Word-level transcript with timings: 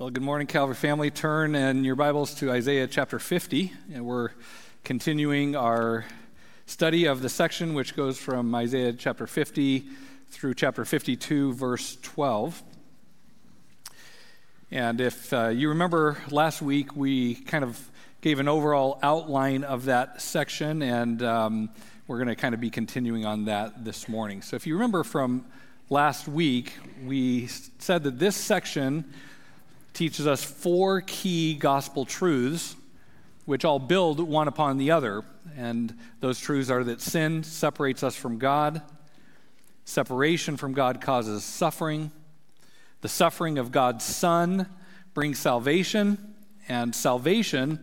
Well, 0.00 0.08
good 0.08 0.22
morning, 0.22 0.46
Calvary 0.46 0.76
family. 0.76 1.10
Turn 1.10 1.54
in 1.54 1.84
your 1.84 1.94
Bibles 1.94 2.32
to 2.36 2.50
Isaiah 2.50 2.86
chapter 2.86 3.18
50, 3.18 3.70
and 3.92 4.06
we're 4.06 4.30
continuing 4.82 5.54
our 5.54 6.06
study 6.64 7.04
of 7.04 7.20
the 7.20 7.28
section 7.28 7.74
which 7.74 7.94
goes 7.94 8.16
from 8.16 8.54
Isaiah 8.54 8.94
chapter 8.94 9.26
50 9.26 9.84
through 10.30 10.54
chapter 10.54 10.86
52, 10.86 11.52
verse 11.52 11.98
12. 12.00 12.62
And 14.70 15.02
if 15.02 15.34
uh, 15.34 15.48
you 15.48 15.68
remember 15.68 16.16
last 16.30 16.62
week, 16.62 16.96
we 16.96 17.34
kind 17.34 17.62
of 17.62 17.78
gave 18.22 18.38
an 18.38 18.48
overall 18.48 18.98
outline 19.02 19.64
of 19.64 19.84
that 19.84 20.22
section, 20.22 20.80
and 20.80 21.22
um, 21.22 21.68
we're 22.06 22.16
going 22.16 22.28
to 22.28 22.36
kind 22.36 22.54
of 22.54 22.60
be 22.62 22.70
continuing 22.70 23.26
on 23.26 23.44
that 23.44 23.84
this 23.84 24.08
morning. 24.08 24.40
So 24.40 24.56
if 24.56 24.66
you 24.66 24.72
remember 24.76 25.04
from 25.04 25.44
last 25.90 26.26
week, 26.26 26.72
we 27.04 27.48
said 27.48 28.04
that 28.04 28.18
this 28.18 28.34
section 28.34 29.04
teaches 30.00 30.26
us 30.26 30.42
four 30.42 31.02
key 31.02 31.52
gospel 31.52 32.06
truths, 32.06 32.74
which 33.44 33.66
all 33.66 33.78
build 33.78 34.18
one 34.18 34.48
upon 34.48 34.78
the 34.78 34.90
other. 34.90 35.22
And 35.58 35.94
those 36.20 36.40
truths 36.40 36.70
are 36.70 36.82
that 36.84 37.02
sin 37.02 37.42
separates 37.42 38.02
us 38.02 38.16
from 38.16 38.38
God, 38.38 38.80
separation 39.84 40.56
from 40.56 40.72
God 40.72 41.02
causes 41.02 41.44
suffering, 41.44 42.12
the 43.02 43.10
suffering 43.10 43.58
of 43.58 43.72
God's 43.72 44.02
Son 44.06 44.66
brings 45.12 45.38
salvation, 45.38 46.34
and 46.66 46.94
salvation 46.94 47.78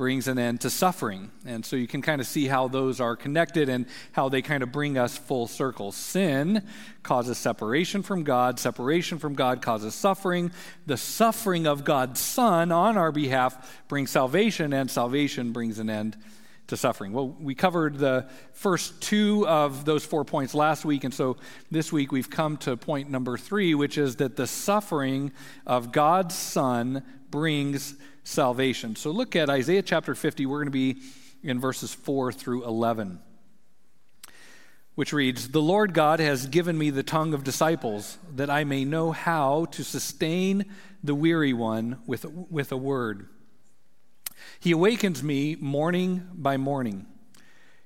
brings 0.00 0.28
an 0.28 0.38
end 0.38 0.62
to 0.62 0.70
suffering. 0.70 1.30
And 1.44 1.62
so 1.62 1.76
you 1.76 1.86
can 1.86 2.00
kind 2.00 2.22
of 2.22 2.26
see 2.26 2.46
how 2.46 2.68
those 2.68 3.02
are 3.02 3.16
connected 3.16 3.68
and 3.68 3.84
how 4.12 4.30
they 4.30 4.40
kind 4.40 4.62
of 4.62 4.72
bring 4.72 4.96
us 4.96 5.18
full 5.18 5.46
circle. 5.46 5.92
Sin 5.92 6.66
causes 7.02 7.36
separation 7.36 8.02
from 8.02 8.24
God, 8.24 8.58
separation 8.58 9.18
from 9.18 9.34
God 9.34 9.60
causes 9.60 9.94
suffering. 9.94 10.52
The 10.86 10.96
suffering 10.96 11.66
of 11.66 11.84
God's 11.84 12.18
Son 12.18 12.72
on 12.72 12.96
our 12.96 13.12
behalf 13.12 13.82
brings 13.88 14.08
salvation, 14.08 14.72
and 14.72 14.90
salvation 14.90 15.52
brings 15.52 15.78
an 15.78 15.90
end 15.90 16.16
to 16.68 16.78
suffering. 16.78 17.12
Well, 17.12 17.36
we 17.38 17.54
covered 17.54 17.98
the 17.98 18.26
first 18.54 19.02
two 19.02 19.46
of 19.46 19.84
those 19.84 20.02
four 20.02 20.24
points 20.24 20.54
last 20.54 20.82
week, 20.86 21.04
and 21.04 21.12
so 21.12 21.36
this 21.70 21.92
week 21.92 22.10
we've 22.10 22.30
come 22.30 22.56
to 22.58 22.74
point 22.78 23.10
number 23.10 23.36
three, 23.36 23.74
which 23.74 23.98
is 23.98 24.16
that 24.16 24.36
the 24.36 24.46
suffering 24.46 25.32
of 25.66 25.92
God's 25.92 26.34
Son 26.34 27.02
brings 27.30 27.94
salvation. 28.24 28.96
So 28.96 29.10
look 29.10 29.36
at 29.36 29.50
Isaiah 29.50 29.82
chapter 29.82 30.14
50. 30.14 30.46
We're 30.46 30.58
going 30.58 30.66
to 30.66 30.70
be 30.70 30.98
in 31.42 31.60
verses 31.60 31.92
4 31.94 32.32
through 32.32 32.64
11, 32.64 33.20
which 34.94 35.12
reads 35.12 35.48
The 35.48 35.62
Lord 35.62 35.94
God 35.94 36.20
has 36.20 36.46
given 36.46 36.76
me 36.76 36.90
the 36.90 37.02
tongue 37.02 37.34
of 37.34 37.44
disciples, 37.44 38.18
that 38.36 38.50
I 38.50 38.64
may 38.64 38.84
know 38.84 39.12
how 39.12 39.66
to 39.66 39.82
sustain 39.82 40.66
the 41.02 41.14
weary 41.14 41.52
one 41.52 41.98
with, 42.06 42.24
with 42.24 42.72
a 42.72 42.76
word. 42.76 43.28
He 44.58 44.72
awakens 44.72 45.22
me 45.22 45.56
morning 45.56 46.28
by 46.34 46.56
morning. 46.56 47.06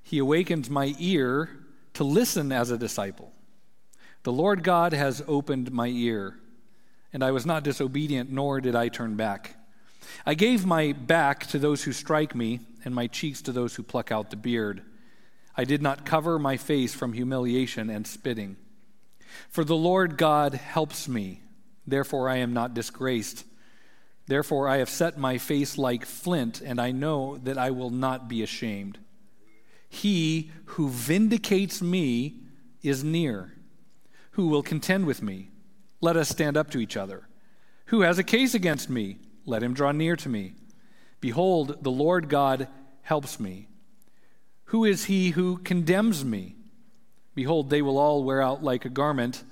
He 0.02 0.18
awakens 0.18 0.68
my 0.68 0.94
ear 0.98 1.50
to 1.94 2.05
listen 2.05 2.52
as 2.52 2.70
a 2.70 2.78
disciple. 2.78 3.32
The 4.24 4.32
Lord 4.32 4.64
God 4.64 4.92
has 4.92 5.22
opened 5.28 5.70
my 5.70 5.86
ear, 5.86 6.38
and 7.12 7.22
I 7.22 7.30
was 7.30 7.46
not 7.46 7.62
disobedient, 7.62 8.32
nor 8.32 8.60
did 8.60 8.74
I 8.74 8.88
turn 8.88 9.16
back. 9.16 9.56
I 10.26 10.34
gave 10.34 10.64
my 10.64 10.92
back 10.92 11.46
to 11.48 11.58
those 11.58 11.84
who 11.84 11.92
strike 11.92 12.34
me, 12.34 12.60
and 12.84 12.94
my 12.94 13.06
cheeks 13.06 13.42
to 13.42 13.52
those 13.52 13.74
who 13.74 13.82
pluck 13.82 14.12
out 14.12 14.30
the 14.30 14.36
beard. 14.36 14.82
I 15.56 15.64
did 15.64 15.82
not 15.82 16.04
cover 16.04 16.38
my 16.38 16.56
face 16.56 16.94
from 16.94 17.12
humiliation 17.12 17.88
and 17.90 18.06
spitting. 18.06 18.56
For 19.48 19.64
the 19.64 19.76
Lord 19.76 20.16
God 20.16 20.54
helps 20.54 21.08
me, 21.08 21.42
therefore 21.86 22.28
I 22.28 22.36
am 22.36 22.52
not 22.52 22.74
disgraced. 22.74 23.44
Therefore 24.26 24.68
I 24.68 24.78
have 24.78 24.88
set 24.88 25.18
my 25.18 25.38
face 25.38 25.76
like 25.76 26.06
flint, 26.06 26.60
and 26.60 26.80
I 26.80 26.92
know 26.92 27.36
that 27.38 27.58
I 27.58 27.70
will 27.70 27.90
not 27.90 28.28
be 28.28 28.42
ashamed. 28.42 28.98
He 29.88 30.50
who 30.66 30.89
vindicates 30.89 31.80
me 31.80 32.40
is 32.83 33.05
near. 33.05 33.52
Who 34.33 34.48
will 34.48 34.62
contend 34.62 35.06
with 35.06 35.22
me? 35.22 35.50
Let 36.00 36.16
us 36.16 36.28
stand 36.28 36.56
up 36.56 36.70
to 36.70 36.78
each 36.78 36.96
other. 36.96 37.28
Who 37.86 38.00
has 38.00 38.18
a 38.18 38.24
case 38.24 38.55
against 38.55 38.90
me? 38.90 39.18
Let 39.46 39.62
him 39.62 39.74
draw 39.74 39.92
near 39.92 40.16
to 40.16 40.28
me. 40.28 40.55
Behold, 41.20 41.82
the 41.82 41.90
Lord 41.90 42.28
God 42.28 42.68
helps 43.02 43.38
me. 43.38 43.68
Who 44.66 44.84
is 44.84 45.05
he 45.05 45.30
who 45.30 45.58
condemns 45.58 46.24
me? 46.24 46.56
Behold, 47.34 47.70
they 47.70 47.83
will 47.83 47.98
all 47.98 48.24
wear 48.24 48.40
out 48.40 48.62
like 48.62 48.84
a 48.84 48.90
garment, 48.90 49.42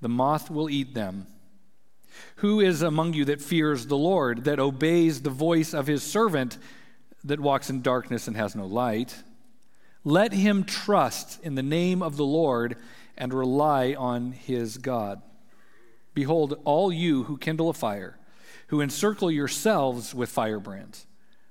the 0.00 0.08
moth 0.08 0.50
will 0.50 0.70
eat 0.70 0.94
them. 0.94 1.26
Who 2.36 2.60
is 2.60 2.82
among 2.82 3.14
you 3.14 3.24
that 3.26 3.42
fears 3.42 3.86
the 3.86 3.96
Lord, 3.96 4.44
that 4.44 4.60
obeys 4.60 5.22
the 5.22 5.30
voice 5.30 5.74
of 5.74 5.86
his 5.86 6.02
servant, 6.02 6.58
that 7.24 7.40
walks 7.40 7.68
in 7.68 7.82
darkness 7.82 8.28
and 8.28 8.36
has 8.36 8.54
no 8.54 8.66
light? 8.66 9.22
Let 10.04 10.32
him 10.32 10.64
trust 10.64 11.42
in 11.42 11.56
the 11.56 11.62
name 11.62 12.02
of 12.02 12.16
the 12.16 12.24
Lord 12.24 12.76
and 13.18 13.34
rely 13.34 13.94
on 13.94 14.32
his 14.32 14.78
God. 14.78 15.20
Behold, 16.14 16.60
all 16.64 16.92
you 16.92 17.24
who 17.24 17.36
kindle 17.36 17.68
a 17.68 17.74
fire, 17.74 18.18
who 18.68 18.80
encircle 18.80 19.30
yourselves 19.30 20.14
with 20.14 20.28
firebrands. 20.28 21.06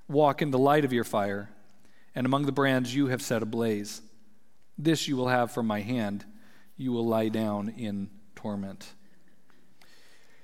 Walk 0.08 0.42
in 0.42 0.52
the 0.52 0.60
light 0.60 0.86
of 0.86 0.94
your 0.94 1.04
fire, 1.04 1.50
and 2.14 2.26
among 2.26 2.46
the 2.46 2.52
brands 2.52 2.96
you 2.96 3.08
have 3.08 3.22
set 3.22 3.42
ablaze. 3.42 4.02
This 4.78 5.08
you 5.08 5.16
will 5.16 5.30
have 5.30 5.52
from 5.52 5.68
my 5.68 5.82
hand. 5.82 6.26
You 6.78 6.92
will 6.92 7.06
lie 7.06 7.30
down 7.30 7.70
in 7.70 8.10
torment. 8.36 8.88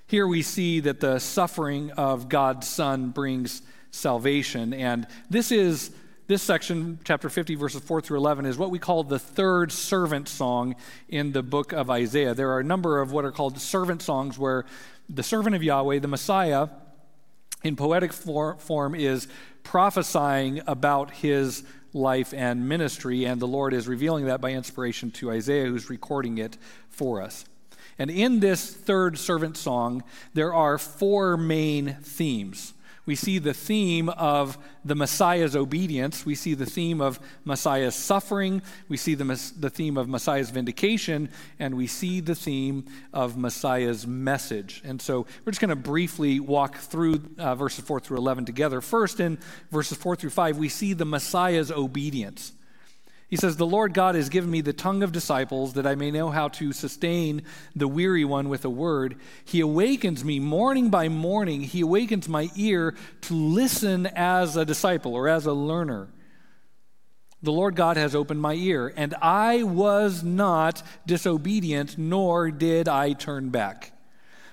Here 0.07 0.27
we 0.27 0.41
see 0.41 0.79
that 0.81 0.99
the 0.99 1.19
suffering 1.19 1.91
of 1.91 2.27
God's 2.29 2.67
Son 2.67 3.09
brings 3.11 3.61
salvation. 3.91 4.73
And 4.73 5.07
this 5.29 5.51
is 5.51 5.91
this 6.31 6.41
section, 6.41 6.97
chapter 7.03 7.29
50, 7.29 7.55
verses 7.55 7.83
4 7.83 7.99
through 7.99 8.17
11, 8.17 8.45
is 8.45 8.57
what 8.57 8.71
we 8.71 8.79
call 8.79 9.03
the 9.03 9.19
third 9.19 9.69
servant 9.69 10.29
song 10.29 10.77
in 11.09 11.33
the 11.33 11.43
book 11.43 11.73
of 11.73 11.89
Isaiah. 11.89 12.33
There 12.33 12.51
are 12.51 12.61
a 12.61 12.63
number 12.63 13.01
of 13.01 13.11
what 13.11 13.25
are 13.25 13.33
called 13.33 13.59
servant 13.59 14.01
songs 14.01 14.39
where 14.39 14.63
the 15.09 15.23
servant 15.23 15.57
of 15.57 15.61
Yahweh, 15.61 15.99
the 15.99 16.07
Messiah, 16.07 16.69
in 17.65 17.75
poetic 17.75 18.13
for, 18.13 18.55
form, 18.59 18.95
is 18.95 19.27
prophesying 19.63 20.61
about 20.67 21.11
his 21.11 21.65
life 21.91 22.33
and 22.33 22.69
ministry, 22.69 23.25
and 23.25 23.41
the 23.41 23.47
Lord 23.47 23.73
is 23.73 23.89
revealing 23.89 24.23
that 24.27 24.39
by 24.39 24.51
inspiration 24.51 25.11
to 25.11 25.31
Isaiah, 25.31 25.65
who's 25.65 25.89
recording 25.89 26.37
it 26.37 26.57
for 26.87 27.21
us. 27.21 27.43
And 27.99 28.09
in 28.09 28.39
this 28.39 28.73
third 28.73 29.17
servant 29.17 29.57
song, 29.57 30.01
there 30.33 30.53
are 30.53 30.77
four 30.77 31.35
main 31.35 31.97
themes 32.01 32.73
we 33.11 33.15
see 33.15 33.39
the 33.39 33.53
theme 33.53 34.07
of 34.07 34.57
the 34.85 34.95
Messiah's 34.95 35.53
obedience. 35.53 36.25
We 36.25 36.33
see 36.33 36.53
the 36.53 36.65
theme 36.65 37.01
of 37.01 37.19
Messiah's 37.43 37.93
suffering. 37.93 38.61
We 38.87 38.95
see 38.95 39.15
the, 39.15 39.25
the 39.59 39.69
theme 39.69 39.97
of 39.97 40.07
Messiah's 40.07 40.49
vindication. 40.49 41.27
And 41.59 41.75
we 41.75 41.87
see 41.87 42.21
the 42.21 42.35
theme 42.35 42.85
of 43.11 43.35
Messiah's 43.35 44.07
message. 44.07 44.81
And 44.85 45.01
so 45.01 45.25
we're 45.43 45.51
just 45.51 45.59
going 45.59 45.71
to 45.71 45.75
briefly 45.75 46.39
walk 46.39 46.77
through 46.77 47.21
uh, 47.37 47.53
verses 47.55 47.83
4 47.83 47.99
through 47.99 48.15
11 48.15 48.45
together. 48.45 48.79
First, 48.79 49.19
in 49.19 49.39
verses 49.71 49.97
4 49.97 50.15
through 50.15 50.29
5, 50.29 50.57
we 50.57 50.69
see 50.69 50.93
the 50.93 51.03
Messiah's 51.03 51.69
obedience. 51.69 52.53
He 53.31 53.37
says, 53.37 53.55
The 53.55 53.65
Lord 53.65 53.93
God 53.93 54.15
has 54.15 54.27
given 54.27 54.51
me 54.51 54.59
the 54.59 54.73
tongue 54.73 55.03
of 55.03 55.13
disciples 55.13 55.73
that 55.73 55.87
I 55.87 55.95
may 55.95 56.11
know 56.11 56.31
how 56.31 56.49
to 56.49 56.73
sustain 56.73 57.43
the 57.73 57.87
weary 57.87 58.25
one 58.25 58.49
with 58.49 58.65
a 58.65 58.69
word. 58.69 59.15
He 59.45 59.61
awakens 59.61 60.25
me 60.25 60.37
morning 60.41 60.89
by 60.89 61.07
morning. 61.07 61.61
He 61.61 61.79
awakens 61.79 62.27
my 62.27 62.49
ear 62.57 62.93
to 63.21 63.33
listen 63.33 64.05
as 64.05 64.57
a 64.57 64.65
disciple 64.65 65.15
or 65.15 65.29
as 65.29 65.45
a 65.45 65.53
learner. 65.53 66.09
The 67.41 67.53
Lord 67.53 67.77
God 67.77 67.95
has 67.95 68.13
opened 68.13 68.41
my 68.41 68.53
ear, 68.53 68.93
and 68.97 69.15
I 69.21 69.63
was 69.63 70.23
not 70.23 70.83
disobedient, 71.07 71.97
nor 71.97 72.51
did 72.51 72.89
I 72.89 73.13
turn 73.13 73.49
back. 73.49 73.93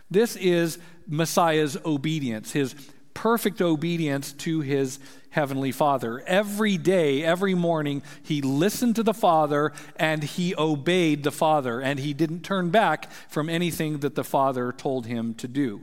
This 0.08 0.36
is 0.36 0.78
Messiah's 1.08 1.76
obedience, 1.84 2.52
his 2.52 2.76
perfect 3.12 3.60
obedience 3.60 4.32
to 4.34 4.60
his 4.60 5.00
Heavenly 5.30 5.72
Father. 5.72 6.22
Every 6.26 6.78
day, 6.78 7.22
every 7.22 7.54
morning, 7.54 8.02
he 8.22 8.40
listened 8.40 8.96
to 8.96 9.02
the 9.02 9.14
Father 9.14 9.72
and 9.96 10.22
he 10.22 10.54
obeyed 10.56 11.22
the 11.22 11.30
Father, 11.30 11.80
and 11.80 11.98
he 11.98 12.14
didn't 12.14 12.40
turn 12.40 12.70
back 12.70 13.10
from 13.28 13.48
anything 13.48 13.98
that 13.98 14.14
the 14.14 14.24
Father 14.24 14.72
told 14.72 15.06
him 15.06 15.34
to 15.34 15.48
do. 15.48 15.82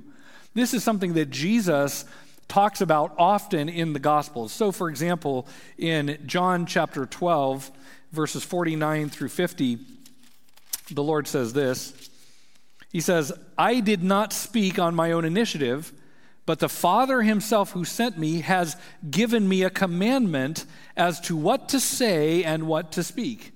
This 0.54 0.74
is 0.74 0.84
something 0.84 1.14
that 1.14 1.30
Jesus 1.30 2.06
talks 2.48 2.82
about 2.82 3.14
often 3.18 3.70
in 3.70 3.94
the 3.94 4.00
Gospels. 4.00 4.52
So, 4.52 4.72
for 4.72 4.90
example, 4.90 5.48
in 5.78 6.20
John 6.26 6.66
chapter 6.66 7.06
12, 7.06 7.72
verses 8.12 8.44
49 8.44 9.10
through 9.10 9.30
50, 9.30 9.80
the 10.92 11.04
Lord 11.04 11.28
says 11.28 11.54
this 11.54 12.10
He 12.92 13.02
says, 13.02 13.32
I 13.58 13.80
did 13.80 14.04
not 14.04 14.34
speak 14.34 14.80
on 14.80 14.96
my 14.96 15.12
own 15.12 15.26
initiative. 15.26 15.92
But 16.46 16.60
the 16.60 16.70
Father 16.70 17.24
himself 17.24 17.72
who 17.72 17.86
sent 17.86 18.18
me 18.18 18.42
has 18.42 18.78
given 19.10 19.48
me 19.48 19.64
a 19.64 19.70
commandment 19.70 20.66
as 20.96 21.20
to 21.22 21.36
what 21.36 21.70
to 21.70 21.80
say 21.80 22.44
and 22.44 22.68
what 22.68 22.92
to 22.94 23.04
speak. 23.04 23.52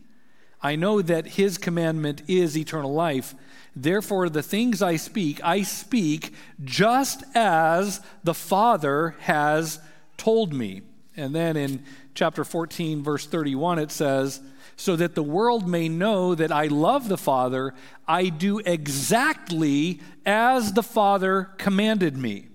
I 0.62 0.76
know 0.76 1.02
that 1.02 1.28
his 1.28 1.58
commandment 1.58 2.24
is 2.28 2.58
eternal 2.58 2.94
life. 2.94 3.36
Therefore, 3.76 4.28
the 4.28 4.44
things 4.44 4.82
I 4.82 4.98
speak, 4.98 5.40
I 5.44 5.62
speak 5.62 6.34
just 6.64 7.24
as 7.36 8.02
the 8.24 8.34
Father 8.34 9.16
has 9.22 9.80
told 10.18 10.54
me. 10.54 10.82
And 11.16 11.34
then 11.34 11.56
in 11.56 11.84
chapter 12.14 12.44
14, 12.44 13.04
verse 13.04 13.26
31, 13.26 13.80
it 13.80 13.92
says, 13.92 14.42
So 14.76 14.96
that 14.96 15.16
the 15.16 15.24
world 15.24 15.68
may 15.68 15.88
know 15.88 16.36
that 16.36 16.52
I 16.52 16.66
love 16.66 17.08
the 17.08 17.18
Father, 17.18 17.74
I 18.08 18.28
do 18.28 18.60
exactly 18.60 20.02
as 20.26 20.74
the 20.74 20.84
Father 20.84 21.52
commanded 21.58 22.18
me. 22.18 22.49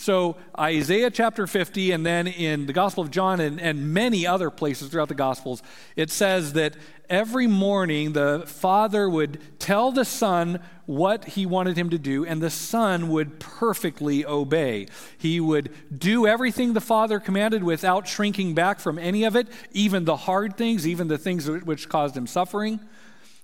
So, 0.00 0.36
Isaiah 0.58 1.10
chapter 1.10 1.46
50, 1.46 1.90
and 1.90 2.06
then 2.06 2.26
in 2.26 2.64
the 2.64 2.72
Gospel 2.72 3.04
of 3.04 3.10
John 3.10 3.38
and, 3.38 3.60
and 3.60 3.92
many 3.92 4.26
other 4.26 4.48
places 4.48 4.88
throughout 4.88 5.08
the 5.08 5.14
Gospels, 5.14 5.62
it 5.94 6.10
says 6.10 6.54
that 6.54 6.74
every 7.10 7.46
morning 7.46 8.14
the 8.14 8.44
Father 8.46 9.10
would 9.10 9.38
tell 9.58 9.92
the 9.92 10.06
Son 10.06 10.60
what 10.86 11.26
he 11.26 11.44
wanted 11.44 11.76
him 11.76 11.90
to 11.90 11.98
do, 11.98 12.24
and 12.24 12.40
the 12.40 12.48
Son 12.48 13.10
would 13.10 13.40
perfectly 13.40 14.24
obey. 14.24 14.86
He 15.18 15.38
would 15.38 15.70
do 15.94 16.26
everything 16.26 16.72
the 16.72 16.80
Father 16.80 17.20
commanded 17.20 17.62
without 17.62 18.08
shrinking 18.08 18.54
back 18.54 18.80
from 18.80 18.98
any 18.98 19.24
of 19.24 19.36
it, 19.36 19.48
even 19.72 20.06
the 20.06 20.16
hard 20.16 20.56
things, 20.56 20.88
even 20.88 21.08
the 21.08 21.18
things 21.18 21.46
which 21.46 21.90
caused 21.90 22.16
him 22.16 22.26
suffering. 22.26 22.80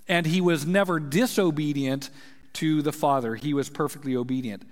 And 0.07 0.25
he 0.25 0.41
was 0.41 0.65
never 0.65 0.99
disobedient 0.99 2.09
to 2.53 2.81
the 2.81 2.91
Father, 2.91 3.35
he 3.35 3.53
was 3.53 3.69
perfectly 3.69 4.15
obedient. 4.15 4.63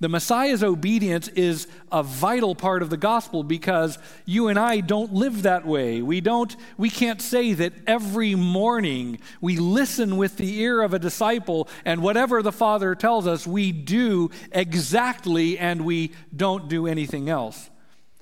The 0.00 0.08
Messiah's 0.08 0.64
obedience 0.64 1.28
is 1.28 1.66
a 1.92 2.02
vital 2.02 2.54
part 2.54 2.80
of 2.80 2.88
the 2.88 2.96
gospel 2.96 3.42
because 3.42 3.98
you 4.24 4.48
and 4.48 4.58
I 4.58 4.80
don't 4.80 5.12
live 5.12 5.42
that 5.42 5.66
way. 5.66 6.00
We 6.00 6.22
don't 6.22 6.56
we 6.78 6.88
can't 6.88 7.20
say 7.20 7.52
that 7.52 7.74
every 7.86 8.34
morning 8.34 9.20
we 9.42 9.58
listen 9.58 10.16
with 10.16 10.38
the 10.38 10.60
ear 10.60 10.80
of 10.80 10.94
a 10.94 10.98
disciple 10.98 11.68
and 11.84 12.02
whatever 12.02 12.42
the 12.42 12.50
Father 12.50 12.94
tells 12.94 13.26
us 13.26 13.46
we 13.46 13.72
do 13.72 14.30
exactly 14.52 15.58
and 15.58 15.84
we 15.84 16.12
don't 16.34 16.68
do 16.68 16.86
anything 16.86 17.28
else. 17.28 17.68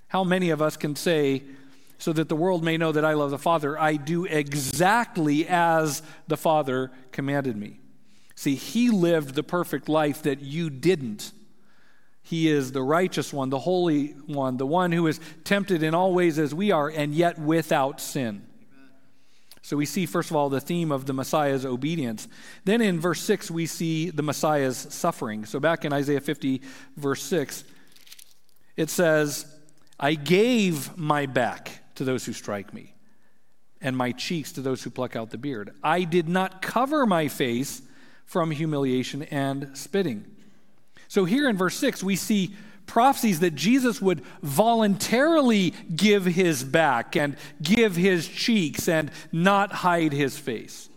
How 0.09 0.25
many 0.25 0.51
of 0.51 0.61
us 0.61 0.77
can 0.77 0.97
say 0.97 1.45
so 1.99 2.13
that 2.13 2.29
the 2.29 2.37
world 2.37 2.65
may 2.65 2.77
know 2.77 2.91
that 2.91 3.05
I 3.05 3.13
love 3.13 3.31
the 3.31 3.39
Father, 3.39 3.79
I 3.79 3.95
do 3.95 4.25
exactly 4.25 5.47
as 5.47 6.03
the 6.27 6.37
Father 6.37 6.91
commanded 7.13 7.57
me. 7.57 7.79
See, 8.35 8.57
he 8.57 8.91
lived 8.91 9.35
the 9.35 9.43
perfect 9.45 9.89
life 9.89 10.23
that 10.23 10.41
you 10.41 10.71
didn't. 10.71 11.33
He 12.23 12.49
is 12.49 12.73
the 12.73 12.83
righteous 12.83 13.33
one, 13.33 13.49
the 13.49 13.59
holy 13.59 14.09
one, 14.27 14.59
the 14.59 14.67
one 14.67 14.93
who 14.93 15.07
is 15.07 15.19
tempted 15.45 15.83
in 15.83 15.95
all 15.95 16.13
ways 16.13 16.39
as 16.39 16.55
we 16.55 16.71
are, 16.71 16.89
and 16.89 17.15
yet 17.15 17.39
without 17.39 18.01
sin. 18.01 18.45
So 19.63 19.77
we 19.77 19.87
see, 19.87 20.07
first 20.07 20.31
of 20.31 20.37
all, 20.37 20.49
the 20.49 20.61
theme 20.61 20.91
of 20.91 21.05
the 21.05 21.13
Messiah's 21.13 21.67
obedience. 21.67 22.27
Then 22.65 22.81
in 22.81 23.01
verse 23.01 23.21
6, 23.21 23.51
we 23.51 23.67
see 23.67 24.09
the 24.09 24.23
Messiah's 24.23 24.79
suffering. 24.79 25.45
So 25.45 25.61
back 25.61 25.85
in 25.85 25.93
Isaiah 25.93 26.21
50, 26.21 26.63
verse 26.97 27.23
6, 27.23 27.65
it 28.77 28.89
says, 28.89 29.45
I 30.01 30.15
gave 30.15 30.97
my 30.97 31.27
back 31.27 31.83
to 31.97 32.05
those 32.05 32.25
who 32.25 32.33
strike 32.33 32.73
me, 32.73 32.95
and 33.81 33.97
my 33.97 34.13
cheeks 34.13 34.53
to 34.53 34.61
those 34.63 34.83
who 34.83 34.91
pluck 34.91 35.17
out 35.17 35.31
the 35.31 35.39
beard. 35.39 35.75
I 35.83 36.05
did 36.05 36.29
not 36.29 36.63
cover 36.63 37.05
my 37.05 37.29
face 37.29 37.83
from 38.25 38.51
humiliation 38.51 39.25
and 39.25 39.77
spitting. 39.77 40.25
So 41.09 41.25
here 41.25 41.49
in 41.49 41.57
verse 41.57 41.77
6, 41.77 42.03
we 42.03 42.17
see 42.17 42.55
prophecies 42.87 43.41
that 43.41 43.55
Jesus 43.55 44.01
would 44.01 44.23
voluntarily 44.43 45.75
give 45.95 46.25
his 46.25 46.65
back 46.65 47.17
and 47.17 47.37
give 47.63 47.97
his 47.97 48.27
cheeks 48.27 48.89
and 48.89 49.11
not 49.33 49.73
hide 49.73 50.13
his 50.13 50.39
face. 50.39 50.89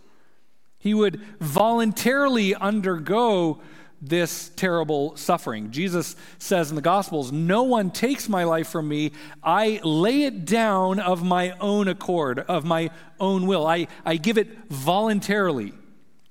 He 0.79 0.93
would 0.93 1.21
voluntarily 1.39 2.55
undergo 2.55 3.61
this 4.01 4.49
terrible 4.55 5.15
suffering. 5.15 5.69
Jesus 5.69 6.15
says 6.39 6.71
in 6.71 6.75
the 6.75 6.81
Gospels, 6.81 7.31
No 7.31 7.63
one 7.63 7.91
takes 7.91 8.27
my 8.27 8.45
life 8.45 8.67
from 8.67 8.87
me. 8.87 9.11
I 9.43 9.79
lay 9.83 10.23
it 10.23 10.45
down 10.45 10.99
of 10.99 11.23
my 11.23 11.51
own 11.59 11.87
accord, 11.87 12.39
of 12.39 12.65
my 12.65 12.89
own 13.19 13.45
will. 13.45 13.67
I, 13.67 13.87
I 14.03 14.17
give 14.17 14.39
it 14.39 14.49
voluntarily. 14.69 15.73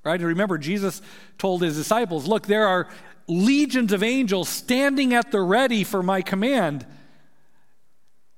Right? 0.02 0.18
And 0.18 0.28
remember, 0.28 0.58
Jesus 0.58 1.00
told 1.38 1.62
his 1.62 1.76
disciples, 1.76 2.26
Look, 2.26 2.46
there 2.46 2.66
are 2.66 2.88
legions 3.30 3.92
of 3.92 4.02
angels 4.02 4.48
standing 4.48 5.14
at 5.14 5.30
the 5.30 5.40
ready 5.40 5.84
for 5.84 6.02
my 6.02 6.20
command. 6.20 6.86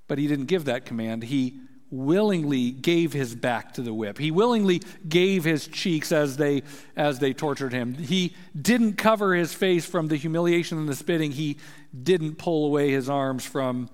But 0.06 0.18
he 0.18 0.26
didn't 0.26 0.46
give 0.46 0.66
that 0.66 0.84
command. 0.84 1.24
He 1.24 1.58
willingly 1.90 2.70
gave 2.70 3.12
his 3.12 3.34
back 3.34 3.74
to 3.74 3.82
the 3.82 3.92
whip. 3.92 4.18
He 4.18 4.30
willingly 4.30 4.82
gave 5.08 5.44
his 5.44 5.66
cheeks 5.66 6.10
as 6.10 6.36
they 6.36 6.62
as 6.96 7.18
they 7.18 7.32
tortured 7.32 7.72
him. 7.72 7.94
He 7.94 8.34
didn't 8.60 8.94
cover 8.94 9.34
his 9.34 9.52
face 9.52 9.84
from 9.84 10.08
the 10.08 10.16
humiliation 10.16 10.78
and 10.78 10.88
the 10.88 10.96
spitting. 10.96 11.32
He 11.32 11.58
didn't 12.02 12.36
pull 12.36 12.66
away 12.66 12.90
his 12.90 13.10
arms 13.10 13.44
from 13.44 13.90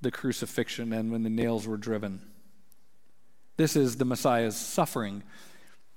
the 0.00 0.10
crucifixion 0.10 0.92
and 0.92 1.12
when 1.12 1.22
the 1.22 1.30
nails 1.30 1.66
were 1.66 1.76
driven. 1.76 2.20
This 3.56 3.76
is 3.76 3.96
the 3.96 4.04
Messiah's 4.04 4.56
suffering. 4.56 5.22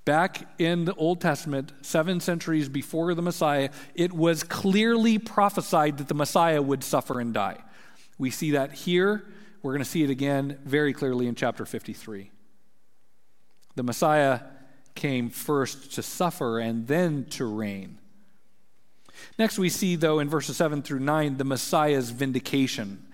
Back 0.06 0.48
in 0.60 0.86
the 0.86 0.94
Old 0.94 1.20
Testament, 1.20 1.72
seven 1.82 2.20
centuries 2.20 2.70
before 2.70 3.16
the 3.16 3.24
Messiah, 3.24 3.72
it 3.96 4.14
was 4.14 4.44
clearly 4.44 5.18
prophesied 5.18 5.98
that 5.98 6.08
the 6.08 6.14
Messiah 6.14 6.62
would 6.62 6.84
suffer 6.84 7.20
and 7.20 7.34
die. 7.34 7.58
We 8.20 8.30
see 8.30 8.52
that 8.52 8.72
here. 8.72 9.26
We're 9.64 9.72
going 9.72 9.84
to 9.84 9.90
see 9.90 10.04
it 10.04 10.12
again 10.12 10.60
very 10.64 10.94
clearly 10.94 11.26
in 11.26 11.34
chapter 11.34 11.66
53. 11.66 12.30
The 13.74 13.84
Messiah 13.84 14.42
came 14.94 15.32
first 15.32 15.94
to 15.96 16.04
suffer 16.04 16.60
and 16.60 16.88
then 16.88 17.26
to 17.32 17.46
reign. 17.46 17.98
Next, 19.40 19.58
we 19.58 19.70
see, 19.70 19.96
though, 19.96 20.20
in 20.20 20.30
verses 20.30 20.58
7 20.58 20.84
through 20.84 21.00
9, 21.00 21.38
the 21.38 21.44
Messiah's 21.44 22.12
vindication. 22.12 23.08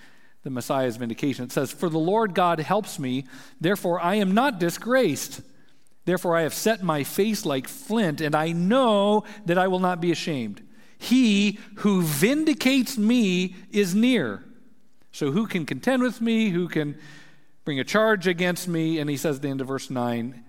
The 0.44 0.50
Messiah's 0.50 0.98
vindication. 0.98 1.46
It 1.46 1.54
says, 1.54 1.72
For 1.72 1.90
the 1.90 2.00
Lord 2.00 2.36
God 2.36 2.60
helps 2.60 3.00
me, 3.00 3.26
therefore 3.62 4.02
I 4.02 4.16
am 4.16 4.34
not 4.34 4.60
disgraced. 4.60 5.42
Therefore, 6.06 6.36
I 6.36 6.42
have 6.42 6.54
set 6.54 6.82
my 6.82 7.04
face 7.04 7.46
like 7.46 7.68
flint, 7.68 8.22
and 8.22 8.36
I 8.36 8.52
know 8.52 9.24
that 9.46 9.58
I 9.58 9.68
will 9.68 9.80
not 9.80 10.02
be 10.02 10.12
ashamed. 10.12 10.64
He 10.98 11.60
who 11.76 12.02
vindicates 12.02 12.98
me 12.98 13.56
is 13.72 13.94
near. 13.94 14.44
So, 15.12 15.32
who 15.32 15.46
can 15.46 15.66
contend 15.66 16.02
with 16.02 16.22
me? 16.22 16.50
Who 16.50 16.68
can 16.68 16.98
bring 17.66 17.80
a 17.80 17.84
charge 17.84 18.28
against 18.28 18.68
me? 18.68 19.00
And 19.00 19.10
he 19.10 19.18
says 19.18 19.38
at 19.38 19.42
the 19.44 19.50
end 19.50 19.62
of 19.62 19.68
verse 19.68 19.90
9, 19.90 20.44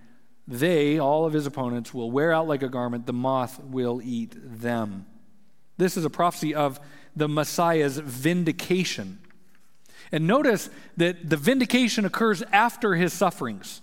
they, 0.49 0.99
all 0.99 1.25
of 1.25 1.33
his 1.33 1.47
opponents, 1.47 1.93
will 1.93 2.11
wear 2.11 2.33
out 2.33 2.49
like 2.49 2.63
a 2.63 2.69
garment, 2.69 3.07
the 3.07 3.13
moth 3.13 3.63
will 3.63 4.01
eat 4.03 4.35
them. 4.37 5.07
This 5.77 5.97
is 5.97 6.05
a 6.05 6.11
prophecy 6.11 6.55
of 6.55 6.81
the 7.15 7.29
Messiah's 7.29 7.99
vindication. 7.99 9.19
And 10.11 10.27
notice 10.27 10.71
that 10.97 11.29
the 11.29 11.37
vindication 11.37 12.05
occurs 12.05 12.43
after 12.53 12.95
his 12.95 13.13
sufferings. 13.13 13.82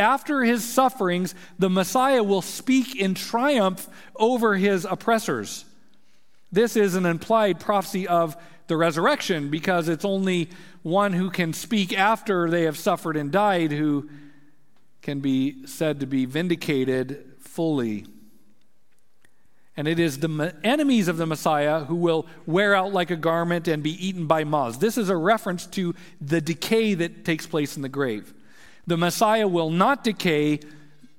After 0.00 0.42
his 0.42 0.64
sufferings, 0.64 1.34
the 1.58 1.68
Messiah 1.68 2.22
will 2.22 2.40
speak 2.40 2.96
in 2.96 3.14
triumph 3.14 3.86
over 4.16 4.56
his 4.56 4.86
oppressors. 4.86 5.66
This 6.50 6.74
is 6.74 6.94
an 6.94 7.04
implied 7.04 7.60
prophecy 7.60 8.08
of 8.08 8.34
the 8.66 8.78
resurrection 8.78 9.50
because 9.50 9.88
it's 9.88 10.04
only 10.04 10.48
one 10.82 11.12
who 11.12 11.28
can 11.28 11.52
speak 11.52 11.92
after 11.92 12.48
they 12.48 12.62
have 12.62 12.78
suffered 12.78 13.14
and 13.14 13.30
died 13.30 13.72
who 13.72 14.08
can 15.02 15.20
be 15.20 15.66
said 15.66 16.00
to 16.00 16.06
be 16.06 16.24
vindicated 16.24 17.34
fully. 17.38 18.06
And 19.76 19.86
it 19.86 19.98
is 19.98 20.18
the 20.18 20.54
enemies 20.64 21.08
of 21.08 21.18
the 21.18 21.26
Messiah 21.26 21.84
who 21.84 21.96
will 21.96 22.26
wear 22.46 22.74
out 22.74 22.92
like 22.92 23.10
a 23.10 23.16
garment 23.16 23.68
and 23.68 23.82
be 23.82 24.06
eaten 24.06 24.26
by 24.26 24.44
moths. 24.44 24.78
This 24.78 24.96
is 24.96 25.10
a 25.10 25.16
reference 25.16 25.66
to 25.66 25.94
the 26.22 26.40
decay 26.40 26.94
that 26.94 27.26
takes 27.26 27.46
place 27.46 27.76
in 27.76 27.82
the 27.82 27.88
grave. 27.90 28.32
The 28.90 28.96
Messiah 28.96 29.46
will 29.46 29.70
not 29.70 30.02
decay, 30.02 30.58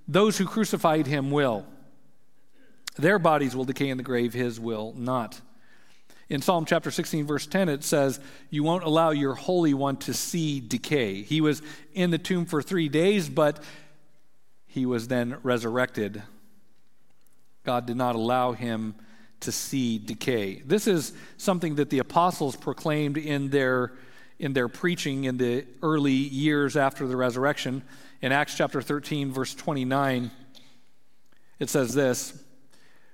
those 0.06 0.38
who 0.38 0.44
crucified 0.44 1.08
him 1.08 1.32
will. 1.32 1.66
Their 2.98 3.18
bodies 3.18 3.56
will 3.56 3.64
decay 3.64 3.88
in 3.88 3.96
the 3.96 4.04
grave, 4.04 4.34
his 4.34 4.60
will 4.60 4.94
not. 4.98 5.40
In 6.28 6.42
Psalm 6.42 6.66
chapter 6.66 6.92
16, 6.92 7.26
verse 7.26 7.48
10, 7.48 7.70
it 7.70 7.86
says, 7.86 8.20
You 8.50 8.64
won't 8.64 8.84
allow 8.84 9.12
your 9.12 9.36
Holy 9.36 9.74
One 9.74 9.96
to 10.00 10.14
see 10.14 10.60
decay. 10.60 11.22
He 11.22 11.40
was 11.40 11.62
in 11.94 12.12
the 12.12 12.18
tomb 12.18 12.46
for 12.46 12.62
three 12.62 12.90
days, 12.90 13.30
but 13.30 13.64
he 14.68 14.86
was 14.86 15.08
then 15.08 15.38
resurrected. 15.42 16.22
God 17.64 17.86
did 17.86 17.96
not 17.96 18.16
allow 18.16 18.52
him 18.52 18.96
to 19.40 19.52
see 19.54 19.98
decay. 19.98 20.62
This 20.66 20.88
is 20.88 21.14
something 21.38 21.76
that 21.76 21.90
the 21.90 22.00
apostles 22.00 22.58
proclaimed 22.58 23.18
in 23.18 23.50
their 23.50 23.94
in 24.42 24.54
their 24.54 24.68
preaching 24.68 25.26
in 25.26 25.38
the 25.38 25.64
early 25.84 26.12
years 26.12 26.76
after 26.76 27.06
the 27.06 27.16
resurrection. 27.16 27.84
In 28.24 28.32
Acts 28.32 28.58
chapter 28.58 28.82
13, 28.82 29.32
verse 29.32 29.54
29, 29.54 30.32
it 31.60 31.70
says 31.70 31.94
this 31.94 32.44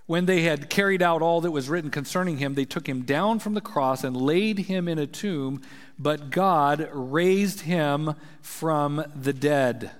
When 0.06 0.26
they 0.26 0.44
had 0.44 0.70
carried 0.70 1.02
out 1.02 1.22
all 1.22 1.42
that 1.42 1.52
was 1.52 1.68
written 1.68 1.92
concerning 1.92 2.38
him, 2.38 2.54
they 2.54 2.64
took 2.64 2.88
him 2.88 3.02
down 3.02 3.40
from 3.40 3.56
the 3.56 3.62
cross 3.62 4.06
and 4.06 4.16
laid 4.16 4.58
him 4.58 4.88
in 4.88 4.98
a 4.98 5.06
tomb, 5.06 5.62
but 6.00 6.30
God 6.30 6.90
raised 6.94 7.62
him 7.62 8.16
from 8.42 9.04
the 9.14 9.34
dead. 9.34 9.92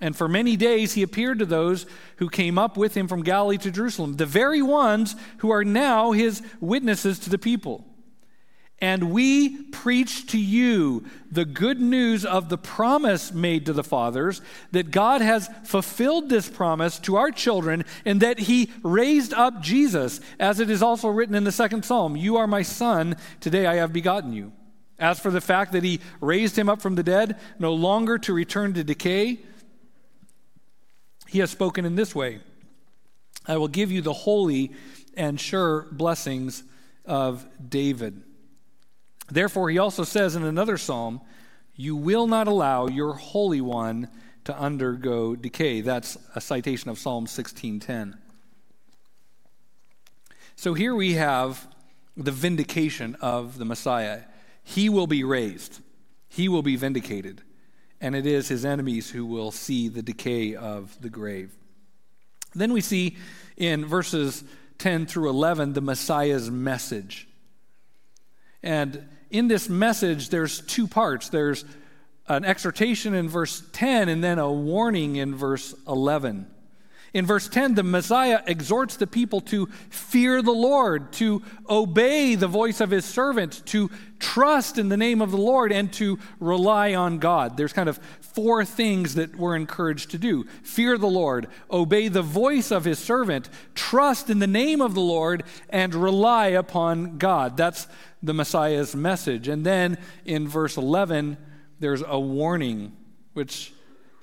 And 0.00 0.16
for 0.16 0.28
many 0.28 0.56
days 0.56 0.94
he 0.94 1.02
appeared 1.02 1.40
to 1.40 1.46
those 1.46 1.84
who 2.16 2.30
came 2.30 2.58
up 2.58 2.78
with 2.78 2.96
him 2.96 3.06
from 3.06 3.22
Galilee 3.22 3.58
to 3.58 3.70
Jerusalem, 3.70 4.16
the 4.16 4.24
very 4.24 4.62
ones 4.62 5.14
who 5.38 5.50
are 5.50 5.62
now 5.62 6.12
his 6.12 6.42
witnesses 6.58 7.18
to 7.20 7.30
the 7.30 7.38
people. 7.38 7.84
And 8.82 9.12
we 9.12 9.62
preach 9.62 10.26
to 10.32 10.38
you 10.38 11.04
the 11.30 11.44
good 11.44 11.80
news 11.80 12.24
of 12.24 12.48
the 12.48 12.58
promise 12.58 13.32
made 13.32 13.64
to 13.66 13.72
the 13.72 13.84
fathers, 13.84 14.42
that 14.72 14.90
God 14.90 15.20
has 15.20 15.48
fulfilled 15.62 16.28
this 16.28 16.48
promise 16.48 16.98
to 17.00 17.14
our 17.14 17.30
children, 17.30 17.84
and 18.04 18.20
that 18.20 18.40
he 18.40 18.72
raised 18.82 19.32
up 19.34 19.62
Jesus, 19.62 20.20
as 20.40 20.58
it 20.58 20.68
is 20.68 20.82
also 20.82 21.08
written 21.08 21.36
in 21.36 21.44
the 21.44 21.52
second 21.52 21.84
psalm 21.84 22.16
You 22.16 22.36
are 22.36 22.48
my 22.48 22.62
son, 22.62 23.16
today 23.38 23.66
I 23.66 23.76
have 23.76 23.92
begotten 23.92 24.32
you. 24.32 24.52
As 24.98 25.20
for 25.20 25.30
the 25.30 25.40
fact 25.40 25.70
that 25.72 25.84
he 25.84 26.00
raised 26.20 26.58
him 26.58 26.68
up 26.68 26.82
from 26.82 26.96
the 26.96 27.04
dead, 27.04 27.38
no 27.60 27.74
longer 27.74 28.18
to 28.18 28.34
return 28.34 28.74
to 28.74 28.82
decay, 28.82 29.38
he 31.28 31.38
has 31.38 31.52
spoken 31.52 31.84
in 31.84 31.94
this 31.94 32.16
way 32.16 32.40
I 33.46 33.58
will 33.58 33.68
give 33.68 33.92
you 33.92 34.02
the 34.02 34.12
holy 34.12 34.72
and 35.16 35.38
sure 35.38 35.86
blessings 35.92 36.64
of 37.04 37.46
David. 37.68 38.24
Therefore, 39.28 39.70
he 39.70 39.78
also 39.78 40.04
says 40.04 40.36
in 40.36 40.44
another 40.44 40.76
psalm, 40.76 41.20
You 41.74 41.96
will 41.96 42.26
not 42.26 42.48
allow 42.48 42.88
your 42.88 43.14
Holy 43.14 43.60
One 43.60 44.08
to 44.44 44.56
undergo 44.56 45.36
decay. 45.36 45.80
That's 45.80 46.18
a 46.34 46.40
citation 46.40 46.90
of 46.90 46.98
Psalm 46.98 47.26
16:10. 47.26 48.18
So 50.56 50.74
here 50.74 50.94
we 50.94 51.14
have 51.14 51.66
the 52.16 52.32
vindication 52.32 53.16
of 53.20 53.58
the 53.58 53.64
Messiah. 53.64 54.22
He 54.62 54.88
will 54.88 55.06
be 55.06 55.24
raised. 55.24 55.80
He 56.28 56.48
will 56.48 56.62
be 56.62 56.76
vindicated 56.76 57.42
and 58.02 58.16
it 58.16 58.26
is 58.26 58.48
his 58.48 58.64
enemies 58.64 59.10
who 59.10 59.24
will 59.24 59.52
see 59.52 59.88
the 59.88 60.02
decay 60.02 60.56
of 60.56 61.00
the 61.00 61.08
grave. 61.08 61.54
Then 62.52 62.72
we 62.72 62.80
see 62.80 63.16
in 63.56 63.86
verses 63.86 64.42
10 64.78 65.06
through 65.06 65.30
11 65.30 65.72
the 65.72 65.80
Messiah's 65.80 66.50
message. 66.50 67.28
And 68.62 69.08
in 69.30 69.48
this 69.48 69.68
message, 69.68 70.28
there's 70.28 70.60
two 70.60 70.86
parts 70.86 71.28
there's 71.28 71.64
an 72.28 72.44
exhortation 72.44 73.14
in 73.14 73.28
verse 73.28 73.62
10 73.72 74.08
and 74.08 74.22
then 74.22 74.38
a 74.38 74.50
warning 74.50 75.16
in 75.16 75.34
verse 75.34 75.74
11. 75.88 76.46
In 77.14 77.26
verse 77.26 77.46
10, 77.46 77.74
the 77.74 77.82
Messiah 77.82 78.40
exhorts 78.46 78.96
the 78.96 79.06
people 79.06 79.42
to 79.42 79.66
fear 79.90 80.40
the 80.40 80.50
Lord, 80.50 81.12
to 81.14 81.42
obey 81.68 82.36
the 82.36 82.48
voice 82.48 82.80
of 82.80 82.90
his 82.90 83.04
servant, 83.04 83.64
to 83.66 83.90
trust 84.18 84.78
in 84.78 84.88
the 84.88 84.96
name 84.96 85.20
of 85.20 85.30
the 85.30 85.36
Lord, 85.36 85.72
and 85.72 85.92
to 85.94 86.18
rely 86.40 86.94
on 86.94 87.18
God. 87.18 87.58
There's 87.58 87.74
kind 87.74 87.90
of 87.90 87.98
four 88.20 88.64
things 88.64 89.16
that 89.16 89.36
we're 89.36 89.56
encouraged 89.56 90.12
to 90.12 90.18
do 90.18 90.44
fear 90.62 90.96
the 90.96 91.06
Lord, 91.06 91.48
obey 91.70 92.08
the 92.08 92.22
voice 92.22 92.70
of 92.70 92.86
his 92.86 92.98
servant, 92.98 93.50
trust 93.74 94.30
in 94.30 94.38
the 94.38 94.46
name 94.46 94.80
of 94.80 94.94
the 94.94 95.00
Lord, 95.00 95.44
and 95.68 95.94
rely 95.94 96.48
upon 96.48 97.18
God. 97.18 97.58
That's 97.58 97.88
the 98.22 98.32
Messiah's 98.32 98.96
message. 98.96 99.48
And 99.48 99.66
then 99.66 99.98
in 100.24 100.48
verse 100.48 100.78
11, 100.78 101.36
there's 101.78 102.02
a 102.06 102.18
warning, 102.18 102.96
which 103.34 103.74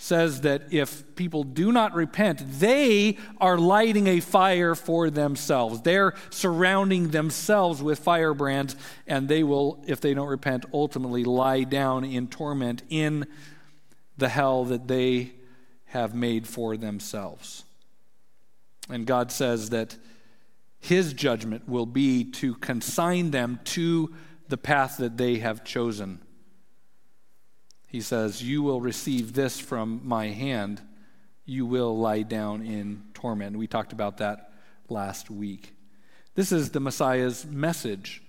says 0.01 0.41
that 0.41 0.71
if 0.71 1.15
people 1.15 1.43
do 1.43 1.73
not 1.73 1.93
repent, 1.93 2.41
they 2.59 3.17
are 3.37 3.57
lighting 3.57 4.07
a 4.07 4.21
fire 4.21 4.73
for 4.73 5.09
themselves. 5.09 5.81
They're 5.81 6.13
surrounding 6.29 7.09
themselves 7.09 7.83
with 7.83 7.99
firebrands, 7.99 8.77
and 9.05 9.27
they 9.27 9.43
will, 9.43 9.83
if 9.87 9.99
they 9.99 10.13
don't 10.13 10.29
repent, 10.29 10.65
ultimately 10.73 11.25
lie 11.25 11.63
down 11.63 12.05
in 12.05 12.29
torment 12.29 12.81
in 12.87 13.27
the 14.17 14.29
hell 14.29 14.63
that 14.65 14.87
they 14.87 15.33
have 15.87 16.15
made 16.15 16.47
for 16.47 16.77
themselves. 16.77 17.65
And 18.89 19.05
God 19.05 19.33
says 19.33 19.69
that 19.71 19.97
His 20.79 21.11
judgment 21.11 21.67
will 21.67 21.85
be 21.85 22.23
to 22.23 22.55
consign 22.55 23.31
them 23.31 23.59
to 23.65 24.15
the 24.47 24.57
path 24.57 24.95
that 24.97 25.17
they 25.17 25.39
have 25.39 25.65
chosen. 25.65 26.19
He 27.89 28.01
says, 28.01 28.41
You 28.41 28.61
will 28.61 28.79
receive 28.79 29.33
this 29.33 29.59
from 29.59 30.01
my 30.03 30.27
hand. 30.27 30.81
You 31.45 31.65
will 31.65 31.97
lie 31.97 32.21
down 32.21 32.61
in 32.61 33.03
torment. 33.15 33.57
We 33.57 33.67
talked 33.67 33.91
about 33.91 34.17
that 34.17 34.51
last 34.87 35.31
week. 35.31 35.73
This 36.35 36.51
is 36.51 36.69
the 36.69 36.79
Messiah's 36.79 37.45
message 37.45 38.21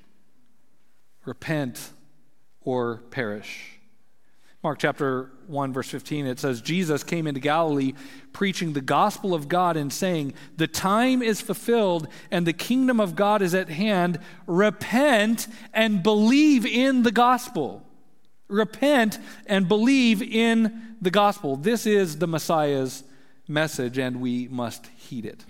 repent 1.26 1.90
or 2.62 3.02
perish. 3.11 3.76
Mark 4.62 4.79
chapter 4.79 5.31
1, 5.47 5.73
verse 5.73 5.88
15, 5.88 6.26
it 6.26 6.38
says, 6.38 6.61
Jesus 6.61 7.02
came 7.02 7.26
into 7.26 7.40
Galilee 7.40 7.93
preaching 8.33 8.73
the 8.73 8.81
gospel 8.81 9.35
of 9.35 9.49
God 9.49 9.76
and 9.76 9.93
saying, 9.93 10.35
The 10.57 10.67
time 10.67 11.23
is 11.23 11.40
fulfilled 11.40 12.09
and 12.31 12.47
the 12.47 12.52
kingdom 12.55 12.99
of 12.99 13.17
God 13.17 13.43
is 13.43 13.55
at 13.55 13.69
hand. 13.69 14.19
Repent 14.47 15.49
and 15.75 16.02
believe 16.02 16.64
in 16.64 17.02
the 17.02 17.12
gospel 17.12 17.87
repent 18.50 19.19
and 19.47 19.69
believe 19.69 20.23
in 20.23 20.97
the 21.00 21.11
gospel. 21.11 21.57
This 21.57 21.87
is 21.87 22.19
the 22.19 22.26
Messiah's 22.26 23.04
message, 23.49 23.99
and 23.99 24.21
we 24.21 24.49
must 24.49 24.87
heed 24.97 25.25
it. 25.25 25.45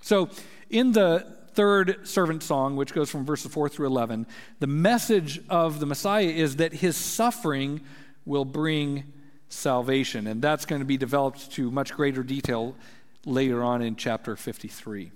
So, 0.00 0.30
in 0.68 0.92
the 0.92 1.26
third 1.52 2.06
servant 2.08 2.42
song, 2.42 2.76
which 2.76 2.94
goes 2.94 3.10
from 3.10 3.24
verses 3.24 3.52
4 3.52 3.68
through 3.68 3.86
11, 3.86 4.26
the 4.60 4.66
message 4.66 5.40
of 5.48 5.80
the 5.80 5.86
Messiah 5.86 6.24
is 6.24 6.56
that 6.56 6.72
his 6.72 6.96
suffering 6.96 7.80
will 8.24 8.44
bring 8.44 9.12
salvation. 9.48 10.26
And 10.26 10.40
that's 10.40 10.64
going 10.64 10.80
to 10.80 10.86
be 10.86 10.96
developed 10.96 11.52
to 11.52 11.70
much 11.70 11.92
greater 11.92 12.22
detail 12.22 12.76
later 13.26 13.62
on 13.62 13.82
in 13.82 13.96
chapter 13.96 14.36
53. 14.36 15.10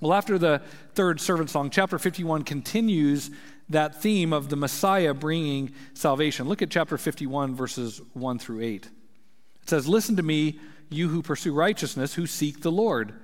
Well, 0.00 0.14
after 0.14 0.38
the 0.38 0.62
third 0.94 1.20
servant 1.20 1.50
song, 1.50 1.70
chapter 1.70 1.98
51 1.98 2.44
continues 2.44 3.30
that 3.70 4.02
theme 4.02 4.32
of 4.32 4.48
the 4.48 4.56
Messiah 4.56 5.14
bringing 5.14 5.72
salvation. 5.94 6.48
Look 6.48 6.60
at 6.60 6.70
chapter 6.70 6.98
51, 6.98 7.54
verses 7.54 8.02
1 8.12 8.38
through 8.38 8.60
8. 8.60 8.86
It 8.86 9.68
says, 9.68 9.88
Listen 9.88 10.16
to 10.16 10.22
me, 10.22 10.58
you 10.90 11.08
who 11.08 11.22
pursue 11.22 11.54
righteousness, 11.54 12.14
who 12.14 12.26
seek 12.26 12.60
the 12.60 12.72
Lord. 12.72 13.14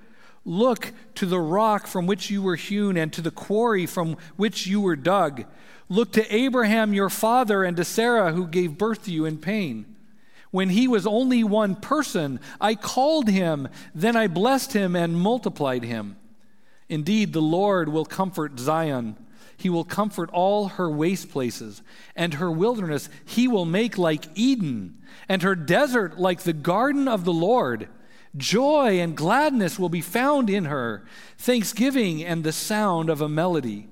Look 0.44 0.92
to 1.16 1.26
the 1.26 1.40
rock 1.40 1.88
from 1.88 2.06
which 2.06 2.30
you 2.30 2.40
were 2.40 2.56
hewn 2.56 2.96
and 2.96 3.12
to 3.12 3.20
the 3.20 3.32
quarry 3.32 3.84
from 3.84 4.16
which 4.36 4.66
you 4.66 4.80
were 4.80 4.94
dug. 4.94 5.44
Look 5.88 6.12
to 6.12 6.34
Abraham 6.34 6.94
your 6.94 7.10
father 7.10 7.64
and 7.64 7.76
to 7.76 7.84
Sarah 7.84 8.32
who 8.32 8.46
gave 8.46 8.78
birth 8.78 9.04
to 9.04 9.10
you 9.10 9.24
in 9.24 9.38
pain. 9.38 9.96
When 10.52 10.68
he 10.70 10.86
was 10.86 11.06
only 11.06 11.42
one 11.42 11.74
person, 11.74 12.38
I 12.60 12.76
called 12.76 13.28
him, 13.28 13.68
then 13.94 14.14
I 14.14 14.28
blessed 14.28 14.72
him 14.72 14.94
and 14.94 15.20
multiplied 15.20 15.82
him. 15.82 16.16
Indeed, 16.88 17.32
the 17.32 17.42
Lord 17.42 17.88
will 17.88 18.04
comfort 18.04 18.60
Zion 18.60 19.16
he 19.56 19.70
will 19.70 19.84
comfort 19.84 20.30
all 20.32 20.68
her 20.68 20.90
waste 20.90 21.30
places, 21.30 21.82
and 22.14 22.34
her 22.34 22.50
wilderness 22.50 23.08
he 23.24 23.48
will 23.48 23.64
make 23.64 23.98
like 23.98 24.26
Eden, 24.34 25.02
and 25.28 25.42
her 25.42 25.54
desert 25.54 26.18
like 26.18 26.42
the 26.42 26.52
garden 26.52 27.08
of 27.08 27.24
the 27.24 27.32
Lord. 27.32 27.88
Joy 28.36 29.00
and 29.00 29.16
gladness 29.16 29.78
will 29.78 29.88
be 29.88 30.00
found 30.02 30.50
in 30.50 30.66
her, 30.66 31.04
thanksgiving 31.38 32.22
and 32.22 32.44
the 32.44 32.52
sound 32.52 33.08
of 33.08 33.20
a 33.20 33.28
melody. 33.28 33.88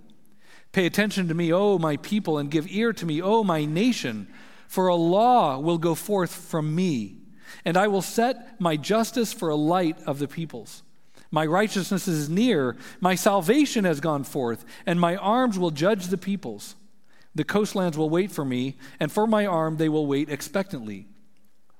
Pay 0.72 0.86
attention 0.86 1.28
to 1.28 1.34
me, 1.34 1.52
O 1.52 1.78
my 1.78 1.96
people, 1.98 2.36
and 2.38 2.50
give 2.50 2.66
ear 2.68 2.92
to 2.92 3.06
me, 3.06 3.22
O 3.22 3.42
my 3.42 3.64
nation, 3.64 4.28
for 4.68 4.88
a 4.88 4.94
law 4.94 5.58
will 5.58 5.78
go 5.78 5.94
forth 5.94 6.34
from 6.34 6.74
me, 6.74 7.16
and 7.64 7.76
I 7.76 7.86
will 7.88 8.02
set 8.02 8.60
my 8.60 8.76
justice 8.76 9.32
for 9.32 9.48
a 9.48 9.54
light 9.54 9.96
of 10.02 10.18
the 10.18 10.28
peoples. 10.28 10.82
My 11.34 11.46
righteousness 11.46 12.06
is 12.06 12.28
near. 12.28 12.76
My 13.00 13.16
salvation 13.16 13.84
has 13.86 13.98
gone 13.98 14.22
forth, 14.22 14.64
and 14.86 15.00
my 15.00 15.16
arms 15.16 15.58
will 15.58 15.72
judge 15.72 16.06
the 16.06 16.16
peoples. 16.16 16.76
The 17.34 17.42
coastlands 17.42 17.98
will 17.98 18.08
wait 18.08 18.30
for 18.30 18.44
me, 18.44 18.76
and 19.00 19.10
for 19.10 19.26
my 19.26 19.44
arm 19.44 19.76
they 19.76 19.88
will 19.88 20.06
wait 20.06 20.30
expectantly. 20.30 21.08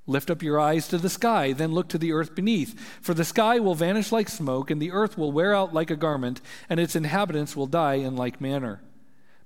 Lift 0.08 0.28
up 0.28 0.42
your 0.42 0.58
eyes 0.58 0.88
to 0.88 0.98
the 0.98 1.08
sky, 1.08 1.52
then 1.52 1.70
look 1.70 1.88
to 1.90 1.98
the 1.98 2.10
earth 2.10 2.34
beneath. 2.34 2.76
For 3.00 3.14
the 3.14 3.24
sky 3.24 3.60
will 3.60 3.76
vanish 3.76 4.10
like 4.10 4.28
smoke, 4.28 4.72
and 4.72 4.82
the 4.82 4.90
earth 4.90 5.16
will 5.16 5.30
wear 5.30 5.54
out 5.54 5.72
like 5.72 5.92
a 5.92 5.94
garment, 5.94 6.40
and 6.68 6.80
its 6.80 6.96
inhabitants 6.96 7.54
will 7.54 7.68
die 7.68 7.94
in 7.94 8.16
like 8.16 8.40
manner. 8.40 8.82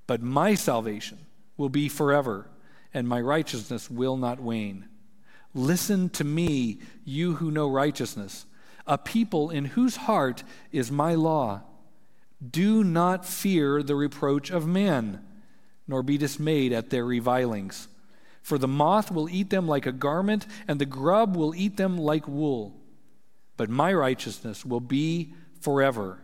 But 0.06 0.22
my 0.22 0.54
salvation 0.54 1.18
will 1.58 1.68
be 1.68 1.86
forever, 1.86 2.48
and 2.94 3.06
my 3.06 3.20
righteousness 3.20 3.90
will 3.90 4.16
not 4.16 4.40
wane. 4.40 4.88
Listen 5.52 6.08
to 6.08 6.24
me, 6.24 6.78
you 7.04 7.34
who 7.34 7.50
know 7.50 7.68
righteousness 7.68 8.46
a 8.88 8.98
people 8.98 9.50
in 9.50 9.66
whose 9.66 9.96
heart 9.96 10.42
is 10.72 10.90
my 10.90 11.14
law. 11.14 11.62
Do 12.50 12.82
not 12.82 13.26
fear 13.26 13.82
the 13.82 13.94
reproach 13.94 14.50
of 14.50 14.66
men, 14.66 15.24
nor 15.86 16.02
be 16.02 16.18
dismayed 16.18 16.72
at 16.72 16.90
their 16.90 17.04
revilings. 17.04 17.88
For 18.42 18.58
the 18.58 18.68
moth 18.68 19.10
will 19.10 19.28
eat 19.28 19.50
them 19.50 19.68
like 19.68 19.86
a 19.86 19.92
garment, 19.92 20.46
and 20.66 20.80
the 20.80 20.86
grub 20.86 21.36
will 21.36 21.54
eat 21.54 21.76
them 21.76 21.98
like 21.98 22.26
wool. 22.26 22.74
But 23.56 23.68
my 23.68 23.92
righteousness 23.92 24.64
will 24.64 24.80
be 24.80 25.34
forever, 25.60 26.20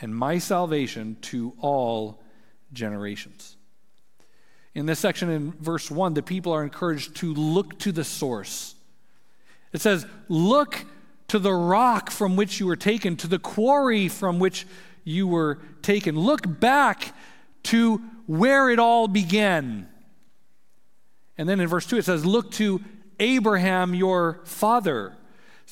and 0.00 0.16
my 0.16 0.38
salvation 0.38 1.16
to 1.22 1.52
all 1.60 2.22
generations. 2.72 3.56
In 4.74 4.86
this 4.86 4.98
section 4.98 5.28
in 5.28 5.52
verse 5.52 5.90
1, 5.90 6.14
the 6.14 6.22
people 6.22 6.52
are 6.52 6.64
encouraged 6.64 7.16
to 7.16 7.34
look 7.34 7.78
to 7.80 7.92
the 7.92 8.04
source 8.04 8.74
It 9.72 9.80
says, 9.80 10.06
Look 10.28 10.84
to 11.32 11.38
the 11.38 11.54
rock 11.54 12.10
from 12.10 12.36
which 12.36 12.60
you 12.60 12.66
were 12.66 12.76
taken, 12.76 13.16
to 13.16 13.26
the 13.26 13.38
quarry 13.38 14.06
from 14.06 14.38
which 14.38 14.66
you 15.02 15.26
were 15.26 15.58
taken. 15.80 16.14
Look 16.14 16.60
back 16.60 17.14
to 17.62 18.02
where 18.26 18.68
it 18.68 18.78
all 18.78 19.08
began. 19.08 19.88
And 21.38 21.48
then 21.48 21.58
in 21.58 21.68
verse 21.68 21.86
2 21.86 21.96
it 21.96 22.04
says, 22.04 22.26
Look 22.26 22.50
to 22.52 22.82
Abraham, 23.18 23.94
your 23.94 24.42
father. 24.44 25.16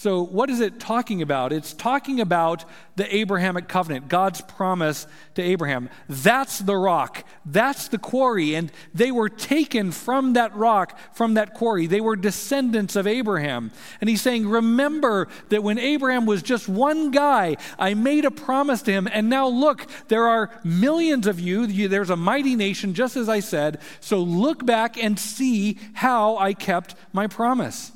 So, 0.00 0.23
what 0.23 0.49
is 0.49 0.61
it 0.61 0.80
talking 0.80 1.21
about? 1.21 1.52
It's 1.52 1.75
talking 1.75 2.23
about 2.23 2.64
the 2.97 3.14
Abrahamic 3.14 3.69
covenant, 3.69 4.09
God's 4.09 4.40
promise 4.40 5.07
to 5.35 5.42
Abraham. 5.42 5.90
That's 6.09 6.59
the 6.59 6.75
rock, 6.75 7.23
that's 7.45 7.88
the 7.88 7.99
quarry. 7.99 8.54
And 8.54 8.73
they 8.95 9.12
were 9.12 9.28
taken 9.28 9.92
from 9.92 10.33
that 10.33 10.57
rock, 10.57 10.99
from 11.12 11.35
that 11.35 11.52
quarry. 11.52 11.87
They 11.87 12.00
were 12.00 12.16
descendants 12.16 12.97
of 12.97 13.07
Abraham. 13.07 13.73
And 14.00 14.09
he's 14.09 14.23
saying, 14.23 14.49
Remember 14.49 15.28
that 15.50 15.62
when 15.62 15.78
Abraham 15.78 16.25
was 16.25 16.42
just 16.42 16.66
one 16.66 17.11
guy, 17.11 17.59
I 17.78 17.92
made 17.92 18.25
a 18.25 18.30
promise 18.30 18.80
to 18.85 18.92
him. 18.92 19.07
And 19.12 19.28
now 19.28 19.49
look, 19.49 19.87
there 20.09 20.26
are 20.28 20.50
millions 20.64 21.26
of 21.26 21.38
you. 21.38 21.66
There's 21.88 22.09
a 22.09 22.16
mighty 22.16 22.57
nation, 22.57 22.95
just 22.95 23.19
as 23.19 23.28
I 23.28 23.40
said. 23.40 23.78
So, 24.00 24.21
look 24.21 24.64
back 24.64 24.97
and 24.97 25.19
see 25.19 25.76
how 25.92 26.38
I 26.38 26.54
kept 26.54 26.95
my 27.12 27.26
promise. 27.26 27.92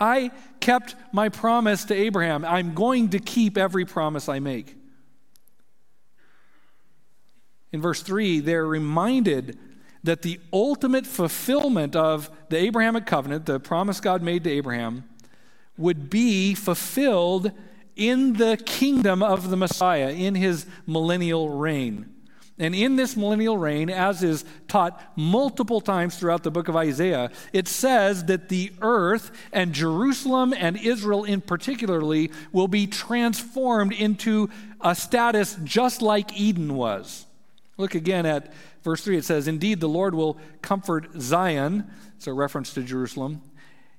I 0.00 0.30
kept 0.60 0.96
my 1.12 1.28
promise 1.28 1.84
to 1.84 1.94
Abraham. 1.94 2.44
I'm 2.44 2.74
going 2.74 3.10
to 3.10 3.18
keep 3.18 3.58
every 3.58 3.84
promise 3.84 4.28
I 4.28 4.38
make. 4.38 4.76
In 7.72 7.80
verse 7.80 8.02
3, 8.02 8.40
they're 8.40 8.66
reminded 8.66 9.58
that 10.02 10.22
the 10.22 10.40
ultimate 10.52 11.06
fulfillment 11.06 11.94
of 11.94 12.30
the 12.48 12.56
Abrahamic 12.56 13.06
covenant, 13.06 13.46
the 13.46 13.60
promise 13.60 14.00
God 14.00 14.22
made 14.22 14.44
to 14.44 14.50
Abraham, 14.50 15.04
would 15.76 16.08
be 16.10 16.54
fulfilled 16.54 17.52
in 17.96 18.34
the 18.34 18.56
kingdom 18.64 19.22
of 19.22 19.50
the 19.50 19.56
Messiah, 19.56 20.10
in 20.10 20.34
his 20.34 20.66
millennial 20.86 21.50
reign. 21.50 22.08
And 22.60 22.74
in 22.74 22.96
this 22.96 23.16
millennial 23.16 23.56
reign, 23.56 23.88
as 23.88 24.22
is 24.22 24.44
taught 24.68 25.02
multiple 25.16 25.80
times 25.80 26.16
throughout 26.16 26.42
the 26.42 26.50
book 26.50 26.68
of 26.68 26.76
Isaiah, 26.76 27.30
it 27.54 27.66
says 27.66 28.26
that 28.26 28.50
the 28.50 28.70
earth 28.82 29.30
and 29.50 29.72
Jerusalem 29.72 30.52
and 30.54 30.76
Israel 30.76 31.24
in 31.24 31.40
particularly 31.40 32.30
will 32.52 32.68
be 32.68 32.86
transformed 32.86 33.94
into 33.94 34.50
a 34.82 34.94
status 34.94 35.56
just 35.64 36.02
like 36.02 36.38
Eden 36.38 36.74
was. 36.74 37.24
Look 37.78 37.94
again 37.94 38.26
at 38.26 38.52
verse 38.82 39.02
3. 39.04 39.16
It 39.16 39.24
says, 39.24 39.48
Indeed, 39.48 39.80
the 39.80 39.88
Lord 39.88 40.14
will 40.14 40.36
comfort 40.60 41.08
Zion. 41.18 41.90
It's 42.18 42.26
a 42.26 42.34
reference 42.34 42.74
to 42.74 42.82
Jerusalem. 42.82 43.40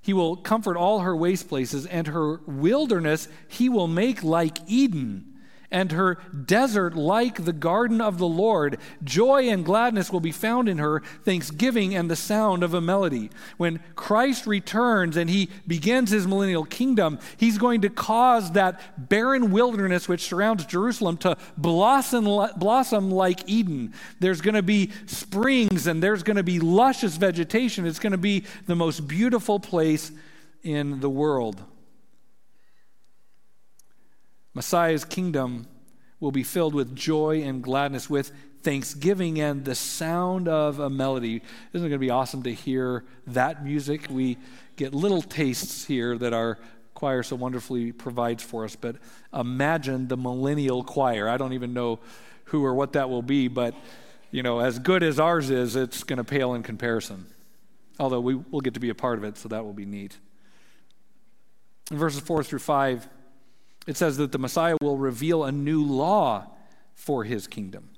He 0.03 0.13
will 0.13 0.35
comfort 0.35 0.77
all 0.77 0.99
her 0.99 1.15
waste 1.15 1.49
places, 1.49 1.87
and 1.87 2.05
her 2.05 2.41
wilderness 2.45 3.27
he 3.47 3.69
will 3.69 3.87
make 3.87 4.23
like 4.23 4.59
Eden 4.67 5.30
and 5.71 5.93
her 5.93 6.17
desert 6.45 6.95
like 6.95 7.45
the 7.45 7.53
garden 7.53 8.01
of 8.01 8.17
the 8.17 8.27
Lord. 8.27 8.77
Joy 9.03 9.47
and 9.49 9.63
gladness 9.63 10.11
will 10.11 10.19
be 10.19 10.31
found 10.31 10.67
in 10.67 10.77
her, 10.77 11.01
thanksgiving 11.23 11.95
and 11.95 12.11
the 12.11 12.15
sound 12.15 12.63
of 12.63 12.73
a 12.73 12.81
melody. 12.81 13.29
When 13.57 13.79
Christ 13.95 14.45
returns 14.45 15.15
and 15.15 15.29
he 15.29 15.49
begins 15.65 16.11
his 16.11 16.27
millennial 16.27 16.65
kingdom, 16.65 17.19
he's 17.37 17.57
going 17.57 17.81
to 17.81 17.89
cause 17.89 18.51
that 18.51 19.09
barren 19.09 19.51
wilderness 19.51 20.09
which 20.09 20.21
surrounds 20.21 20.65
Jerusalem 20.65 21.17
to 21.17 21.37
blossom, 21.57 22.25
blossom 22.57 23.09
like 23.09 23.47
Eden. 23.47 23.93
There's 24.19 24.41
going 24.41 24.55
to 24.55 24.63
be 24.63 24.91
springs 25.05 25.87
and 25.87 26.03
there's 26.03 26.23
going 26.23 26.37
to 26.37 26.43
be 26.43 26.59
luscious 26.59 27.15
vegetation. 27.15 27.85
It's 27.85 27.99
going 27.99 28.11
to 28.11 28.17
be 28.17 28.43
the 28.67 28.75
most 28.75 29.07
beautiful 29.07 29.59
place 29.59 30.11
in 30.63 30.99
the 30.99 31.09
world. 31.09 31.63
Messiah's 34.53 35.05
kingdom 35.05 35.67
will 36.19 36.31
be 36.31 36.43
filled 36.43 36.73
with 36.73 36.95
joy 36.95 37.41
and 37.41 37.63
gladness, 37.63 38.09
with 38.09 38.31
thanksgiving 38.61 39.39
and 39.39 39.65
the 39.65 39.75
sound 39.75 40.47
of 40.47 40.79
a 40.79 40.89
melody. 40.89 41.41
Isn't 41.73 41.85
it 41.85 41.89
going 41.89 41.91
to 41.91 41.97
be 41.97 42.09
awesome 42.09 42.43
to 42.43 42.53
hear 42.53 43.03
that 43.27 43.63
music? 43.63 44.07
We 44.09 44.37
get 44.75 44.93
little 44.93 45.21
tastes 45.21 45.85
here 45.85 46.17
that 46.17 46.33
our 46.33 46.59
choir 46.93 47.23
so 47.23 47.35
wonderfully 47.35 47.91
provides 47.91 48.43
for 48.43 48.63
us, 48.63 48.75
but 48.75 48.97
imagine 49.33 50.07
the 50.07 50.17
millennial 50.17 50.83
choir. 50.83 51.27
I 51.27 51.37
don't 51.37 51.53
even 51.53 51.73
know 51.73 51.99
who 52.45 52.63
or 52.63 52.75
what 52.75 52.93
that 52.93 53.09
will 53.09 53.23
be, 53.23 53.47
but 53.47 53.73
you 54.29 54.43
know, 54.43 54.59
as 54.59 54.79
good 54.79 55.01
as 55.01 55.19
ours 55.19 55.49
is, 55.49 55.75
it's 55.75 56.03
going 56.03 56.17
to 56.17 56.23
pale 56.23 56.53
in 56.53 56.63
comparison. 56.63 57.25
Although 57.99 58.21
we 58.21 58.35
will 58.35 58.61
get 58.61 58.75
to 58.75 58.79
be 58.79 58.89
a 58.89 58.95
part 58.95 59.17
of 59.17 59.23
it, 59.23 59.37
so 59.37 59.49
that 59.49 59.65
will 59.65 59.73
be 59.73 59.85
neat. 59.85 60.17
In 61.89 61.97
verses 61.97 62.21
4 62.21 62.43
through 62.43 62.59
5, 62.59 63.07
it 63.87 63.97
says 63.97 64.17
that 64.17 64.31
the 64.31 64.39
Messiah 64.39 64.77
will 64.81 64.97
reveal 64.97 65.43
a 65.43 65.51
new 65.51 65.83
law 65.83 66.47
for 66.93 67.23
his 67.23 67.47
kingdom. 67.47 67.89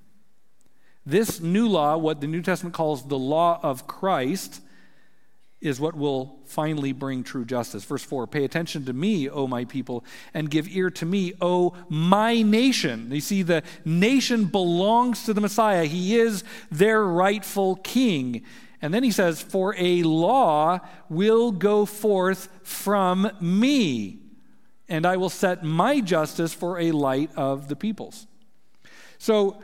This 1.05 1.41
new 1.41 1.67
law, 1.67 1.97
what 1.97 2.21
the 2.21 2.27
New 2.27 2.41
Testament 2.41 2.73
calls 2.73 3.07
the 3.07 3.19
law 3.19 3.59
of 3.61 3.87
Christ, 3.87 4.61
is 5.59 5.79
what 5.79 5.95
will 5.95 6.39
finally 6.45 6.91
bring 6.91 7.23
true 7.23 7.45
justice. 7.45 7.83
Verse 7.83 8.03
4 8.03 8.27
Pay 8.27 8.45
attention 8.45 8.85
to 8.85 8.93
me, 8.93 9.29
O 9.29 9.47
my 9.47 9.65
people, 9.65 10.05
and 10.33 10.49
give 10.49 10.67
ear 10.69 10.89
to 10.91 11.05
me, 11.05 11.33
O 11.41 11.73
my 11.89 12.41
nation. 12.41 13.09
You 13.11 13.21
see, 13.21 13.43
the 13.43 13.63
nation 13.83 14.45
belongs 14.45 15.25
to 15.25 15.33
the 15.33 15.41
Messiah, 15.41 15.85
he 15.85 16.17
is 16.17 16.43
their 16.71 17.03
rightful 17.03 17.77
king. 17.77 18.43
And 18.81 18.93
then 18.93 19.03
he 19.03 19.11
says, 19.11 19.41
For 19.41 19.75
a 19.77 20.03
law 20.03 20.79
will 21.09 21.51
go 21.51 21.85
forth 21.85 22.49
from 22.63 23.31
me 23.39 24.22
and 24.93 25.07
I 25.07 25.17
will 25.17 25.31
set 25.31 25.63
my 25.63 26.01
justice 26.01 26.53
for 26.53 26.79
a 26.79 26.91
light 26.91 27.31
of 27.35 27.67
the 27.67 27.75
peoples. 27.75 28.27
So, 29.17 29.57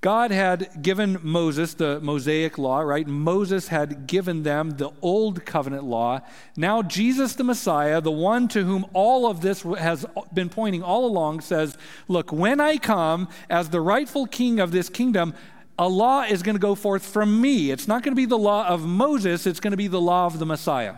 God 0.00 0.30
had 0.30 0.82
given 0.82 1.18
Moses 1.20 1.74
the 1.74 1.98
Mosaic 2.00 2.56
law, 2.56 2.78
right? 2.78 3.08
Moses 3.08 3.66
had 3.66 4.06
given 4.06 4.44
them 4.44 4.76
the 4.76 4.90
old 5.02 5.44
covenant 5.44 5.82
law. 5.82 6.20
Now, 6.56 6.80
Jesus 6.82 7.34
the 7.34 7.42
Messiah, 7.42 8.00
the 8.00 8.12
one 8.12 8.46
to 8.48 8.62
whom 8.62 8.86
all 8.92 9.28
of 9.28 9.40
this 9.40 9.62
has 9.62 10.06
been 10.32 10.48
pointing 10.48 10.84
all 10.84 11.06
along, 11.06 11.40
says, 11.40 11.76
Look, 12.06 12.30
when 12.30 12.60
I 12.60 12.76
come 12.76 13.28
as 13.50 13.70
the 13.70 13.80
rightful 13.80 14.26
king 14.26 14.60
of 14.60 14.70
this 14.70 14.88
kingdom, 14.88 15.34
a 15.76 15.88
law 15.88 16.22
is 16.22 16.44
going 16.44 16.54
to 16.54 16.60
go 16.60 16.76
forth 16.76 17.04
from 17.04 17.40
me. 17.40 17.72
It's 17.72 17.88
not 17.88 18.04
going 18.04 18.12
to 18.12 18.16
be 18.16 18.26
the 18.26 18.38
law 18.38 18.68
of 18.68 18.86
Moses, 18.86 19.44
it's 19.44 19.58
going 19.58 19.72
to 19.72 19.76
be 19.76 19.88
the 19.88 20.00
law 20.00 20.26
of 20.26 20.38
the 20.38 20.46
Messiah. 20.46 20.94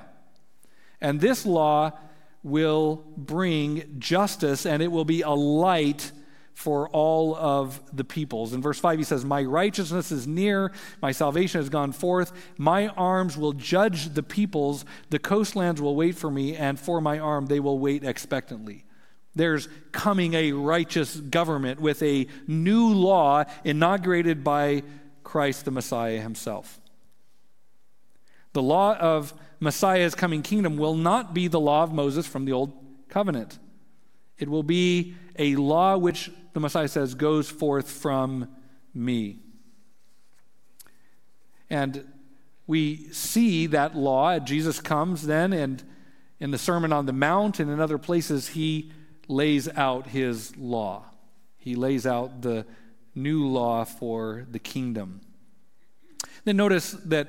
And 1.01 1.19
this 1.19 1.47
law 1.47 1.93
will 2.43 3.05
bring 3.17 3.97
justice 3.99 4.67
and 4.67 4.83
it 4.83 4.91
will 4.93 5.05
be 5.05 5.23
a 5.23 5.31
light 5.31 6.13
for 6.59 6.89
all 6.89 7.37
of 7.37 7.81
the 7.93 8.03
peoples. 8.03 8.53
In 8.53 8.61
verse 8.61 8.81
5, 8.81 8.99
he 8.99 9.05
says, 9.05 9.25
My 9.25 9.45
righteousness 9.45 10.11
is 10.11 10.27
near, 10.27 10.73
my 11.01 11.13
salvation 11.13 11.61
has 11.61 11.69
gone 11.69 11.93
forth, 11.93 12.33
my 12.59 12.89
arms 12.89 13.37
will 13.37 13.53
judge 13.53 14.13
the 14.15 14.25
peoples, 14.25 14.85
the 15.11 15.21
coastlands 15.21 15.81
will 15.81 15.95
wait 15.95 16.17
for 16.17 16.29
me, 16.29 16.57
and 16.57 16.79
for 16.79 17.01
my 17.01 17.21
arm 17.21 17.47
they 17.47 17.61
will 17.61 17.79
wait 17.79 18.03
expectantly. 18.03 18.85
There's 19.37 19.69
coming 19.93 20.35
a 20.35 20.51
righteous 20.51 21.15
government 21.15 21.81
with 21.81 22.03
a 22.03 22.27
new 22.49 22.89
law 22.89 23.45
inaugurated 23.63 24.43
by 24.43 24.83
Christ 25.23 25.65
the 25.65 25.71
Messiah 25.71 26.21
himself. 26.21 26.81
The 28.59 28.63
law 28.63 28.97
of 28.97 29.35
Messiah's 29.61 30.17
coming 30.17 30.43
kingdom 30.43 30.79
will 30.79 30.97
not 30.97 31.33
be 31.33 31.47
the 31.47 31.61
law 31.61 31.85
of 31.85 31.93
Moses 31.93 32.27
from 32.27 32.45
the 32.45 32.51
old 32.51 32.73
covenant. 33.09 33.57
It 34.37 34.49
will 34.49 34.65
be 34.65 35.15
a 35.39 35.55
law 35.55 35.97
which 35.97 36.33
the 36.55 36.59
Messiah 36.59 36.89
says 36.89 37.15
goes 37.15 37.49
forth 37.49 37.89
from 37.89 38.49
me. 38.93 39.39
And 41.71 42.05
we 42.67 43.13
see 43.13 43.69
that 43.69 43.95
law. 43.95 44.41
Jesus 44.41 44.81
comes 44.81 45.25
then, 45.25 45.53
and 45.53 45.81
in 46.41 46.51
the 46.51 46.59
Sermon 46.59 46.93
on 46.93 47.07
the 47.07 47.13
Mount 47.13 47.61
and 47.61 47.71
in 47.71 47.79
other 47.79 47.97
places, 47.97 48.49
he 48.49 48.91
lays 49.29 49.69
out 49.69 50.09
his 50.09 50.57
law. 50.57 51.05
He 51.59 51.77
lays 51.77 52.09
out 52.09 52.43
the 52.43 52.67
new 53.15 53.47
law 53.47 53.85
for 53.85 54.49
the 54.51 54.59
kingdom. 54.59 55.21
Then 56.45 56.57
notice 56.57 56.91
that 57.05 57.29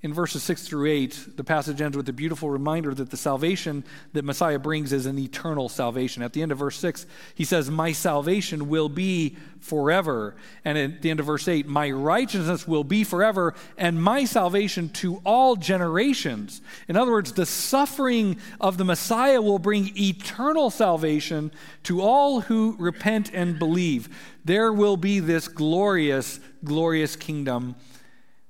in 0.00 0.14
verses 0.14 0.44
6 0.44 0.68
through 0.68 0.88
8, 0.88 1.36
the 1.36 1.42
passage 1.42 1.80
ends 1.80 1.96
with 1.96 2.08
a 2.08 2.12
beautiful 2.12 2.48
reminder 2.50 2.94
that 2.94 3.10
the 3.10 3.16
salvation 3.16 3.82
that 4.12 4.24
Messiah 4.24 4.58
brings 4.60 4.92
is 4.92 5.06
an 5.06 5.18
eternal 5.18 5.68
salvation. 5.68 6.22
At 6.22 6.34
the 6.34 6.42
end 6.42 6.52
of 6.52 6.58
verse 6.58 6.78
6, 6.78 7.04
he 7.34 7.44
says, 7.44 7.68
My 7.68 7.90
salvation 7.90 8.68
will 8.68 8.88
be 8.88 9.36
forever. 9.58 10.36
And 10.64 10.78
at 10.78 11.02
the 11.02 11.10
end 11.10 11.18
of 11.18 11.26
verse 11.26 11.48
8, 11.48 11.66
My 11.66 11.90
righteousness 11.90 12.68
will 12.68 12.84
be 12.84 13.02
forever, 13.02 13.56
and 13.76 14.00
my 14.00 14.24
salvation 14.24 14.88
to 14.90 15.20
all 15.24 15.56
generations. 15.56 16.60
In 16.86 16.96
other 16.96 17.10
words, 17.10 17.32
the 17.32 17.46
suffering 17.46 18.36
of 18.60 18.78
the 18.78 18.84
Messiah 18.84 19.42
will 19.42 19.58
bring 19.58 19.90
eternal 19.96 20.70
salvation 20.70 21.50
to 21.82 22.02
all 22.02 22.42
who 22.42 22.76
repent 22.78 23.34
and 23.34 23.58
believe. 23.58 24.08
There 24.44 24.72
will 24.72 24.96
be 24.96 25.18
this 25.18 25.48
glorious, 25.48 26.38
glorious 26.62 27.16
kingdom 27.16 27.74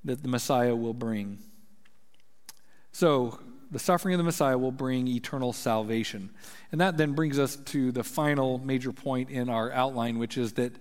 that 0.09 0.23
the 0.23 0.29
Messiah 0.29 0.75
will 0.75 0.95
bring. 0.95 1.39
So, 2.93 3.39
The 3.71 3.79
suffering 3.79 4.15
of 4.15 4.19
the 4.19 4.25
Messiah 4.25 4.57
will 4.57 4.73
bring 4.73 5.07
eternal 5.09 5.53
salvation. 5.53 6.31
And 6.73 6.81
that 6.81 6.97
then 6.97 7.13
brings 7.13 7.39
us 7.39 7.57
to 7.57 7.93
the 7.93 8.03
final 8.03 8.59
major 8.59 8.93
point 8.93 9.31
in 9.31 9.51
our 9.51 9.71
outline, 9.73 10.19
which 10.19 10.39
is 10.39 10.55
that 10.55 10.73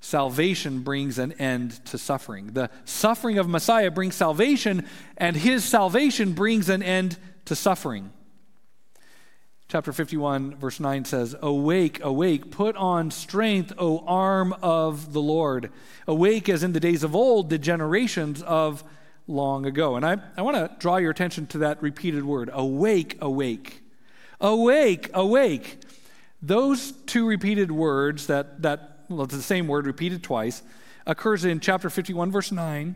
salvation 0.00 0.80
brings 0.80 1.18
an 1.18 1.32
end 1.32 1.84
to 1.86 1.98
suffering. 1.98 2.52
The 2.54 2.70
suffering 2.86 3.38
of 3.38 3.48
Messiah 3.48 3.90
brings 3.90 4.14
salvation, 4.14 4.86
and 5.18 5.36
his 5.36 5.64
salvation 5.64 6.32
brings 6.32 6.70
an 6.70 6.82
end 6.82 7.18
to 7.44 7.54
suffering. 7.54 8.12
Chapter 9.68 9.92
51, 9.92 10.54
verse 10.58 10.78
9 10.78 11.04
says, 11.04 11.34
Awake, 11.42 12.00
awake, 12.04 12.52
put 12.52 12.76
on 12.76 13.10
strength, 13.10 13.72
O 13.78 13.98
arm 14.06 14.54
of 14.62 15.12
the 15.12 15.20
Lord. 15.20 15.72
Awake 16.06 16.48
as 16.48 16.62
in 16.62 16.72
the 16.72 16.78
days 16.78 17.02
of 17.02 17.16
old, 17.16 17.50
the 17.50 17.58
generations 17.58 18.42
of 18.42 18.84
long 19.26 19.66
ago. 19.66 19.96
And 19.96 20.06
I, 20.06 20.18
I 20.36 20.42
want 20.42 20.56
to 20.56 20.70
draw 20.78 20.98
your 20.98 21.10
attention 21.10 21.48
to 21.48 21.58
that 21.58 21.82
repeated 21.82 22.24
word 22.24 22.48
awake, 22.52 23.18
awake. 23.20 23.82
Awake, 24.40 25.10
awake. 25.12 25.80
Those 26.40 26.92
two 26.92 27.26
repeated 27.26 27.72
words, 27.72 28.28
that, 28.28 28.62
that 28.62 29.00
well, 29.08 29.22
it's 29.22 29.34
the 29.34 29.42
same 29.42 29.66
word 29.66 29.86
repeated 29.86 30.22
twice, 30.22 30.62
occurs 31.08 31.44
in 31.44 31.58
chapter 31.58 31.90
51, 31.90 32.30
verse 32.30 32.52
9. 32.52 32.94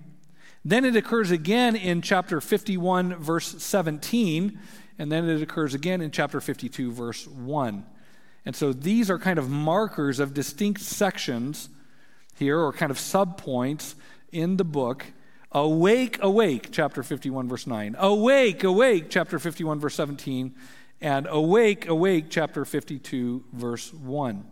Then 0.65 0.85
it 0.85 0.95
occurs 0.95 1.33
again 1.33 1.75
in 1.75 2.01
chapter 2.01 2.41
51, 2.41 3.17
verse 3.17 3.61
17 3.61 4.57
and 5.01 5.11
then 5.11 5.27
it 5.31 5.41
occurs 5.41 5.73
again 5.73 6.03
in 6.03 6.11
chapter 6.11 6.43
52, 6.43 6.93
verse 6.93 7.27
1. 7.27 7.87
And 8.45 8.55
so 8.55 8.75
these 8.75 9.09
are 9.11 9.19
kind 9.19 9.39
of 9.39 9.49
markers 9.49 10.21
of 10.21 10.35
distinct 10.35 10.83
sections 10.83 11.71
here, 12.37 12.59
or 12.59 12.71
kind 12.71 12.91
of 12.91 12.99
subpoints 12.99 13.95
in 14.31 14.59
the 14.59 14.65
book. 14.65 15.07
Awake, 15.53 16.19
awake, 16.23 16.69
chapter 16.71 17.03
51, 17.03 17.49
verse 17.49 17.67
9. 17.67 17.97
Awake, 17.99 18.63
awake, 18.63 19.07
chapter 19.09 19.39
51, 19.39 19.81
verse 19.81 19.95
17. 19.95 20.55
And 21.01 21.27
awake, 21.31 21.89
awake, 21.89 22.27
chapter 22.29 22.67
52, 22.67 23.45
verse 23.55 23.95
1. 23.95 24.45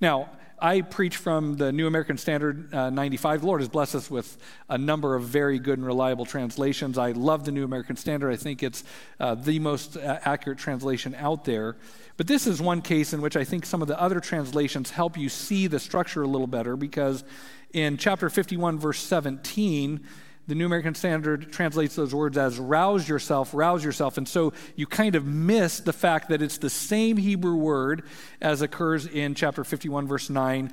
Now, 0.00 0.30
I 0.62 0.82
preach 0.82 1.16
from 1.16 1.56
the 1.56 1.72
New 1.72 1.88
American 1.88 2.16
Standard 2.16 2.72
uh, 2.72 2.88
95. 2.88 3.40
The 3.40 3.46
Lord 3.48 3.60
has 3.62 3.68
blessed 3.68 3.96
us 3.96 4.08
with 4.08 4.38
a 4.68 4.78
number 4.78 5.16
of 5.16 5.24
very 5.24 5.58
good 5.58 5.76
and 5.76 5.84
reliable 5.84 6.24
translations. 6.24 6.98
I 6.98 7.10
love 7.10 7.44
the 7.44 7.50
New 7.50 7.64
American 7.64 7.96
Standard. 7.96 8.30
I 8.30 8.36
think 8.36 8.62
it's 8.62 8.84
uh, 9.18 9.34
the 9.34 9.58
most 9.58 9.96
uh, 9.96 10.20
accurate 10.22 10.60
translation 10.60 11.16
out 11.16 11.44
there. 11.44 11.74
But 12.16 12.28
this 12.28 12.46
is 12.46 12.62
one 12.62 12.80
case 12.80 13.12
in 13.12 13.20
which 13.20 13.36
I 13.36 13.42
think 13.42 13.66
some 13.66 13.82
of 13.82 13.88
the 13.88 14.00
other 14.00 14.20
translations 14.20 14.92
help 14.92 15.18
you 15.18 15.28
see 15.28 15.66
the 15.66 15.80
structure 15.80 16.22
a 16.22 16.28
little 16.28 16.46
better 16.46 16.76
because 16.76 17.24
in 17.72 17.96
chapter 17.96 18.30
51, 18.30 18.78
verse 18.78 19.00
17, 19.00 20.06
the 20.46 20.54
New 20.54 20.66
American 20.66 20.94
Standard 20.94 21.52
translates 21.52 21.94
those 21.94 22.14
words 22.14 22.36
as 22.36 22.58
rouse 22.58 23.08
yourself, 23.08 23.54
rouse 23.54 23.84
yourself. 23.84 24.18
And 24.18 24.28
so 24.28 24.52
you 24.74 24.86
kind 24.86 25.14
of 25.14 25.24
miss 25.24 25.80
the 25.80 25.92
fact 25.92 26.28
that 26.30 26.42
it's 26.42 26.58
the 26.58 26.70
same 26.70 27.16
Hebrew 27.16 27.54
word 27.54 28.02
as 28.40 28.60
occurs 28.60 29.06
in 29.06 29.34
chapter 29.34 29.62
51, 29.62 30.08
verse 30.08 30.28
9, 30.28 30.72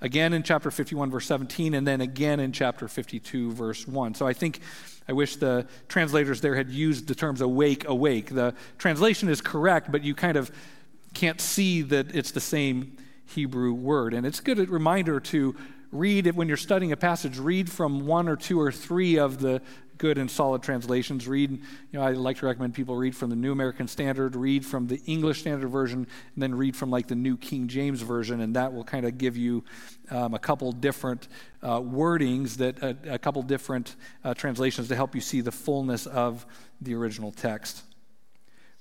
again 0.00 0.32
in 0.32 0.42
chapter 0.42 0.70
51, 0.70 1.10
verse 1.10 1.26
17, 1.26 1.74
and 1.74 1.86
then 1.86 2.00
again 2.00 2.38
in 2.38 2.52
chapter 2.52 2.86
52, 2.86 3.52
verse 3.52 3.88
1. 3.88 4.14
So 4.14 4.26
I 4.26 4.34
think 4.34 4.60
I 5.08 5.12
wish 5.12 5.36
the 5.36 5.66
translators 5.88 6.42
there 6.42 6.54
had 6.54 6.68
used 6.68 7.08
the 7.08 7.14
terms 7.14 7.40
awake, 7.40 7.88
awake. 7.88 8.34
The 8.34 8.54
translation 8.76 9.30
is 9.30 9.40
correct, 9.40 9.90
but 9.90 10.02
you 10.04 10.14
kind 10.14 10.36
of 10.36 10.50
can't 11.14 11.40
see 11.40 11.80
that 11.80 12.14
it's 12.14 12.32
the 12.32 12.40
same 12.40 12.98
Hebrew 13.24 13.72
word. 13.72 14.12
And 14.12 14.26
it's 14.26 14.40
a 14.40 14.42
good 14.42 14.68
reminder 14.68 15.18
to 15.20 15.56
read 15.90 16.26
it 16.26 16.34
when 16.34 16.48
you're 16.48 16.56
studying 16.56 16.92
a 16.92 16.96
passage, 16.96 17.38
read 17.38 17.70
from 17.70 18.06
one 18.06 18.28
or 18.28 18.36
two 18.36 18.60
or 18.60 18.70
three 18.70 19.18
of 19.18 19.38
the 19.38 19.62
good 19.98 20.16
and 20.16 20.30
solid 20.30 20.62
translations. 20.62 21.26
Read, 21.28 21.50
you 21.50 21.58
know, 21.92 22.02
I 22.02 22.12
like 22.12 22.38
to 22.38 22.46
recommend 22.46 22.74
people 22.74 22.96
read 22.96 23.16
from 23.16 23.30
the 23.30 23.36
New 23.36 23.52
American 23.52 23.88
Standard, 23.88 24.36
read 24.36 24.64
from 24.64 24.86
the 24.86 25.00
English 25.06 25.40
Standard 25.40 25.68
Version, 25.68 26.06
and 26.34 26.42
then 26.42 26.54
read 26.54 26.76
from 26.76 26.90
like 26.90 27.08
the 27.08 27.16
New 27.16 27.36
King 27.36 27.68
James 27.68 28.00
Version, 28.00 28.40
and 28.40 28.54
that 28.56 28.72
will 28.72 28.84
kind 28.84 29.04
of 29.04 29.18
give 29.18 29.36
you 29.36 29.64
um, 30.10 30.34
a 30.34 30.38
couple 30.38 30.70
different 30.72 31.28
uh, 31.62 31.80
wordings, 31.80 32.56
that 32.58 32.82
uh, 32.82 32.94
a 33.08 33.18
couple 33.18 33.42
different 33.42 33.96
uh, 34.24 34.32
translations 34.34 34.88
to 34.88 34.96
help 34.96 35.14
you 35.14 35.20
see 35.20 35.40
the 35.40 35.52
fullness 35.52 36.06
of 36.06 36.46
the 36.80 36.94
original 36.94 37.32
text. 37.32 37.82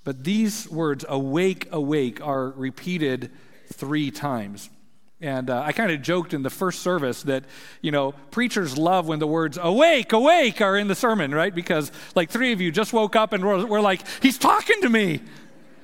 But 0.04 0.24
these 0.24 0.70
words, 0.70 1.04
awake, 1.10 1.68
awake, 1.72 2.26
are 2.26 2.52
repeated 2.52 3.32
three 3.74 4.12
times. 4.12 4.70
And 5.20 5.50
uh, 5.50 5.64
I 5.66 5.72
kind 5.72 5.92
of 5.92 6.04
joked 6.04 6.36
in 6.36 6.44
the 6.44 6.50
first 6.52 6.82
service 6.82 7.24
that, 7.24 7.44
you 7.82 7.92
know, 7.92 8.12
preachers 8.30 8.78
love 8.78 9.08
when 9.08 9.18
the 9.18 9.26
words 9.26 9.58
awake, 9.60 10.14
awake 10.14 10.62
are 10.62 10.78
in 10.78 10.88
the 10.88 10.96
sermon, 10.96 11.34
right? 11.34 11.54
Because 11.54 11.92
like 12.14 12.30
three 12.30 12.54
of 12.54 12.62
you 12.62 12.72
just 12.72 12.94
woke 12.94 13.16
up 13.16 13.34
and 13.34 13.44
we're, 13.44 13.66
we're 13.66 13.82
like, 13.82 14.04
he's 14.22 14.38
talking 14.38 14.80
to 14.82 14.90
me. 14.90 15.22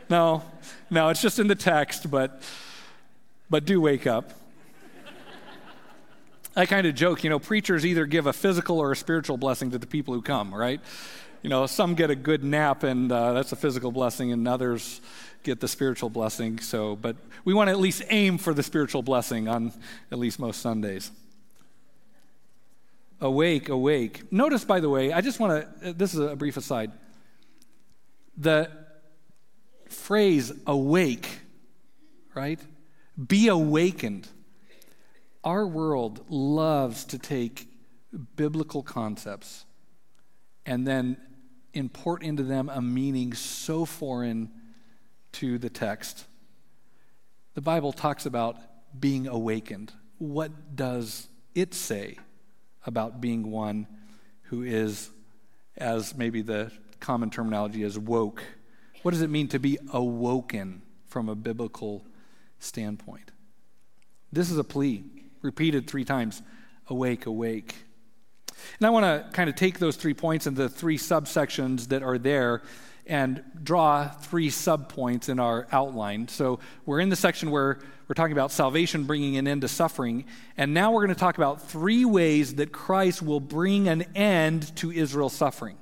No, 0.08 0.44
no, 0.92 1.10
it's 1.10 1.22
just 1.22 1.40
in 1.40 1.48
the 1.48 1.56
text, 1.56 2.12
but, 2.12 2.44
but 3.50 3.66
do 3.66 3.82
wake 3.82 4.06
up. 4.06 4.32
I 6.56 6.68
kind 6.68 6.86
of 6.86 6.94
joke, 6.94 7.24
you 7.24 7.32
know, 7.32 7.40
preachers 7.40 7.84
either 7.84 8.06
give 8.06 8.28
a 8.28 8.34
physical 8.34 8.80
or 8.80 8.92
a 8.92 8.96
spiritual 8.96 9.38
blessing 9.38 9.72
to 9.72 9.80
the 9.80 9.88
people 9.88 10.14
who 10.14 10.22
come, 10.22 10.54
right? 10.54 10.80
You 11.42 11.50
know, 11.50 11.66
some 11.66 11.96
get 11.96 12.12
a 12.12 12.16
good 12.16 12.44
nap 12.44 12.84
and 12.84 13.12
uh, 13.12 13.34
that's 13.34 13.52
a 13.52 13.56
physical 13.56 13.92
blessing, 13.92 14.32
and 14.32 14.48
others, 14.48 15.02
get 15.44 15.60
the 15.60 15.68
spiritual 15.68 16.10
blessing. 16.10 16.60
So, 16.60 16.96
but 16.96 17.16
we 17.46 17.54
want 17.54 17.68
to 17.68 17.72
at 17.72 17.80
least 17.80 18.04
aim 18.10 18.38
for 18.38 18.54
the 18.54 18.64
spiritual 18.64 19.02
blessing 19.02 19.48
on 19.48 19.74
at 20.12 20.18
least 20.18 20.40
most 20.40 20.62
Sundays. 20.62 21.12
Awake, 23.22 23.70
awake. 23.70 24.32
Notice, 24.32 24.66
by 24.66 24.80
the 24.80 24.90
way, 24.90 25.14
I 25.14 25.22
just 25.22 25.40
want 25.40 25.82
to, 25.82 25.90
uh, 25.90 25.94
this 25.96 26.14
is 26.14 26.20
a 26.20 26.36
brief 26.36 26.58
aside. 26.58 26.92
The 28.38 28.70
phrase 29.88 30.52
awake, 30.66 31.40
right? 32.34 32.60
Be 33.28 33.48
awakened. 33.48 34.28
Our 35.44 35.68
world 35.68 36.26
loves 36.30 37.06
to 37.06 37.20
take 37.20 37.68
biblical 38.36 38.82
concepts 38.82 39.66
and 40.66 40.88
then 40.88 41.18
import 41.74 42.24
into 42.24 42.44
them 42.44 42.70
a 42.70 42.82
meaning 42.82 43.34
so 43.34 43.86
foreign 43.86 44.52
to 45.34 45.58
the 45.58 45.70
text. 45.70 46.26
The 47.54 47.62
Bible 47.62 47.92
talks 47.92 48.26
about 48.26 48.58
being 49.00 49.28
awakened. 49.28 49.92
What 50.18 50.76
does 50.76 51.28
it 51.54 51.74
say 51.74 52.18
about 52.86 53.22
being 53.22 53.52
one 53.52 53.88
who 54.44 54.64
is, 54.64 55.10
as 55.78 56.16
maybe 56.16 56.42
the 56.42 56.72
common 57.00 57.30
terminology 57.30 57.84
is, 57.84 57.98
woke? 57.98 58.44
What 59.02 59.12
does 59.12 59.22
it 59.22 59.30
mean 59.30 59.48
to 59.50 59.60
be 59.60 59.78
awoken 59.92 60.82
from 61.08 61.30
a 61.30 61.36
biblical 61.36 62.06
standpoint? 62.60 63.32
This 64.32 64.50
is 64.50 64.58
a 64.58 64.64
plea, 64.64 65.04
repeated 65.42 65.88
three 65.88 66.06
times 66.06 66.42
awake, 66.88 67.26
awake. 67.26 67.76
And 68.80 68.88
I 68.88 68.90
want 68.90 69.04
to 69.06 69.30
kind 69.32 69.50
of 69.50 69.56
take 69.56 69.80
those 69.80 69.96
three 69.96 70.14
points 70.14 70.48
and 70.48 70.56
the 70.56 70.70
three 70.70 70.98
subsections 70.98 71.90
that 71.90 72.02
are 72.02 72.18
there 72.18 72.62
and 73.06 73.44
draw 73.64 74.08
three 74.08 74.50
subpoints 74.50 75.30
in 75.30 75.40
our 75.40 75.68
outline. 75.72 76.28
So 76.28 76.60
we're 76.86 77.00
in 77.00 77.10
the 77.10 77.16
section 77.16 77.52
where 77.52 77.80
we're 78.08 78.16
talking 78.16 78.34
about 78.34 78.52
salvation 78.52 79.06
bringing 79.06 79.38
an 79.38 79.48
end 79.48 79.62
to 79.62 79.68
suffering. 79.68 80.26
And 80.58 80.74
now 80.74 80.92
we're 80.92 81.06
going 81.06 81.16
to 81.16 81.20
talk 81.20 81.38
about 81.38 81.62
three 81.62 82.06
ways 82.06 82.56
that 82.56 82.72
Christ 82.72 83.22
will 83.22 83.40
bring 83.40 83.88
an 83.88 84.04
end 84.16 84.76
to 84.78 84.92
Israel's 84.92 85.34
suffering. 85.34 85.78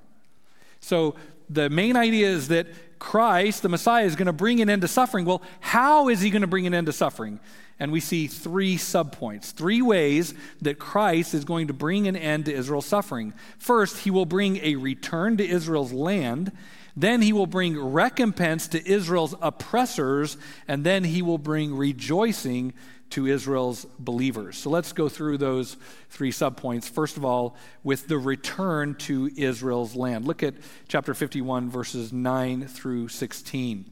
So 0.79 1.15
the 1.49 1.69
main 1.69 1.95
idea 1.95 2.27
is 2.29 2.47
that 2.49 2.67
Christ, 2.99 3.63
the 3.63 3.69
Messiah, 3.69 4.05
is 4.05 4.15
going 4.15 4.27
to 4.27 4.34
bring 4.34 4.62
an 4.62 4.69
end 4.69 4.84
to 4.84 4.88
suffering. 4.88 5.25
Well, 5.25 5.41
how 5.60 6.10
is 6.10 6.21
he 6.21 6.29
going 6.29 6.41
to 6.41 6.47
bring 6.47 6.67
an 6.67 6.73
end 6.73 6.88
to 6.88 6.93
suffering? 6.93 7.39
And 7.79 7.91
we 7.91 7.99
see 7.99 8.27
three 8.27 8.77
subpoints, 8.77 9.51
three 9.51 9.81
ways 9.81 10.36
that 10.62 10.77
Christ 10.77 11.34
is 11.34 11.43
going 11.43 11.67
to 11.67 11.73
bring 11.73 12.07
an 12.07 12.15
end 12.15 12.45
to 12.45 12.53
Israel's 12.53 12.86
suffering. 12.86 13.34
First, 13.57 13.97
he 13.99 14.12
will 14.12 14.27
bring 14.27 14.57
a 14.57 14.75
return 14.75 15.38
to 15.38 15.47
Israel's 15.47 15.91
land. 15.91 16.51
Then 16.95 17.21
he 17.21 17.34
will 17.34 17.47
bring 17.47 17.80
recompense 17.80 18.67
to 18.69 18.89
Israel's 18.89 19.36
oppressors, 19.41 20.38
and 20.67 20.84
then 20.84 21.04
he 21.04 21.21
will 21.21 21.38
bring 21.38 21.75
rejoicing 21.75 22.73
to 23.12 23.27
Israel's 23.27 23.86
believers. 23.99 24.58
So 24.58 24.69
let's 24.69 24.93
go 24.93 25.10
through 25.10 25.38
those 25.38 25.77
three 26.10 26.32
subpoints. 26.32 26.89
First 26.89 27.17
of 27.17 27.25
all, 27.25 27.56
with 27.84 28.08
the 28.08 28.17
return 28.17 28.95
to 28.95 29.30
Israel's 29.36 29.95
land. 29.95 30.25
Look 30.25 30.43
at 30.43 30.56
chapter 30.88 31.13
51, 31.13 31.69
verses 31.69 32.12
9 32.12 32.67
through 32.67 33.10
16. 33.10 33.86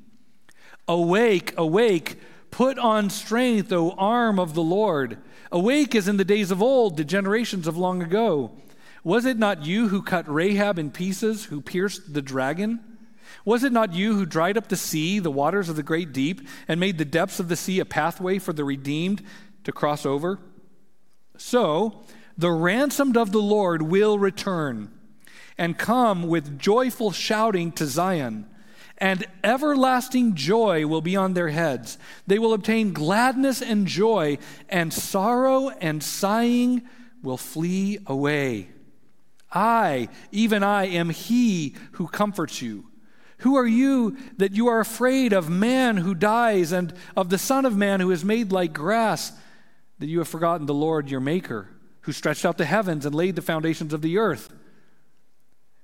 Awake, 0.88 1.54
awake, 1.58 2.20
put 2.50 2.80
on 2.80 3.10
strength, 3.10 3.72
O 3.72 3.92
arm 3.92 4.40
of 4.40 4.54
the 4.54 4.64
Lord. 4.64 5.18
Awake 5.52 5.96
as 5.96 6.08
in 6.08 6.18
the 6.18 6.26
days 6.26 6.50
of 6.50 6.62
old, 6.62 6.98
the 6.98 7.04
generations 7.04 7.68
of 7.68 7.78
long 7.78 8.02
ago. 8.02 8.52
Was 9.04 9.26
it 9.26 9.38
not 9.38 9.66
you 9.66 9.90
who 9.90 10.02
cut 10.02 10.32
Rahab 10.34 10.80
in 10.80 10.92
pieces, 10.92 11.46
who 11.46 11.62
pierced 11.62 12.14
the 12.14 12.22
dragon? 12.22 12.80
Was 13.46 13.64
it 13.64 13.72
not 13.72 13.94
you 13.94 14.16
who 14.16 14.26
dried 14.26 14.58
up 14.58 14.68
the 14.68 14.76
sea, 14.76 15.20
the 15.20 15.32
waters 15.32 15.70
of 15.70 15.76
the 15.76 15.84
great 15.84 16.14
deep, 16.14 16.48
and 16.68 16.80
made 16.80 16.98
the 16.98 17.06
depths 17.06 17.40
of 17.40 17.48
the 17.48 17.56
sea 17.56 17.80
a 17.80 17.86
pathway 17.86 18.40
for 18.40 18.54
the 18.54 18.64
redeemed 18.64 19.22
to 19.64 19.72
cross 19.72 20.06
over? 20.06 20.40
So, 21.38 22.04
the 22.38 22.52
ransomed 22.52 23.18
of 23.18 23.32
the 23.32 23.42
Lord 23.42 23.82
will 23.82 24.20
return, 24.20 24.92
and 25.58 25.78
come 25.78 26.24
with 26.24 26.60
joyful 26.60 27.12
shouting 27.12 27.72
to 27.74 27.86
Zion. 27.86 28.48
And 28.98 29.26
everlasting 29.44 30.36
joy 30.36 30.86
will 30.86 31.02
be 31.02 31.16
on 31.16 31.34
their 31.34 31.48
heads. 31.50 31.98
They 32.28 32.38
will 32.38 32.54
obtain 32.54 32.92
gladness 32.92 33.62
and 33.62 33.88
joy, 33.88 34.38
and 34.68 34.94
sorrow 34.94 35.70
and 35.70 36.04
sighing 36.04 36.84
will 37.24 37.38
flee 37.38 38.00
away. 38.06 38.70
I, 39.52 40.10
even 40.32 40.64
I, 40.64 40.86
am 40.88 41.10
he 41.10 41.76
who 41.94 42.08
comforts 42.08 42.62
you. 42.62 42.86
Who 43.40 43.56
are 43.56 43.68
you 43.68 44.18
that 44.38 44.54
you 44.54 44.68
are 44.68 44.80
afraid 44.80 45.34
of 45.34 45.50
man 45.50 45.98
who 45.98 46.14
dies 46.14 46.72
and 46.72 46.94
of 47.16 47.30
the 47.30 47.38
Son 47.38 47.66
of 47.66 47.76
Man 47.76 48.00
who 48.00 48.12
is 48.12 48.26
made 48.26 48.52
like 48.52 48.74
grass, 48.74 49.32
that 50.00 50.08
you 50.08 50.20
have 50.20 50.28
forgotten 50.28 50.66
the 50.66 50.74
Lord 50.74 51.10
your 51.10 51.22
Maker, 51.22 51.70
who 52.02 52.12
stretched 52.12 52.46
out 52.46 52.58
the 52.58 52.66
heavens 52.66 53.06
and 53.06 53.16
laid 53.16 53.36
the 53.36 53.42
foundations 53.42 53.94
of 53.94 54.02
the 54.02 54.18
earth? 54.18 54.54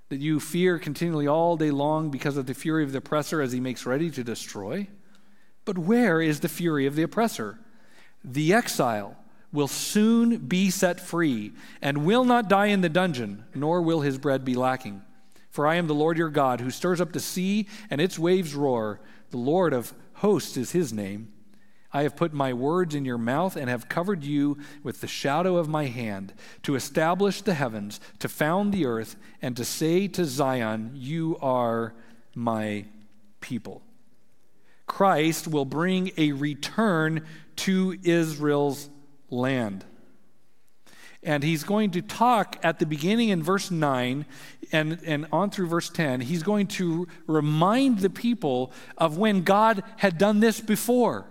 That 0.10 0.20
you 0.20 0.40
fear 0.40 0.78
continually 0.78 1.28
all 1.28 1.56
day 1.56 1.72
long 1.72 2.12
because 2.12 2.36
of 2.36 2.46
the 2.46 2.54
fury 2.54 2.84
of 2.84 2.92
the 2.92 2.98
oppressor 2.98 3.42
as 3.42 3.54
he 3.54 3.60
makes 3.60 3.86
ready 3.86 4.12
to 4.12 4.24
destroy? 4.24 4.88
But 5.64 5.78
where 5.78 6.22
is 6.22 6.42
the 6.42 6.50
fury 6.50 6.86
of 6.86 6.96
the 6.96 7.04
oppressor? 7.04 7.60
The 8.24 8.54
exile 8.54 9.18
will 9.54 9.68
soon 9.70 10.38
be 10.40 10.70
set 10.70 11.00
free 11.00 11.54
and 11.82 12.06
will 12.06 12.26
not 12.26 12.50
die 12.50 12.68
in 12.68 12.82
the 12.82 12.90
dungeon, 12.90 13.46
nor 13.56 13.82
will 13.82 14.02
his 14.02 14.18
bread 14.18 14.44
be 14.44 14.56
lacking. 14.56 15.02
For 15.56 15.66
I 15.66 15.76
am 15.76 15.88
the 15.88 15.96
Lord 15.96 16.18
your 16.18 16.28
God, 16.28 16.60
who 16.60 16.70
stirs 16.70 17.00
up 17.00 17.14
the 17.14 17.20
sea 17.22 17.68
and 17.90 18.02
its 18.02 18.20
waves 18.20 18.54
roar. 18.54 19.00
The 19.30 19.38
Lord 19.38 19.72
of 19.72 19.94
hosts 20.16 20.58
is 20.58 20.72
his 20.72 20.92
name. 20.92 21.32
I 21.94 22.04
have 22.04 22.18
put 22.18 22.34
my 22.34 22.52
words 22.52 22.94
in 22.94 23.06
your 23.06 23.18
mouth 23.18 23.56
and 23.56 23.70
have 23.70 23.88
covered 23.88 24.26
you 24.26 24.58
with 24.84 25.00
the 25.00 25.08
shadow 25.08 25.56
of 25.56 25.70
my 25.70 25.86
hand, 25.86 26.34
to 26.64 26.76
establish 26.76 27.42
the 27.42 27.54
heavens, 27.54 28.02
to 28.20 28.28
found 28.28 28.74
the 28.74 28.86
earth, 28.86 29.16
and 29.42 29.56
to 29.56 29.64
say 29.64 30.10
to 30.10 30.26
Zion, 30.26 30.92
You 30.94 31.38
are 31.42 31.94
my 32.36 32.84
people. 33.40 33.82
Christ 34.88 35.48
will 35.48 35.64
bring 35.64 36.12
a 36.18 36.34
return 36.34 37.26
to 37.56 37.98
Israel's 38.04 38.90
land. 39.30 39.86
And 41.26 41.44
he's 41.44 41.64
going 41.64 41.92
to 41.92 42.02
talk 42.02 42.58
at 42.64 42.78
the 42.78 42.86
beginning 42.86 43.30
in 43.30 43.42
verse 43.42 43.72
9 43.72 44.26
and, 44.72 45.00
and 45.04 45.26
on 45.32 45.50
through 45.50 45.68
verse 45.68 45.90
10. 45.90 46.22
He's 46.22 46.44
going 46.44 46.68
to 46.68 47.08
remind 47.28 48.00
the 48.00 48.12
people 48.12 48.72
of 48.98 49.18
when 49.18 49.42
God 49.42 49.84
had 49.98 50.20
done 50.20 50.40
this 50.40 50.62
before. 50.62 51.26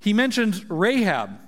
He 0.00 0.12
mentions 0.12 0.68
Rahab. 0.68 1.38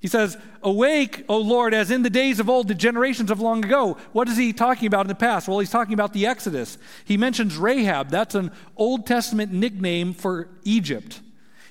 He 0.00 0.08
says, 0.08 0.36
Awake, 0.62 1.24
O 1.30 1.38
Lord, 1.38 1.72
as 1.72 1.90
in 1.90 2.02
the 2.02 2.10
days 2.10 2.38
of 2.38 2.50
old, 2.50 2.68
the 2.68 2.74
generations 2.74 3.30
of 3.30 3.40
long 3.40 3.64
ago. 3.64 3.96
What 4.12 4.28
is 4.28 4.36
he 4.36 4.52
talking 4.52 4.86
about 4.86 5.02
in 5.02 5.08
the 5.08 5.14
past? 5.14 5.48
Well, 5.48 5.60
he's 5.60 5.70
talking 5.70 5.94
about 5.94 6.12
the 6.12 6.26
Exodus. 6.26 6.76
He 7.06 7.16
mentions 7.16 7.56
Rahab. 7.56 8.10
That's 8.10 8.34
an 8.34 8.50
Old 8.76 9.06
Testament 9.06 9.52
nickname 9.52 10.12
for 10.12 10.50
Egypt. 10.64 11.22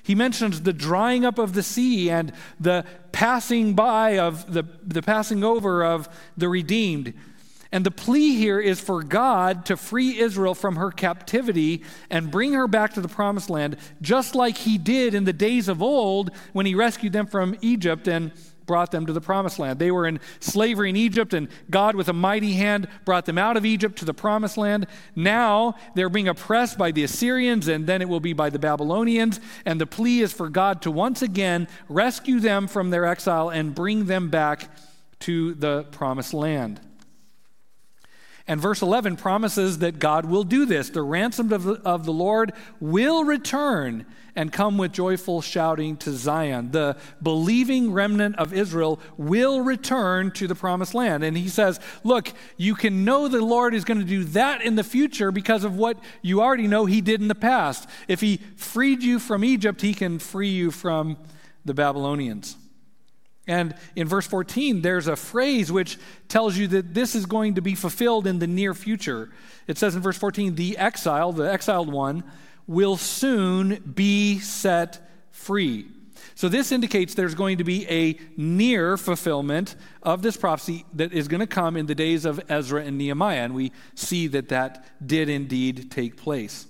He 0.04 0.14
mentions 0.14 0.60
the 0.60 0.74
drying 0.74 1.24
up 1.24 1.38
of 1.38 1.54
the 1.54 1.62
sea 1.62 2.10
and 2.10 2.32
the 2.60 2.84
passing 3.10 3.72
by 3.74 4.18
of 4.18 4.52
the, 4.52 4.64
the 4.86 5.00
passing 5.00 5.42
over 5.42 5.82
of 5.82 6.10
the 6.36 6.48
redeemed. 6.48 7.14
And 7.72 7.86
the 7.86 7.90
plea 7.90 8.36
here 8.36 8.60
is 8.60 8.78
for 8.80 9.02
God 9.02 9.64
to 9.66 9.78
free 9.78 10.18
Israel 10.18 10.54
from 10.54 10.76
her 10.76 10.90
captivity 10.90 11.82
and 12.10 12.30
bring 12.30 12.52
her 12.52 12.68
back 12.68 12.92
to 12.94 13.00
the 13.00 13.08
promised 13.08 13.48
land, 13.48 13.78
just 14.02 14.34
like 14.34 14.58
he 14.58 14.76
did 14.76 15.14
in 15.14 15.24
the 15.24 15.32
days 15.32 15.68
of 15.68 15.82
old 15.82 16.30
when 16.52 16.66
he 16.66 16.74
rescued 16.74 17.14
them 17.14 17.26
from 17.26 17.56
Egypt 17.62 18.06
and 18.06 18.30
brought 18.66 18.90
them 18.90 19.06
to 19.06 19.12
the 19.12 19.20
promised 19.20 19.58
land. 19.58 19.78
They 19.78 19.90
were 19.90 20.06
in 20.06 20.20
slavery 20.40 20.90
in 20.90 20.96
Egypt, 20.96 21.34
and 21.34 21.48
God, 21.70 21.94
with 21.94 22.08
a 22.08 22.12
mighty 22.12 22.54
hand, 22.54 22.88
brought 23.04 23.26
them 23.26 23.38
out 23.38 23.56
of 23.56 23.64
Egypt 23.64 23.98
to 23.98 24.04
the 24.04 24.14
promised 24.14 24.56
land. 24.56 24.86
Now 25.14 25.74
they're 25.94 26.08
being 26.08 26.28
oppressed 26.28 26.78
by 26.78 26.90
the 26.90 27.04
Assyrians, 27.04 27.68
and 27.68 27.86
then 27.86 28.02
it 28.02 28.08
will 28.08 28.20
be 28.20 28.32
by 28.32 28.50
the 28.50 28.58
Babylonians. 28.58 29.40
And 29.64 29.80
the 29.80 29.86
plea 29.86 30.20
is 30.20 30.32
for 30.32 30.48
God 30.48 30.82
to 30.82 30.90
once 30.90 31.22
again 31.22 31.68
rescue 31.88 32.40
them 32.40 32.66
from 32.66 32.90
their 32.90 33.04
exile 33.04 33.50
and 33.50 33.74
bring 33.74 34.06
them 34.06 34.30
back 34.30 34.70
to 35.20 35.54
the 35.54 35.84
promised 35.84 36.34
land. 36.34 36.80
And 38.46 38.60
verse 38.60 38.82
11 38.82 39.16
promises 39.16 39.78
that 39.78 39.98
God 39.98 40.26
will 40.26 40.44
do 40.44 40.66
this. 40.66 40.90
The 40.90 41.02
ransomed 41.02 41.52
of 41.52 41.64
the, 41.64 41.74
of 41.82 42.04
the 42.04 42.12
Lord 42.12 42.52
will 42.78 43.24
return 43.24 44.04
and 44.36 44.52
come 44.52 44.78
with 44.78 44.92
joyful 44.92 45.40
shouting 45.40 45.96
to 45.98 46.12
Zion. 46.12 46.72
The 46.72 46.96
believing 47.22 47.92
remnant 47.92 48.36
of 48.36 48.52
Israel 48.52 48.98
will 49.16 49.60
return 49.60 50.30
to 50.32 50.46
the 50.46 50.54
promised 50.54 50.94
land. 50.94 51.22
And 51.22 51.36
he 51.36 51.48
says, 51.48 51.78
Look, 52.02 52.32
you 52.56 52.74
can 52.74 53.04
know 53.04 53.28
the 53.28 53.44
Lord 53.44 53.74
is 53.74 53.84
going 53.84 54.00
to 54.00 54.06
do 54.06 54.24
that 54.24 54.62
in 54.62 54.74
the 54.74 54.84
future 54.84 55.30
because 55.30 55.64
of 55.64 55.76
what 55.76 55.98
you 56.22 56.40
already 56.40 56.66
know 56.66 56.86
he 56.86 57.00
did 57.00 57.20
in 57.20 57.28
the 57.28 57.34
past. 57.34 57.88
If 58.08 58.20
he 58.20 58.38
freed 58.56 59.02
you 59.02 59.18
from 59.18 59.44
Egypt, 59.44 59.80
he 59.80 59.94
can 59.94 60.18
free 60.18 60.50
you 60.50 60.70
from 60.70 61.16
the 61.64 61.74
Babylonians. 61.74 62.56
And 63.46 63.74
in 63.94 64.08
verse 64.08 64.26
14, 64.26 64.80
there's 64.80 65.06
a 65.06 65.16
phrase 65.16 65.70
which 65.70 65.98
tells 66.28 66.56
you 66.56 66.66
that 66.68 66.94
this 66.94 67.14
is 67.14 67.26
going 67.26 67.56
to 67.56 67.60
be 67.60 67.74
fulfilled 67.74 68.26
in 68.26 68.38
the 68.38 68.46
near 68.46 68.72
future. 68.72 69.30
It 69.66 69.76
says 69.76 69.94
in 69.94 70.02
verse 70.02 70.16
14, 70.16 70.54
the 70.54 70.78
exile, 70.78 71.32
the 71.32 71.50
exiled 71.50 71.92
one, 71.92 72.24
will 72.66 72.96
soon 72.96 73.82
be 73.94 74.38
set 74.38 74.98
free. 75.30 75.86
So 76.36 76.48
this 76.48 76.72
indicates 76.72 77.14
there's 77.14 77.34
going 77.34 77.58
to 77.58 77.64
be 77.64 77.88
a 77.88 78.18
near 78.36 78.96
fulfillment 78.96 79.76
of 80.02 80.22
this 80.22 80.36
prophecy 80.36 80.84
that 80.94 81.12
is 81.12 81.28
going 81.28 81.40
to 81.40 81.46
come 81.46 81.76
in 81.76 81.86
the 81.86 81.94
days 81.94 82.24
of 82.24 82.40
Ezra 82.48 82.82
and 82.82 82.98
Nehemiah. 82.98 83.44
And 83.44 83.54
we 83.54 83.72
see 83.94 84.26
that 84.28 84.48
that 84.48 84.84
did 85.06 85.28
indeed 85.28 85.90
take 85.90 86.16
place. 86.16 86.66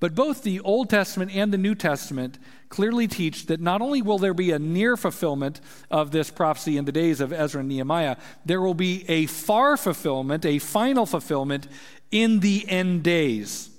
But 0.00 0.14
both 0.14 0.42
the 0.42 0.60
Old 0.60 0.90
Testament 0.90 1.30
and 1.32 1.52
the 1.52 1.58
New 1.58 1.76
Testament 1.76 2.38
clearly 2.68 3.06
teach 3.06 3.46
that 3.46 3.60
not 3.60 3.80
only 3.80 4.02
will 4.02 4.18
there 4.18 4.34
be 4.34 4.50
a 4.50 4.58
near 4.58 4.96
fulfillment 4.96 5.60
of 5.90 6.10
this 6.10 6.28
prophecy 6.28 6.76
in 6.76 6.84
the 6.84 6.92
days 6.92 7.20
of 7.20 7.32
Ezra 7.32 7.60
and 7.60 7.68
Nehemiah, 7.68 8.16
there 8.44 8.60
will 8.60 8.74
be 8.74 9.04
a 9.08 9.26
far 9.26 9.76
fulfillment, 9.76 10.44
a 10.44 10.58
final 10.58 11.06
fulfillment 11.06 11.68
in 12.10 12.40
the 12.40 12.68
end 12.68 13.04
days. 13.04 13.71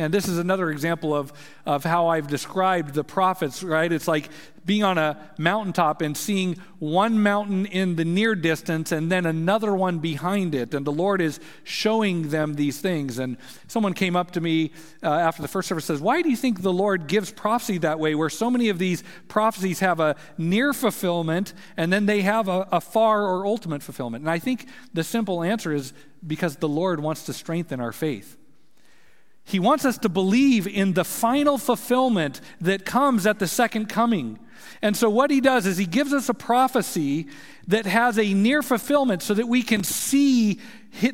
And 0.00 0.14
this 0.14 0.26
is 0.26 0.38
another 0.38 0.70
example 0.70 1.14
of, 1.14 1.32
of 1.66 1.84
how 1.84 2.08
I've 2.08 2.26
described 2.26 2.94
the 2.94 3.04
prophets, 3.04 3.62
right? 3.62 3.90
It's 3.92 4.08
like 4.08 4.30
being 4.64 4.82
on 4.84 4.98
a 4.98 5.18
mountaintop 5.38 6.02
and 6.02 6.16
seeing 6.16 6.56
one 6.78 7.22
mountain 7.22 7.66
in 7.66 7.96
the 7.96 8.04
near 8.04 8.34
distance 8.34 8.92
and 8.92 9.10
then 9.10 9.26
another 9.26 9.74
one 9.74 9.98
behind 9.98 10.54
it. 10.54 10.74
And 10.74 10.86
the 10.86 10.92
Lord 10.92 11.20
is 11.20 11.40
showing 11.64 12.28
them 12.30 12.54
these 12.54 12.80
things. 12.80 13.18
And 13.18 13.36
someone 13.68 13.94
came 13.94 14.16
up 14.16 14.30
to 14.32 14.40
me 14.40 14.72
uh, 15.02 15.08
after 15.08 15.42
the 15.42 15.48
first 15.48 15.68
service 15.68 15.84
says, 15.84 16.00
Why 16.00 16.22
do 16.22 16.30
you 16.30 16.36
think 16.36 16.62
the 16.62 16.72
Lord 16.72 17.06
gives 17.06 17.30
prophecy 17.30 17.78
that 17.78 17.98
way, 17.98 18.14
where 18.14 18.30
so 18.30 18.50
many 18.50 18.68
of 18.68 18.78
these 18.78 19.02
prophecies 19.28 19.80
have 19.80 20.00
a 20.00 20.16
near 20.38 20.72
fulfillment 20.72 21.52
and 21.76 21.92
then 21.92 22.06
they 22.06 22.22
have 22.22 22.48
a, 22.48 22.68
a 22.72 22.80
far 22.80 23.22
or 23.22 23.46
ultimate 23.46 23.82
fulfillment? 23.82 24.22
And 24.22 24.30
I 24.30 24.38
think 24.38 24.66
the 24.94 25.04
simple 25.04 25.42
answer 25.42 25.72
is 25.72 25.92
because 26.26 26.56
the 26.56 26.68
Lord 26.68 27.00
wants 27.00 27.24
to 27.26 27.32
strengthen 27.32 27.80
our 27.80 27.92
faith. 27.92 28.36
He 29.50 29.58
wants 29.58 29.84
us 29.84 29.98
to 29.98 30.08
believe 30.08 30.68
in 30.68 30.92
the 30.92 31.04
final 31.04 31.58
fulfillment 31.58 32.40
that 32.60 32.84
comes 32.84 33.26
at 33.26 33.40
the 33.40 33.48
second 33.48 33.88
coming. 33.88 34.38
And 34.80 34.96
so, 34.96 35.10
what 35.10 35.30
he 35.30 35.40
does 35.40 35.66
is 35.66 35.76
he 35.76 35.86
gives 35.86 36.12
us 36.12 36.28
a 36.28 36.34
prophecy 36.34 37.26
that 37.66 37.84
has 37.84 38.18
a 38.18 38.32
near 38.32 38.62
fulfillment 38.62 39.22
so 39.22 39.34
that 39.34 39.48
we 39.48 39.62
can 39.62 39.82
see 39.82 40.60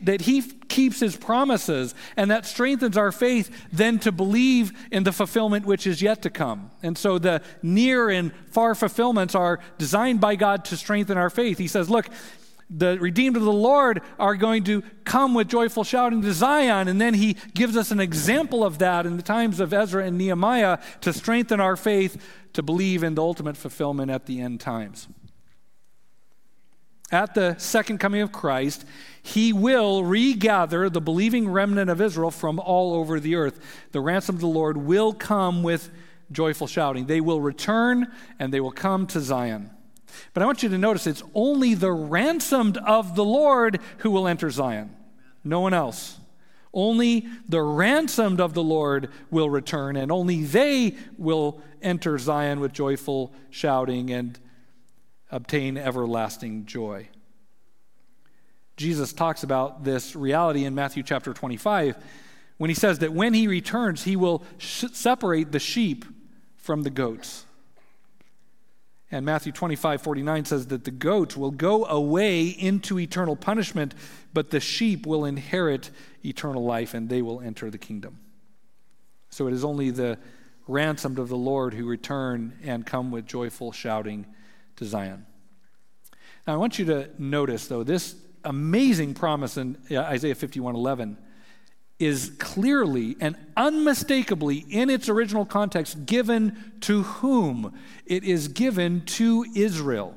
that 0.02 0.22
he 0.22 0.42
keeps 0.42 1.00
his 1.00 1.16
promises, 1.16 1.94
and 2.16 2.30
that 2.30 2.44
strengthens 2.46 2.96
our 2.96 3.10
faith 3.10 3.50
then 3.72 3.98
to 4.00 4.12
believe 4.12 4.72
in 4.90 5.04
the 5.04 5.12
fulfillment 5.12 5.66
which 5.66 5.86
is 5.86 6.00
yet 6.00 6.22
to 6.22 6.30
come. 6.30 6.70
And 6.82 6.96
so, 6.96 7.18
the 7.18 7.40
near 7.62 8.10
and 8.10 8.32
far 8.50 8.74
fulfillments 8.74 9.34
are 9.34 9.60
designed 9.78 10.20
by 10.20 10.36
God 10.36 10.66
to 10.66 10.76
strengthen 10.76 11.16
our 11.16 11.30
faith. 11.30 11.56
He 11.56 11.68
says, 11.68 11.88
Look, 11.88 12.08
the 12.68 12.98
redeemed 12.98 13.36
of 13.36 13.42
the 13.42 13.52
Lord 13.52 14.02
are 14.18 14.34
going 14.34 14.64
to 14.64 14.82
come 15.04 15.34
with 15.34 15.48
joyful 15.48 15.84
shouting 15.84 16.22
to 16.22 16.32
Zion. 16.32 16.88
And 16.88 17.00
then 17.00 17.14
he 17.14 17.36
gives 17.54 17.76
us 17.76 17.90
an 17.90 18.00
example 18.00 18.64
of 18.64 18.78
that 18.78 19.06
in 19.06 19.16
the 19.16 19.22
times 19.22 19.60
of 19.60 19.72
Ezra 19.72 20.04
and 20.04 20.18
Nehemiah 20.18 20.78
to 21.02 21.12
strengthen 21.12 21.60
our 21.60 21.76
faith 21.76 22.20
to 22.54 22.62
believe 22.62 23.02
in 23.02 23.14
the 23.14 23.22
ultimate 23.22 23.56
fulfillment 23.56 24.10
at 24.10 24.26
the 24.26 24.40
end 24.40 24.60
times. 24.60 25.08
At 27.12 27.34
the 27.34 27.54
second 27.58 27.98
coming 27.98 28.20
of 28.20 28.32
Christ, 28.32 28.84
he 29.22 29.52
will 29.52 30.02
regather 30.02 30.90
the 30.90 31.00
believing 31.00 31.48
remnant 31.48 31.88
of 31.88 32.00
Israel 32.00 32.32
from 32.32 32.58
all 32.58 32.94
over 32.94 33.20
the 33.20 33.36
earth. 33.36 33.60
The 33.92 34.00
ransom 34.00 34.34
of 34.34 34.40
the 34.40 34.48
Lord 34.48 34.76
will 34.76 35.12
come 35.12 35.62
with 35.62 35.88
joyful 36.32 36.66
shouting. 36.66 37.06
They 37.06 37.20
will 37.20 37.40
return 37.40 38.10
and 38.40 38.52
they 38.52 38.58
will 38.58 38.72
come 38.72 39.06
to 39.08 39.20
Zion. 39.20 39.70
But 40.32 40.42
I 40.42 40.46
want 40.46 40.62
you 40.62 40.68
to 40.68 40.78
notice 40.78 41.06
it's 41.06 41.22
only 41.34 41.74
the 41.74 41.92
ransomed 41.92 42.76
of 42.78 43.16
the 43.16 43.24
Lord 43.24 43.80
who 43.98 44.10
will 44.10 44.28
enter 44.28 44.50
Zion, 44.50 44.94
no 45.44 45.60
one 45.60 45.74
else. 45.74 46.18
Only 46.74 47.26
the 47.48 47.62
ransomed 47.62 48.38
of 48.38 48.52
the 48.52 48.62
Lord 48.62 49.08
will 49.30 49.48
return, 49.48 49.96
and 49.96 50.12
only 50.12 50.44
they 50.44 50.94
will 51.16 51.62
enter 51.80 52.18
Zion 52.18 52.60
with 52.60 52.74
joyful 52.74 53.32
shouting 53.48 54.10
and 54.10 54.38
obtain 55.30 55.78
everlasting 55.78 56.66
joy. 56.66 57.08
Jesus 58.76 59.14
talks 59.14 59.42
about 59.42 59.84
this 59.84 60.14
reality 60.14 60.66
in 60.66 60.74
Matthew 60.74 61.02
chapter 61.02 61.32
25 61.32 61.96
when 62.58 62.68
he 62.68 62.74
says 62.74 62.98
that 62.98 63.12
when 63.12 63.32
he 63.32 63.48
returns, 63.48 64.04
he 64.04 64.16
will 64.16 64.42
sh- 64.58 64.84
separate 64.92 65.52
the 65.52 65.58
sheep 65.58 66.04
from 66.56 66.82
the 66.82 66.90
goats. 66.90 67.45
And 69.10 69.24
Matthew 69.24 69.52
25, 69.52 70.02
49 70.02 70.44
says 70.44 70.66
that 70.66 70.84
the 70.84 70.90
goats 70.90 71.36
will 71.36 71.52
go 71.52 71.84
away 71.84 72.46
into 72.46 72.98
eternal 72.98 73.36
punishment, 73.36 73.94
but 74.34 74.50
the 74.50 74.58
sheep 74.58 75.06
will 75.06 75.24
inherit 75.24 75.90
eternal 76.24 76.64
life 76.64 76.92
and 76.92 77.08
they 77.08 77.22
will 77.22 77.40
enter 77.40 77.70
the 77.70 77.78
kingdom. 77.78 78.18
So 79.30 79.46
it 79.46 79.52
is 79.52 79.64
only 79.64 79.90
the 79.90 80.18
ransomed 80.66 81.20
of 81.20 81.28
the 81.28 81.36
Lord 81.36 81.74
who 81.74 81.86
return 81.86 82.58
and 82.64 82.84
come 82.84 83.12
with 83.12 83.26
joyful 83.26 83.70
shouting 83.70 84.26
to 84.76 84.84
Zion. 84.84 85.24
Now 86.46 86.54
I 86.54 86.56
want 86.56 86.78
you 86.78 86.84
to 86.86 87.10
notice, 87.18 87.68
though, 87.68 87.84
this 87.84 88.16
amazing 88.44 89.14
promise 89.14 89.56
in 89.56 89.76
Isaiah 89.90 90.34
51 90.34 90.74
11 90.74 91.16
is 91.98 92.32
clearly 92.38 93.16
and 93.20 93.36
unmistakably, 93.56 94.58
in 94.68 94.90
its 94.90 95.08
original 95.08 95.46
context, 95.46 96.06
given 96.06 96.74
to 96.80 97.02
whom? 97.02 97.72
It 98.04 98.24
is 98.24 98.48
given 98.48 99.04
to 99.06 99.46
Israel. 99.54 100.16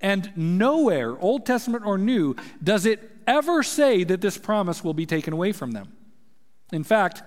And 0.00 0.30
nowhere, 0.36 1.18
Old 1.18 1.46
Testament 1.46 1.86
or 1.86 1.96
New, 1.96 2.36
does 2.62 2.84
it 2.84 3.10
ever 3.26 3.62
say 3.62 4.04
that 4.04 4.20
this 4.20 4.36
promise 4.36 4.84
will 4.84 4.94
be 4.94 5.06
taken 5.06 5.32
away 5.32 5.52
from 5.52 5.72
them. 5.72 5.92
In 6.72 6.84
fact, 6.84 7.22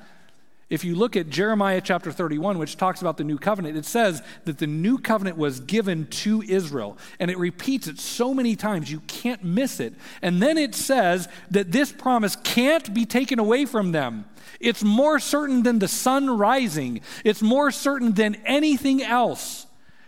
if 0.70 0.84
you 0.84 0.96
look 0.96 1.16
at 1.16 1.30
Jeremiah 1.30 1.80
chapter 1.80 2.12
31, 2.12 2.58
which 2.58 2.76
talks 2.76 3.00
about 3.00 3.16
the 3.16 3.24
new 3.24 3.38
covenant, 3.38 3.78
it 3.78 3.86
says 3.86 4.22
that 4.44 4.58
the 4.58 4.68
new 4.68 4.98
covenant 4.98 5.38
was 5.38 5.62
given 5.62 6.08
to 6.08 6.42
Israel. 6.42 6.98
And 7.20 7.32
it 7.32 7.38
repeats 7.38 7.88
it 7.88 8.00
so 8.00 8.34
many 8.34 8.58
times, 8.58 8.92
you 8.92 9.00
can't 9.02 9.44
miss 9.46 9.80
it. 9.80 9.94
And 10.22 10.42
then 10.42 10.58
it 10.58 10.76
says 10.76 11.30
that 11.52 11.72
this 11.72 11.94
promise 11.94 12.36
can't 12.36 12.94
be 12.94 13.06
taken 13.06 13.40
away 13.40 13.66
from 13.66 13.94
them. 13.94 14.26
It's 14.60 14.84
more 14.84 15.20
certain 15.20 15.64
than 15.64 15.80
the 15.80 15.88
sun 15.88 16.38
rising, 16.38 17.00
it's 17.24 17.42
more 17.42 17.72
certain 17.72 18.14
than 18.14 18.36
anything 18.46 19.02
else 19.02 19.68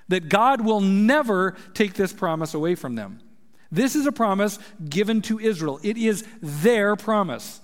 that 0.10 0.28
God 0.28 0.62
will 0.62 0.82
never 0.82 1.56
take 1.74 1.94
this 1.94 2.12
promise 2.12 2.54
away 2.54 2.76
from 2.76 2.96
them. 2.96 3.22
This 3.72 3.96
is 3.96 4.08
a 4.08 4.12
promise 4.12 4.60
given 4.90 5.22
to 5.24 5.40
Israel, 5.40 5.80
it 5.84 5.96
is 5.98 6.26
their 6.42 6.98
promise. 6.98 7.62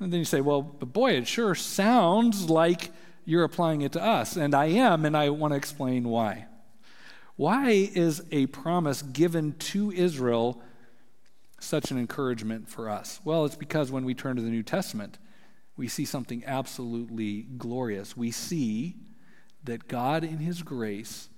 And 0.00 0.12
then 0.12 0.18
you 0.18 0.24
say, 0.24 0.40
well, 0.40 0.62
but 0.62 0.92
boy, 0.92 1.12
it 1.12 1.26
sure 1.26 1.54
sounds 1.54 2.48
like 2.48 2.90
you're 3.24 3.44
applying 3.44 3.82
it 3.82 3.92
to 3.92 4.02
us. 4.02 4.36
And 4.36 4.54
I 4.54 4.66
am, 4.66 5.04
and 5.04 5.16
I 5.16 5.30
want 5.30 5.52
to 5.52 5.56
explain 5.56 6.08
why. 6.08 6.46
Why 7.36 7.70
is 7.70 8.22
a 8.32 8.46
promise 8.46 9.02
given 9.02 9.52
to 9.58 9.92
Israel 9.92 10.62
such 11.60 11.90
an 11.90 11.98
encouragement 11.98 12.68
for 12.68 12.88
us? 12.88 13.20
Well, 13.24 13.44
it's 13.44 13.56
because 13.56 13.90
when 13.90 14.04
we 14.04 14.14
turn 14.14 14.36
to 14.36 14.42
the 14.42 14.50
New 14.50 14.62
Testament, 14.62 15.18
we 15.76 15.88
see 15.88 16.04
something 16.04 16.42
absolutely 16.46 17.42
glorious. 17.42 18.16
We 18.16 18.30
see 18.30 18.96
that 19.64 19.88
God, 19.88 20.24
in 20.24 20.38
His 20.38 20.62
grace, 20.62 21.28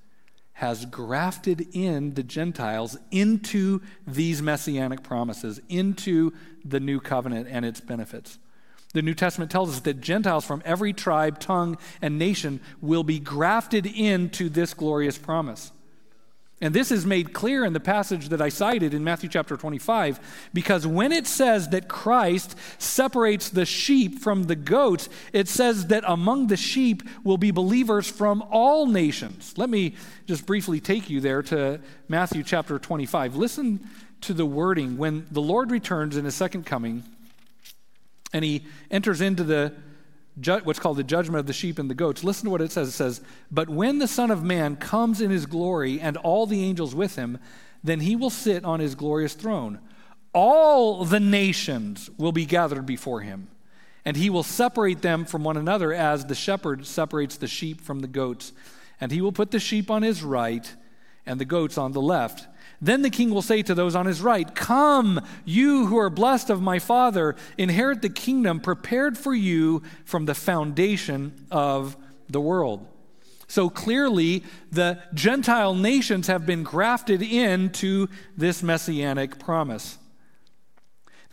has 0.55 0.85
grafted 0.85 1.67
in 1.73 2.15
the 2.15 2.23
Gentiles 2.23 2.97
into 3.11 3.81
these 4.07 4.43
messianic 4.43 5.03
promises, 5.03 5.61
into 5.69 6.33
the 6.65 6.81
new 6.81 7.01
covenant 7.01 7.49
and 7.51 7.65
its 7.65 7.81
benefits. 7.81 8.39
The 8.93 9.03
New 9.03 9.15
Testament 9.15 9.51
tells 9.51 9.71
us 9.71 9.81
that 9.81 10.01
Gentiles 10.01 10.45
from 10.45 10.63
every 10.65 10.93
tribe, 10.93 11.39
tongue, 11.39 11.79
and 12.03 12.19
nation 12.19 12.61
will 12.81 13.05
be 13.05 13.21
grafted 13.21 13.87
into 13.87 14.49
this 14.49 14.75
glorious 14.75 15.17
promise. 15.17 15.71
And 16.63 16.75
this 16.75 16.91
is 16.91 17.07
made 17.07 17.33
clear 17.33 17.65
in 17.65 17.73
the 17.73 17.81
passage 17.81 18.29
that 18.29 18.43
I 18.43 18.51
cited 18.51 18.93
in 18.93 19.03
Matthew 19.03 19.31
chapter 19.31 19.57
25, 19.57 20.51
because 20.53 20.87
when 20.87 21.11
it 21.11 21.27
says 21.27 21.71
that 21.71 21.89
Christ 21.89 22.55
separates 22.79 23.49
the 23.49 23.65
sheep 23.65 24.19
from 24.19 24.45
the 24.45 24.57
goats, 24.57 25.09
it 25.33 25.49
says 25.49 25.87
that 25.87 26.05
among 26.07 26.49
the 26.49 26.59
sheep 26.59 27.03
will 27.25 27.39
be 27.39 27.51
believers 27.51 28.11
from 28.11 28.45
all 28.51 28.87
nations. 28.87 29.55
Let 29.57 29.71
me 29.71 29.95
just 30.27 30.45
briefly 30.45 30.81
take 30.81 31.09
you 31.09 31.21
there 31.21 31.43
to 31.45 31.81
Matthew 32.09 32.43
chapter 32.43 32.79
25. 32.79 33.37
Listen 33.37 33.81
to 34.21 34.35
the 34.35 34.45
wording. 34.45 34.99
When 34.99 35.27
the 35.31 35.41
Lord 35.41 35.71
returns 35.71 36.19
in 36.19 36.27
his 36.27 36.35
second 36.35 36.67
coming, 36.67 37.05
and 38.33 38.45
he 38.45 38.65
enters 38.91 39.21
into 39.21 39.45
the 39.45 39.75
what's 40.63 40.79
called 40.79 40.97
the 40.97 41.05
judgment 41.05 41.41
of 41.41 41.47
the 41.47 41.53
sheep 41.53 41.79
and 41.79 41.91
the 41.91 41.95
goats. 41.95 42.25
Listen 42.25 42.47
to 42.47 42.51
what 42.51 42.63
it 42.63 42.73
says. 42.73 42.89
It 42.89 42.93
says, 42.93 43.21
But 43.51 43.69
when 43.69 43.99
the 43.99 44.09
Son 44.09 44.31
of 44.31 44.43
Man 44.43 44.77
comes 44.77 45.21
in 45.21 45.31
his 45.31 45.47
glory 45.47 46.01
and 46.01 46.17
all 46.17 46.47
the 46.47 46.65
angels 46.65 46.95
with 46.95 47.17
him, 47.17 47.39
then 47.83 48.01
he 48.01 48.17
will 48.17 48.31
sit 48.31 48.65
on 48.65 48.81
his 48.81 48.95
glorious 48.95 49.35
throne. 49.35 49.81
All 50.33 51.05
the 51.05 51.21
nations 51.21 52.09
will 52.17 52.33
be 52.33 52.47
gathered 52.47 52.87
before 52.87 53.21
him, 53.21 53.49
and 54.05 54.17
he 54.17 54.31
will 54.31 54.43
separate 54.43 55.03
them 55.03 55.25
from 55.25 55.43
one 55.43 55.57
another 55.57 55.93
as 55.93 56.25
the 56.25 56.35
shepherd 56.35 56.87
separates 56.87 57.37
the 57.37 57.49
sheep 57.49 57.81
from 57.81 58.01
the 58.01 58.09
goats. 58.09 58.53
And 59.01 59.11
he 59.11 59.21
will 59.21 59.33
put 59.33 59.51
the 59.51 59.59
sheep 59.59 59.91
on 59.91 60.03
his 60.03 60.23
right 60.23 60.73
and 61.27 61.41
the 61.41 61.45
goats 61.45 61.77
on 61.79 61.93
the 61.93 62.01
left. 62.01 62.47
Then 62.83 63.03
the 63.03 63.11
king 63.11 63.31
will 63.31 63.43
say 63.43 63.63
to 63.63 63.75
those 63.75 63.95
on 63.95 64.07
his 64.07 64.23
right, 64.23 64.55
Come, 64.55 65.21
you 65.45 65.87
who 65.87 65.99
are 65.99 66.11
blessed 66.11 66.49
of 66.49 66.63
my 66.63 66.79
Father, 66.79 67.37
inherit 67.59 68.01
the 68.01 68.09
kingdom 68.09 68.61
prepared 68.61 69.19
for 69.19 69.35
you 69.35 69.83
from 70.05 70.25
the 70.25 70.35
foundation 70.35 71.47
of 71.51 71.97
the 72.29 72.41
world. 72.41 72.87
So 73.49 73.69
clearly, 73.69 74.45
the 74.71 75.03
Gentile 75.13 75.75
nations 75.75 76.29
have 76.29 76.47
been 76.47 76.63
grafted 76.63 77.21
into 77.21 78.07
this 78.37 78.63
messianic 78.63 79.39
promise. 79.39 79.99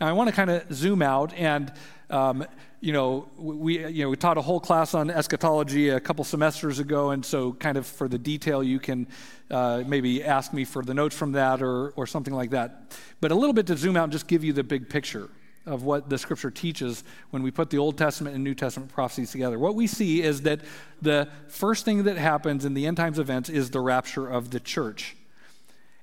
Now, 0.00 0.08
I 0.08 0.12
want 0.12 0.28
to 0.28 0.34
kind 0.34 0.50
of 0.50 0.72
zoom 0.72 1.00
out 1.00 1.32
and 1.34 1.72
um, 2.10 2.44
you 2.80 2.92
know, 2.92 3.28
we, 3.36 3.84
you 3.86 4.04
know, 4.04 4.10
we 4.10 4.16
taught 4.16 4.38
a 4.38 4.42
whole 4.42 4.60
class 4.60 4.94
on 4.94 5.10
eschatology 5.10 5.88
a 5.88 6.00
couple 6.00 6.24
semesters 6.24 6.78
ago, 6.78 7.10
and 7.10 7.24
so 7.24 7.52
kind 7.54 7.76
of 7.76 7.86
for 7.86 8.08
the 8.08 8.18
detail, 8.18 8.62
you 8.62 8.78
can 8.78 9.06
uh, 9.50 9.82
maybe 9.86 10.22
ask 10.22 10.52
me 10.52 10.64
for 10.64 10.82
the 10.82 10.94
notes 10.94 11.16
from 11.16 11.32
that 11.32 11.60
or, 11.60 11.90
or 11.90 12.06
something 12.06 12.34
like 12.34 12.50
that. 12.50 12.96
But 13.20 13.32
a 13.32 13.34
little 13.34 13.52
bit 13.52 13.66
to 13.66 13.76
zoom 13.76 13.96
out 13.96 14.04
and 14.04 14.12
just 14.12 14.28
give 14.28 14.44
you 14.44 14.52
the 14.52 14.62
big 14.62 14.88
picture 14.88 15.28
of 15.66 15.82
what 15.82 16.08
the 16.08 16.16
scripture 16.16 16.50
teaches 16.50 17.04
when 17.30 17.42
we 17.42 17.50
put 17.50 17.68
the 17.68 17.78
Old 17.78 17.98
Testament 17.98 18.34
and 18.34 18.42
New 18.42 18.54
Testament 18.54 18.90
prophecies 18.90 19.30
together. 19.30 19.58
What 19.58 19.74
we 19.74 19.86
see 19.86 20.22
is 20.22 20.42
that 20.42 20.60
the 21.02 21.28
first 21.48 21.84
thing 21.84 22.04
that 22.04 22.16
happens 22.16 22.64
in 22.64 22.74
the 22.74 22.86
end 22.86 22.96
times 22.96 23.18
events 23.18 23.50
is 23.50 23.70
the 23.70 23.80
rapture 23.80 24.26
of 24.26 24.50
the 24.50 24.60
church. 24.60 25.14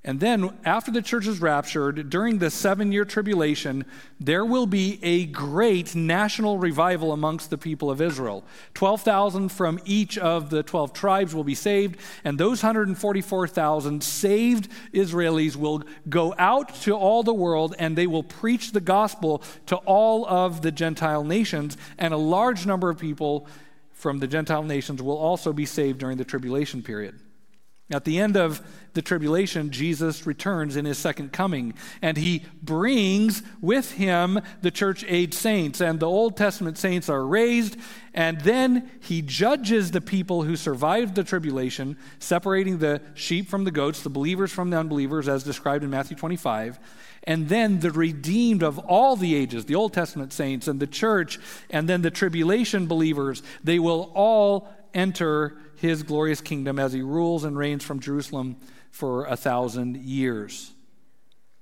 And 0.08 0.20
then, 0.20 0.52
after 0.64 0.92
the 0.92 1.02
church 1.02 1.26
is 1.26 1.42
raptured, 1.42 2.12
during 2.12 2.38
the 2.38 2.52
seven 2.52 2.92
year 2.92 3.06
tribulation, 3.06 3.86
there 4.20 4.46
will 4.46 4.68
be 4.68 5.00
a 5.02 5.26
great 5.26 5.96
national 5.96 6.60
revival 6.60 7.12
amongst 7.12 7.50
the 7.50 7.58
people 7.58 7.90
of 7.90 8.00
Israel. 8.00 8.44
12,000 8.76 9.50
from 9.50 9.80
each 9.84 10.20
of 10.20 10.52
the 10.52 10.62
12 10.62 10.94
tribes 10.94 11.34
will 11.34 11.44
be 11.44 11.56
saved, 11.56 12.00
and 12.24 12.38
those 12.38 12.62
144,000 12.62 14.04
saved 14.04 14.70
Israelis 14.94 15.56
will 15.56 15.82
go 16.08 16.36
out 16.38 16.76
to 16.82 16.94
all 16.94 17.24
the 17.24 17.34
world 17.34 17.74
and 17.80 17.98
they 17.98 18.06
will 18.06 18.22
preach 18.22 18.74
the 18.74 18.82
gospel 18.82 19.42
to 19.66 19.76
all 19.78 20.28
of 20.28 20.62
the 20.62 20.72
Gentile 20.72 21.24
nations, 21.24 21.78
and 21.98 22.14
a 22.14 22.18
large 22.18 22.68
number 22.68 22.92
of 22.92 23.00
people 23.00 23.48
from 23.92 24.20
the 24.20 24.28
Gentile 24.28 24.62
nations 24.62 25.02
will 25.02 25.18
also 25.18 25.52
be 25.52 25.66
saved 25.66 25.98
during 25.98 26.18
the 26.18 26.26
tribulation 26.26 26.84
period. 26.84 27.20
At 27.92 28.04
the 28.04 28.18
end 28.18 28.36
of 28.36 28.62
the 28.94 29.02
tribulation, 29.04 29.70
Jesus 29.70 30.26
returns 30.26 30.76
in 30.76 30.86
his 30.86 30.98
second 30.98 31.32
coming, 31.32 31.76
and 32.02 32.18
he 32.18 32.44
brings 32.64 33.44
with 33.62 33.92
him 33.92 34.40
the 34.64 34.72
church 34.72 35.06
age 35.08 35.36
saints, 35.36 35.82
and 35.82 36.00
the 36.00 36.08
Old 36.08 36.36
Testament 36.36 36.80
saints 36.80 37.10
are 37.10 37.24
raised, 37.24 37.78
and 38.16 38.42
then 38.42 38.90
he 39.02 39.22
judges 39.22 39.92
the 39.92 40.02
people 40.02 40.42
who 40.42 40.56
survived 40.56 41.14
the 41.14 41.24
tribulation, 41.24 41.96
separating 42.18 42.80
the 42.80 43.02
sheep 43.14 43.50
from 43.50 43.66
the 43.66 43.72
goats, 43.72 44.02
the 44.02 44.10
believers 44.10 44.52
from 44.52 44.72
the 44.72 44.80
unbelievers, 44.80 45.28
as 45.28 45.44
described 45.44 45.84
in 45.84 45.92
Matthew 45.92 46.18
25. 46.18 46.80
And 47.26 47.50
then 47.50 47.82
the 47.82 47.92
redeemed 47.92 48.64
of 48.64 48.80
all 48.80 49.16
the 49.16 49.36
ages, 49.36 49.66
the 49.66 49.76
Old 49.76 49.94
Testament 49.94 50.34
saints 50.34 50.68
and 50.68 50.80
the 50.80 50.88
church, 50.88 51.40
and 51.70 51.88
then 51.88 52.02
the 52.02 52.12
tribulation 52.12 52.88
believers, 52.88 53.44
they 53.64 53.78
will 53.78 54.12
all 54.16 54.70
enter 54.96 55.58
his 55.88 56.04
glorious 56.04 56.42
kingdom 56.42 56.80
as 56.80 56.94
he 56.94 57.02
rules 57.02 57.44
and 57.44 57.58
reigns 57.58 57.84
from 57.84 58.00
Jerusalem 58.00 58.58
for 58.92 59.26
a 59.26 59.36
thousand 59.36 59.98
years. 59.98 60.72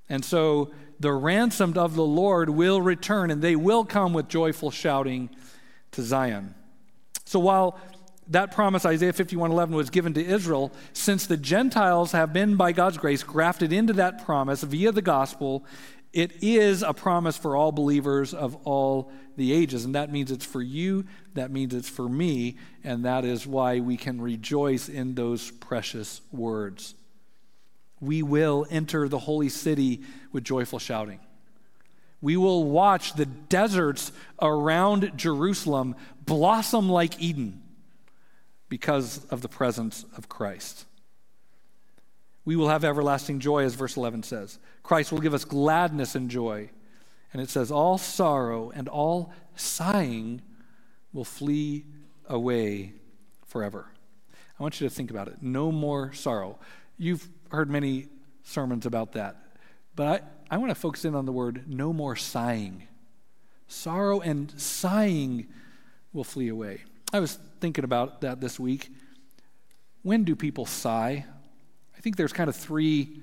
And 0.10 0.24
so 0.24 0.72
the 1.00 1.14
ransomed 1.14 1.78
of 1.78 1.96
the 1.96 2.06
Lord 2.06 2.50
will 2.50 2.82
return 2.82 3.32
and 3.32 3.42
they 3.42 3.56
will 3.56 3.86
come 3.86 4.14
with 4.14 4.28
joyful 4.28 4.72
shouting 4.72 5.30
to 5.92 6.02
Zion. 6.02 6.56
So 7.26 7.40
while 7.40 7.80
that 8.30 8.52
promise, 8.52 8.86
Isaiah 8.86 9.14
51:11, 9.14 9.72
was 9.72 9.90
given 9.90 10.14
to 10.14 10.26
Israel, 10.26 10.72
since 10.94 11.26
the 11.26 11.38
Gentiles 11.38 12.14
have 12.14 12.32
been, 12.32 12.56
by 12.56 12.72
God's 12.72 12.98
grace, 12.98 13.24
grafted 13.24 13.74
into 13.74 13.94
that 13.94 14.24
promise 14.24 14.64
via 14.64 14.92
the 14.92 15.02
gospel, 15.02 15.66
it 16.14 16.44
is 16.44 16.84
a 16.84 16.94
promise 16.94 17.36
for 17.38 17.56
all 17.56 17.72
believers 17.72 18.34
of 18.34 18.56
all 18.66 19.12
the 19.36 19.52
ages. 19.52 19.84
And 19.84 19.96
that 19.96 20.12
means 20.12 20.32
it's 20.32 20.46
for 20.46 20.62
you, 20.62 21.06
that 21.34 21.50
means 21.50 21.74
it's 21.74 21.90
for 21.90 22.08
me, 22.08 22.58
and 22.84 23.04
that 23.04 23.26
is 23.26 23.48
why 23.48 23.80
we 23.80 23.98
can 23.98 24.22
rejoice 24.22 24.88
in 24.90 25.16
those 25.16 25.50
precious 25.50 26.22
words. 26.32 26.94
we 28.04 28.22
will 28.22 28.68
enter 28.70 29.08
the 29.08 29.20
holy 29.20 29.50
city 29.50 30.02
with 30.34 30.44
joyful 30.44 30.78
shouting. 30.78 31.20
We 32.22 32.38
will 32.38 32.66
watch 32.66 33.14
the 33.14 33.26
deserts 33.26 34.12
around 34.42 35.14
Jerusalem 35.16 35.96
blossom 36.26 36.90
like 36.90 37.22
Eden 37.22 37.62
because 38.70 39.26
of 39.26 39.42
the 39.42 39.50
presence 39.50 40.06
of 40.18 40.30
Christ. 40.30 40.86
We 42.46 42.56
will 42.56 42.70
have 42.70 42.84
everlasting 42.84 43.40
joy, 43.40 43.64
as 43.64 43.76
verse 43.76 43.96
11 43.96 44.24
says. 44.24 44.60
Christ 44.82 45.12
will 45.12 45.20
give 45.20 45.34
us 45.34 45.46
gladness 45.46 46.16
and 46.16 46.30
joy. 46.30 46.70
And 47.32 47.42
it 47.42 47.50
says, 47.50 47.72
All 47.72 47.98
sorrow 47.98 48.72
and 48.76 48.88
all 48.90 49.34
sighing 49.56 50.42
will 51.14 51.24
flee 51.24 51.86
away 52.28 52.94
forever. 53.48 53.88
I 54.60 54.64
want 54.64 54.80
you 54.80 54.88
to 54.88 54.94
think 54.94 55.10
about 55.10 55.28
it. 55.28 55.38
No 55.42 55.72
more 55.72 56.14
sorrow. 56.14 56.60
You've 56.98 57.28
heard 57.50 57.70
many 57.70 58.08
sermons 58.44 58.86
about 58.86 59.14
that. 59.14 59.38
But 59.96 60.08
I, 60.52 60.56
I 60.56 60.58
want 60.58 60.72
to 60.72 60.76
focus 60.76 61.06
in 61.06 61.16
on 61.16 61.26
the 61.26 61.32
word 61.32 61.64
no 61.68 61.94
more 61.94 62.16
sighing. 62.16 62.88
Sorrow 63.68 64.20
and 64.20 64.54
sighing 64.60 65.48
will 66.12 66.24
flee 66.24 66.50
away. 66.50 66.84
I 67.12 67.20
was 67.20 67.40
thinking 67.60 67.84
about 67.84 68.22
that 68.22 68.42
this 68.42 68.60
week. 68.60 68.90
When 70.02 70.24
do 70.24 70.36
people 70.36 70.66
sigh? 70.66 71.26
I 72.04 72.10
think 72.12 72.18
there's 72.18 72.34
kind 72.34 72.50
of 72.50 72.56
three 72.58 73.22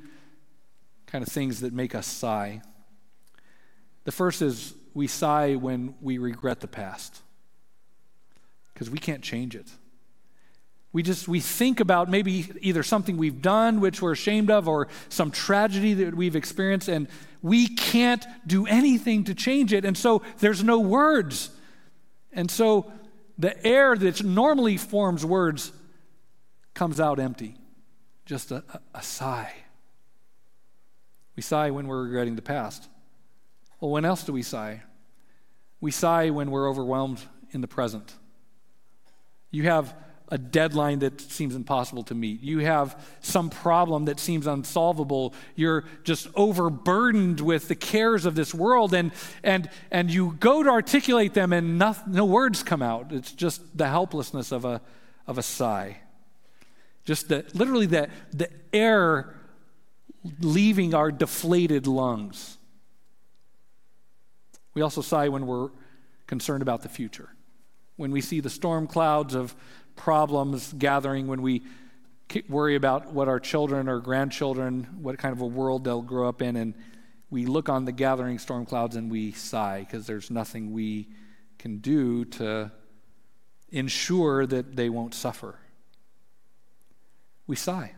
kind 1.06 1.20
of 1.20 1.30
things 1.30 1.60
that 1.60 1.74
make 1.74 1.94
us 1.94 2.06
sigh. 2.06 2.62
The 4.04 4.10
first 4.10 4.40
is 4.40 4.72
we 4.94 5.06
sigh 5.06 5.56
when 5.56 5.96
we 6.00 6.16
regret 6.16 6.60
the 6.60 6.66
past 6.66 7.20
because 8.72 8.88
we 8.88 8.96
can't 8.96 9.22
change 9.22 9.54
it. 9.54 9.66
We 10.94 11.02
just 11.02 11.28
we 11.28 11.40
think 11.40 11.78
about 11.78 12.08
maybe 12.08 12.50
either 12.62 12.82
something 12.82 13.18
we've 13.18 13.42
done 13.42 13.82
which 13.82 14.00
we're 14.00 14.12
ashamed 14.12 14.50
of 14.50 14.66
or 14.66 14.88
some 15.10 15.30
tragedy 15.30 15.92
that 15.92 16.14
we've 16.14 16.34
experienced 16.34 16.88
and 16.88 17.06
we 17.42 17.68
can't 17.68 18.24
do 18.46 18.66
anything 18.66 19.24
to 19.24 19.34
change 19.34 19.74
it 19.74 19.84
and 19.84 19.94
so 19.94 20.22
there's 20.38 20.64
no 20.64 20.80
words. 20.80 21.50
And 22.32 22.50
so 22.50 22.90
the 23.36 23.62
air 23.62 23.94
that 23.94 24.24
normally 24.24 24.78
forms 24.78 25.22
words 25.22 25.70
comes 26.72 26.98
out 26.98 27.20
empty. 27.20 27.59
Just 28.30 28.52
a, 28.52 28.62
a, 28.94 29.02
sigh. 29.02 29.52
We 31.34 31.42
sigh 31.42 31.72
when 31.72 31.88
we're 31.88 32.04
regretting 32.04 32.36
the 32.36 32.42
past. 32.42 32.88
Well, 33.80 33.90
when 33.90 34.04
else 34.04 34.22
do 34.22 34.32
we 34.32 34.44
sigh? 34.44 34.82
We 35.80 35.90
sigh 35.90 36.30
when 36.30 36.52
we're 36.52 36.70
overwhelmed 36.70 37.20
in 37.50 37.60
the 37.60 37.66
present. 37.66 38.14
You 39.50 39.64
have 39.64 39.96
a 40.28 40.38
deadline 40.38 41.00
that 41.00 41.20
seems 41.20 41.56
impossible 41.56 42.04
to 42.04 42.14
meet. 42.14 42.40
You 42.40 42.60
have 42.60 43.04
some 43.18 43.50
problem 43.50 44.04
that 44.04 44.20
seems 44.20 44.46
unsolvable. 44.46 45.34
You're 45.56 45.82
just 46.04 46.28
overburdened 46.36 47.40
with 47.40 47.66
the 47.66 47.74
cares 47.74 48.26
of 48.26 48.36
this 48.36 48.54
world, 48.54 48.94
and, 48.94 49.10
and, 49.42 49.68
and 49.90 50.08
you 50.08 50.36
go 50.38 50.62
to 50.62 50.70
articulate 50.70 51.34
them, 51.34 51.52
and 51.52 51.80
no, 51.80 51.96
no 52.06 52.26
words 52.26 52.62
come 52.62 52.80
out. 52.80 53.10
It's 53.10 53.32
just 53.32 53.76
the 53.76 53.88
helplessness 53.88 54.52
of 54.52 54.64
a, 54.64 54.80
of 55.26 55.36
a 55.36 55.42
sigh. 55.42 55.96
Just 57.10 57.28
the, 57.28 57.44
literally 57.54 57.86
the, 57.86 58.08
the 58.32 58.48
air 58.72 59.34
leaving 60.38 60.94
our 60.94 61.10
deflated 61.10 61.88
lungs. 61.88 62.56
We 64.74 64.82
also 64.82 65.00
sigh 65.00 65.28
when 65.28 65.44
we're 65.48 65.70
concerned 66.28 66.62
about 66.62 66.82
the 66.82 66.88
future. 66.88 67.30
When 67.96 68.12
we 68.12 68.20
see 68.20 68.38
the 68.38 68.48
storm 68.48 68.86
clouds 68.86 69.34
of 69.34 69.56
problems 69.96 70.72
gathering, 70.72 71.26
when 71.26 71.42
we 71.42 71.64
worry 72.48 72.76
about 72.76 73.12
what 73.12 73.26
our 73.26 73.40
children 73.40 73.88
or 73.88 73.98
grandchildren, 73.98 74.86
what 75.02 75.18
kind 75.18 75.32
of 75.32 75.40
a 75.40 75.46
world 75.46 75.82
they'll 75.82 76.02
grow 76.02 76.28
up 76.28 76.40
in, 76.40 76.54
and 76.54 76.74
we 77.28 77.44
look 77.44 77.68
on 77.68 77.86
the 77.86 77.92
gathering 77.92 78.38
storm 78.38 78.64
clouds 78.64 78.94
and 78.94 79.10
we 79.10 79.32
sigh 79.32 79.80
because 79.80 80.06
there's 80.06 80.30
nothing 80.30 80.72
we 80.72 81.08
can 81.58 81.78
do 81.78 82.24
to 82.26 82.70
ensure 83.72 84.46
that 84.46 84.76
they 84.76 84.88
won't 84.88 85.12
suffer. 85.12 85.58
We 87.50 87.56
sigh. 87.56 87.90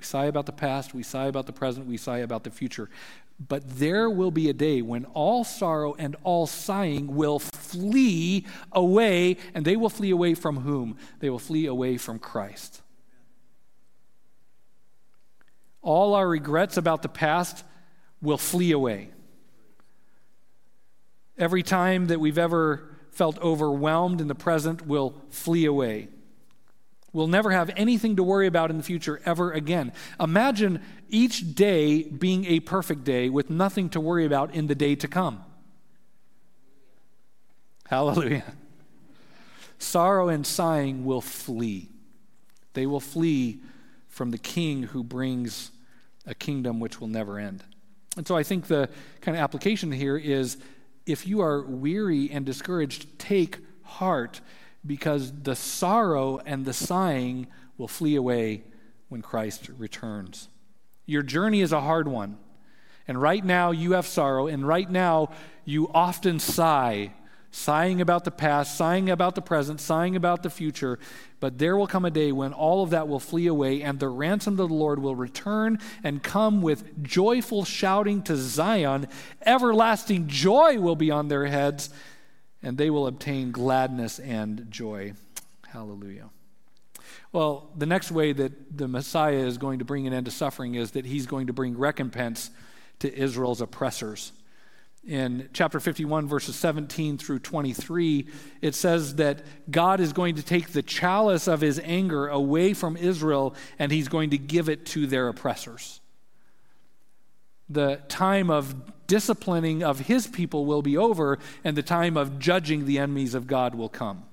We 0.00 0.04
sigh 0.04 0.24
about 0.24 0.46
the 0.46 0.52
past, 0.52 0.94
we 0.94 1.04
sigh 1.04 1.26
about 1.26 1.46
the 1.46 1.52
present, 1.52 1.86
we 1.86 1.96
sigh 1.96 2.18
about 2.18 2.42
the 2.42 2.50
future. 2.50 2.90
But 3.38 3.78
there 3.78 4.10
will 4.10 4.32
be 4.32 4.50
a 4.50 4.52
day 4.52 4.82
when 4.82 5.04
all 5.14 5.44
sorrow 5.44 5.94
and 5.96 6.16
all 6.24 6.48
sighing 6.48 7.14
will 7.14 7.38
flee 7.38 8.46
away, 8.72 9.36
and 9.54 9.64
they 9.64 9.76
will 9.76 9.90
flee 9.90 10.10
away 10.10 10.34
from 10.34 10.56
whom? 10.56 10.96
They 11.20 11.30
will 11.30 11.38
flee 11.38 11.66
away 11.66 11.98
from 11.98 12.18
Christ. 12.18 12.82
All 15.82 16.16
our 16.16 16.26
regrets 16.26 16.76
about 16.76 17.02
the 17.02 17.08
past 17.08 17.62
will 18.20 18.38
flee 18.38 18.72
away. 18.72 19.10
Every 21.38 21.62
time 21.62 22.08
that 22.08 22.18
we've 22.18 22.38
ever 22.38 22.90
felt 23.12 23.38
overwhelmed 23.38 24.20
in 24.20 24.26
the 24.26 24.34
present 24.34 24.84
will 24.84 25.14
flee 25.30 25.64
away. 25.64 26.08
We'll 27.12 27.26
never 27.26 27.50
have 27.50 27.70
anything 27.76 28.16
to 28.16 28.22
worry 28.22 28.46
about 28.46 28.70
in 28.70 28.76
the 28.76 28.82
future 28.82 29.20
ever 29.24 29.52
again. 29.52 29.92
Imagine 30.20 30.80
each 31.08 31.54
day 31.54 32.04
being 32.04 32.44
a 32.44 32.60
perfect 32.60 33.04
day 33.04 33.28
with 33.28 33.50
nothing 33.50 33.88
to 33.90 34.00
worry 34.00 34.24
about 34.24 34.54
in 34.54 34.68
the 34.68 34.76
day 34.76 34.94
to 34.94 35.08
come. 35.08 35.44
Hallelujah. 37.86 38.44
Sorrow 39.78 40.28
and 40.28 40.46
sighing 40.46 41.04
will 41.04 41.20
flee. 41.20 41.88
They 42.74 42.86
will 42.86 43.00
flee 43.00 43.60
from 44.08 44.30
the 44.30 44.38
king 44.38 44.84
who 44.84 45.02
brings 45.02 45.72
a 46.26 46.34
kingdom 46.34 46.78
which 46.78 47.00
will 47.00 47.08
never 47.08 47.38
end. 47.38 47.64
And 48.16 48.26
so 48.26 48.36
I 48.36 48.44
think 48.44 48.66
the 48.66 48.88
kind 49.20 49.36
of 49.36 49.42
application 49.42 49.90
here 49.90 50.16
is 50.16 50.58
if 51.06 51.26
you 51.26 51.40
are 51.40 51.62
weary 51.62 52.30
and 52.30 52.46
discouraged, 52.46 53.18
take 53.18 53.58
heart 53.82 54.40
because 54.86 55.32
the 55.42 55.56
sorrow 55.56 56.40
and 56.44 56.64
the 56.64 56.72
sighing 56.72 57.46
will 57.76 57.88
flee 57.88 58.16
away 58.16 58.64
when 59.08 59.22
Christ 59.22 59.68
returns. 59.76 60.48
Your 61.06 61.22
journey 61.22 61.60
is 61.60 61.72
a 61.72 61.80
hard 61.80 62.08
one. 62.08 62.38
And 63.08 63.20
right 63.20 63.44
now 63.44 63.72
you 63.72 63.92
have 63.92 64.06
sorrow, 64.06 64.46
and 64.46 64.66
right 64.66 64.88
now 64.88 65.30
you 65.64 65.90
often 65.92 66.38
sigh, 66.38 67.12
sighing 67.50 68.00
about 68.00 68.22
the 68.22 68.30
past, 68.30 68.76
sighing 68.76 69.10
about 69.10 69.34
the 69.34 69.42
present, 69.42 69.80
sighing 69.80 70.14
about 70.14 70.44
the 70.44 70.50
future. 70.50 70.96
But 71.40 71.58
there 71.58 71.76
will 71.76 71.88
come 71.88 72.04
a 72.04 72.10
day 72.12 72.30
when 72.30 72.52
all 72.52 72.84
of 72.84 72.90
that 72.90 73.08
will 73.08 73.18
flee 73.18 73.48
away, 73.48 73.82
and 73.82 73.98
the 73.98 74.08
ransom 74.08 74.60
of 74.60 74.68
the 74.68 74.74
Lord 74.74 75.00
will 75.00 75.16
return 75.16 75.80
and 76.04 76.22
come 76.22 76.62
with 76.62 77.02
joyful 77.02 77.64
shouting 77.64 78.22
to 78.22 78.36
Zion. 78.36 79.08
Everlasting 79.44 80.28
joy 80.28 80.78
will 80.78 80.94
be 80.94 81.10
on 81.10 81.26
their 81.26 81.46
heads 81.46 81.90
and 82.62 82.76
they 82.76 82.90
will 82.90 83.06
obtain 83.06 83.52
gladness 83.52 84.18
and 84.18 84.66
joy. 84.70 85.12
Hallelujah. 85.68 86.30
Well, 87.32 87.70
the 87.76 87.86
next 87.86 88.10
way 88.10 88.32
that 88.32 88.76
the 88.76 88.88
Messiah 88.88 89.46
is 89.46 89.58
going 89.58 89.78
to 89.78 89.84
bring 89.84 90.06
an 90.06 90.12
end 90.12 90.26
to 90.26 90.32
suffering 90.32 90.74
is 90.74 90.92
that 90.92 91.06
he's 91.06 91.26
going 91.26 91.46
to 91.46 91.52
bring 91.52 91.78
recompense 91.78 92.50
to 93.00 93.14
Israel's 93.14 93.60
oppressors. 93.60 94.32
In 95.06 95.48
chapter 95.54 95.80
51, 95.80 96.26
verses 96.26 96.56
17 96.56 97.16
through 97.16 97.38
23, 97.38 98.28
it 98.60 98.74
says 98.74 99.14
that 99.14 99.42
God 99.70 99.98
is 100.00 100.12
going 100.12 100.34
to 100.34 100.42
take 100.42 100.68
the 100.68 100.82
chalice 100.82 101.48
of 101.48 101.62
his 101.62 101.80
anger 101.82 102.28
away 102.28 102.74
from 102.74 102.98
Israel 102.98 103.54
and 103.78 103.90
he's 103.90 104.08
going 104.08 104.30
to 104.30 104.38
give 104.38 104.68
it 104.68 104.84
to 104.86 105.06
their 105.06 105.28
oppressors. 105.28 105.99
The 107.70 108.02
time 108.08 108.50
of 108.50 108.74
disciplining 109.06 109.82
of 109.82 110.00
his 110.00 110.26
people 110.26 110.66
will 110.66 110.82
be 110.82 110.96
over, 110.96 111.38
and 111.64 111.76
the 111.76 111.82
time 111.82 112.16
of 112.16 112.38
judging 112.38 112.84
the 112.84 112.98
enemies 112.98 113.34
of 113.34 113.46
God 113.46 113.74
will 113.74 113.88
come. 113.88 114.24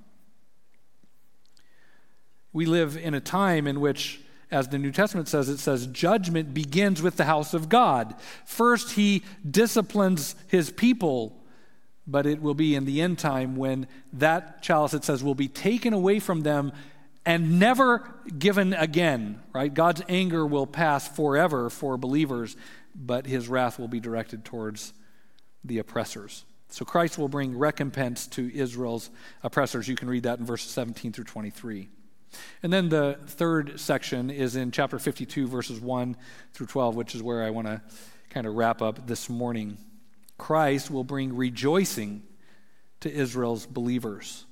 We 2.52 2.66
live 2.66 2.98
in 2.98 3.14
a 3.14 3.20
time 3.20 3.68
in 3.68 3.80
which, 3.80 4.20
as 4.50 4.68
the 4.68 4.80
New 4.80 4.92
Testament 4.92 5.28
says, 5.28 5.50
it 5.50 5.60
says 5.60 5.86
judgment 5.88 6.54
begins 6.54 7.02
with 7.02 7.18
the 7.18 7.26
house 7.26 7.54
of 7.54 7.70
God. 7.70 8.16
First, 8.46 8.94
he 8.94 9.24
disciplines 9.50 10.36
his 10.48 10.72
people, 10.72 11.44
but 12.08 12.26
it 12.26 12.42
will 12.42 12.56
be 12.56 12.74
in 12.74 12.86
the 12.86 13.02
end 13.02 13.20
time 13.20 13.56
when 13.56 13.88
that 14.14 14.64
chalice, 14.64 14.96
it 14.96 15.04
says, 15.04 15.24
will 15.24 15.36
be 15.36 15.48
taken 15.48 15.94
away 15.94 16.20
from 16.20 16.42
them 16.42 16.72
and 17.26 17.60
never 17.60 18.10
given 18.40 18.74
again, 18.74 19.42
right? 19.54 19.74
God's 19.74 20.02
anger 20.08 20.46
will 20.46 20.66
pass 20.66 21.08
forever 21.08 21.70
for 21.70 21.98
believers 21.98 22.56
but 22.98 23.28
his 23.28 23.48
wrath 23.48 23.78
will 23.78 23.88
be 23.88 24.00
directed 24.00 24.44
towards 24.44 24.94
the 25.64 25.78
oppressors. 25.78 26.44
So 26.70 26.84
Christ 26.84 27.18
will 27.18 27.30
bring 27.30 27.58
recompense 27.58 28.28
to 28.28 28.54
Israel's 28.54 29.10
oppressors. 29.44 29.88
You 29.88 29.96
can 29.96 30.10
read 30.10 30.24
that 30.24 30.40
in 30.40 30.46
verses 30.46 30.72
17 30.72 31.14
through 31.14 31.24
23. 31.26 31.90
And 32.62 32.74
then 32.74 32.90
the 32.90 33.20
third 33.28 33.80
section 33.80 34.30
is 34.30 34.56
in 34.56 34.72
chapter 34.72 35.00
52, 35.00 35.48
verses 35.48 35.80
1 35.80 36.18
through 36.54 36.68
12, 36.68 36.96
which 36.96 37.16
is 37.16 37.24
where 37.24 37.44
I 37.44 37.52
want 37.52 37.68
to 37.68 37.82
kind 38.30 38.46
of 38.46 38.56
wrap 38.56 38.82
up 38.82 39.08
this 39.08 39.30
morning. 39.30 39.78
Christ 40.38 40.92
will 40.92 41.06
bring 41.06 41.36
rejoicing 41.36 42.24
to 43.00 43.12
Israel's 43.12 43.66
believers. 43.66 44.46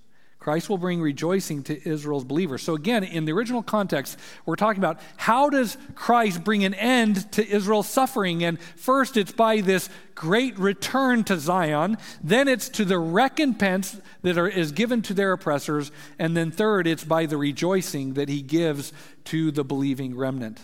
Christ 0.46 0.70
will 0.70 0.78
bring 0.78 1.02
rejoicing 1.02 1.64
to 1.64 1.90
Israel's 1.90 2.24
believers. 2.24 2.62
So, 2.62 2.76
again, 2.76 3.04
in 3.04 3.26
the 3.26 3.32
original 3.32 3.64
context, 3.64 4.20
we're 4.46 4.56
talking 4.56 4.80
about 4.80 5.00
how 5.18 5.50
does 5.50 5.76
Christ 5.96 6.44
bring 6.44 6.64
an 6.64 6.76
end 6.76 7.32
to 7.32 7.44
Israel's 7.44 7.90
suffering? 7.90 8.44
And 8.44 8.62
first, 8.62 9.18
it's 9.18 9.32
by 9.32 9.62
this 9.62 9.90
great 10.14 10.56
return 10.60 11.24
to 11.24 11.40
Zion. 11.40 11.98
Then, 12.24 12.48
it's 12.48 12.70
to 12.70 12.86
the 12.86 13.00
recompense 13.00 14.00
that 14.22 14.38
are, 14.38 14.48
is 14.48 14.72
given 14.72 15.02
to 15.02 15.16
their 15.16 15.32
oppressors. 15.32 15.92
And 16.20 16.38
then, 16.38 16.52
third, 16.52 16.86
it's 16.86 17.04
by 17.04 17.26
the 17.26 17.38
rejoicing 17.38 18.14
that 18.14 18.30
he 18.30 18.44
gives 18.44 18.94
to 19.24 19.50
the 19.50 19.64
believing 19.64 20.16
remnant. 20.16 20.60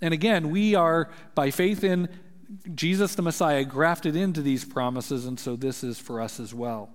And 0.00 0.14
again, 0.14 0.48
we 0.48 0.74
are, 0.74 1.10
by 1.34 1.50
faith 1.50 1.84
in 1.84 2.08
Jesus 2.74 3.14
the 3.14 3.20
Messiah, 3.20 3.66
grafted 3.66 4.16
into 4.16 4.40
these 4.40 4.64
promises. 4.64 5.26
And 5.26 5.38
so, 5.38 5.54
this 5.54 5.84
is 5.84 5.98
for 5.98 6.18
us 6.18 6.40
as 6.40 6.54
well. 6.54 6.88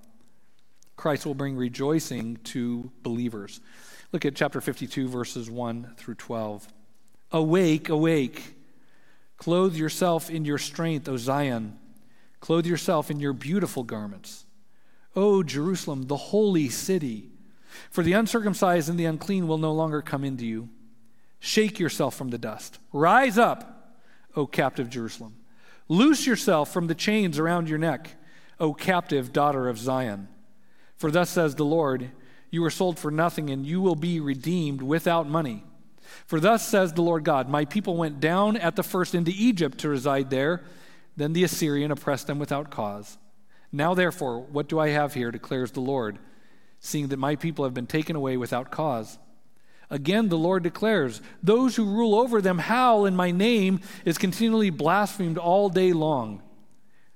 Christ 0.96 1.26
will 1.26 1.34
bring 1.34 1.56
rejoicing 1.56 2.38
to 2.46 2.92
believers. 3.02 3.60
Look 4.12 4.26
at 4.26 4.36
chapter 4.36 4.62
52, 4.62 5.08
verses 5.08 5.50
1 5.50 5.96
through 5.98 6.16
12. 6.16 6.68
Awake, 7.32 7.90
awake. 7.90 8.56
Clothe 9.38 9.76
yourself 9.76 10.30
in 10.30 10.46
your 10.46 10.60
strength, 10.60 11.10
O 11.10 11.18
Zion. 11.18 11.80
Clothe 12.40 12.66
yourself 12.66 13.10
in 13.10 13.20
your 13.20 13.34
beautiful 13.34 13.84
garments. 13.84 14.46
O 15.16 15.44
Jerusalem, 15.44 16.04
the 16.04 16.18
holy 16.18 16.70
city. 16.70 17.32
For 17.90 18.04
the 18.04 18.14
uncircumcised 18.14 18.90
and 18.90 19.00
the 19.00 19.06
unclean 19.06 19.48
will 19.48 19.58
no 19.58 19.74
longer 19.74 20.02
come 20.02 20.24
into 20.24 20.46
you. 20.46 20.70
Shake 21.40 21.80
yourself 21.80 22.16
from 22.16 22.30
the 22.30 22.38
dust. 22.38 22.80
Rise 22.92 23.38
up, 23.38 23.98
O 24.36 24.46
captive 24.46 24.90
Jerusalem. 24.90 25.36
Loose 25.90 26.26
yourself 26.26 26.72
from 26.72 26.88
the 26.88 26.96
chains 26.96 27.38
around 27.38 27.68
your 27.68 27.80
neck, 27.80 28.16
O 28.60 28.74
captive 28.74 29.34
daughter 29.34 29.68
of 29.68 29.78
Zion. 29.78 30.28
For 31.04 31.12
thus 31.12 31.30
says 31.30 31.56
the 31.56 31.66
Lord, 31.66 32.12
You 32.50 32.62
were 32.62 32.70
sold 32.70 32.98
for 32.98 33.12
nothing, 33.12 33.50
and 33.50 33.66
you 33.66 33.82
will 33.82 33.98
be 33.98 34.22
redeemed 34.22 34.82
without 34.82 35.28
money. 35.28 35.66
For 36.26 36.40
thus 36.40 36.66
says 36.66 36.94
the 36.94 37.02
Lord 37.02 37.26
God, 37.26 37.50
My 37.50 37.66
people 37.66 37.98
went 37.98 38.22
down 38.22 38.56
at 38.56 38.78
the 38.78 38.84
first 38.84 39.14
into 39.14 39.34
Egypt 39.36 39.80
to 39.80 39.90
reside 39.90 40.30
there. 40.30 40.64
Then 41.18 41.34
the 41.34 41.44
Assyrian 41.44 41.92
oppressed 41.92 42.28
them 42.28 42.40
without 42.40 42.72
cause. 42.72 43.18
Now, 43.70 43.94
therefore, 43.94 44.44
what 44.44 44.70
do 44.70 44.80
I 44.80 44.92
have 44.92 45.14
here, 45.14 45.30
declares 45.30 45.74
the 45.74 45.82
Lord, 45.82 46.20
seeing 46.80 47.10
that 47.10 47.20
my 47.20 47.36
people 47.36 47.66
have 47.66 47.74
been 47.74 47.86
taken 47.86 48.16
away 48.16 48.38
without 48.38 48.72
cause? 48.72 49.20
Again, 49.90 50.30
the 50.30 50.38
Lord 50.38 50.64
declares, 50.64 51.22
Those 51.44 51.76
who 51.76 51.84
rule 51.84 52.16
over 52.16 52.42
them 52.42 52.60
howl, 52.60 53.06
and 53.06 53.18
my 53.18 53.32
name 53.32 53.82
is 54.06 54.18
continually 54.18 54.70
blasphemed 54.70 55.38
all 55.38 55.68
day 55.68 55.92
long. 55.92 56.42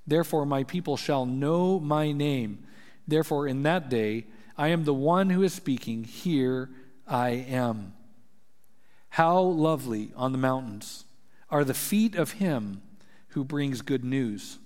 Therefore, 0.05 0.45
my 0.45 0.65
people 0.65 0.97
shall 0.97 1.25
know 1.25 1.79
my 1.79 2.11
name 2.11 2.65
Therefore, 3.07 3.47
in 3.47 3.63
that 3.63 3.89
day, 3.89 4.25
I 4.57 4.69
am 4.69 4.83
the 4.83 4.93
one 4.93 5.29
who 5.29 5.43
is 5.43 5.53
speaking. 5.53 6.03
Here 6.03 6.69
I 7.07 7.29
am. 7.29 7.93
How 9.09 9.39
lovely 9.39 10.11
on 10.15 10.31
the 10.31 10.37
mountains 10.37 11.05
are 11.49 11.63
the 11.63 11.73
feet 11.73 12.15
of 12.15 12.33
him 12.33 12.81
who 13.29 13.43
brings 13.43 13.81
good 13.81 14.03
news, 14.03 14.57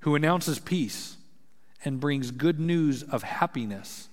who 0.00 0.14
announces 0.14 0.58
peace 0.58 1.16
and 1.84 2.00
brings 2.00 2.30
good 2.30 2.60
news 2.60 3.02
of 3.02 3.22
happiness, 3.22 4.08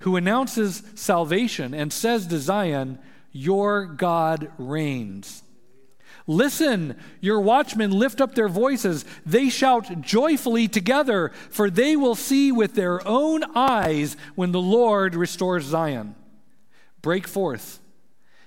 who 0.00 0.16
announces 0.16 0.82
salvation 0.94 1.74
and 1.74 1.92
says 1.92 2.26
to 2.28 2.38
Zion, 2.38 2.98
Your 3.32 3.84
God 3.86 4.50
reigns. 4.58 5.42
Listen, 6.26 6.96
your 7.20 7.40
watchmen 7.40 7.92
lift 7.92 8.20
up 8.20 8.34
their 8.34 8.48
voices. 8.48 9.04
They 9.24 9.48
shout 9.48 10.00
joyfully 10.00 10.66
together, 10.66 11.30
for 11.50 11.70
they 11.70 11.94
will 11.94 12.16
see 12.16 12.50
with 12.50 12.74
their 12.74 13.06
own 13.06 13.44
eyes 13.54 14.16
when 14.34 14.50
the 14.50 14.60
Lord 14.60 15.14
restores 15.14 15.64
Zion. 15.64 16.16
Break 17.00 17.28
forth. 17.28 17.80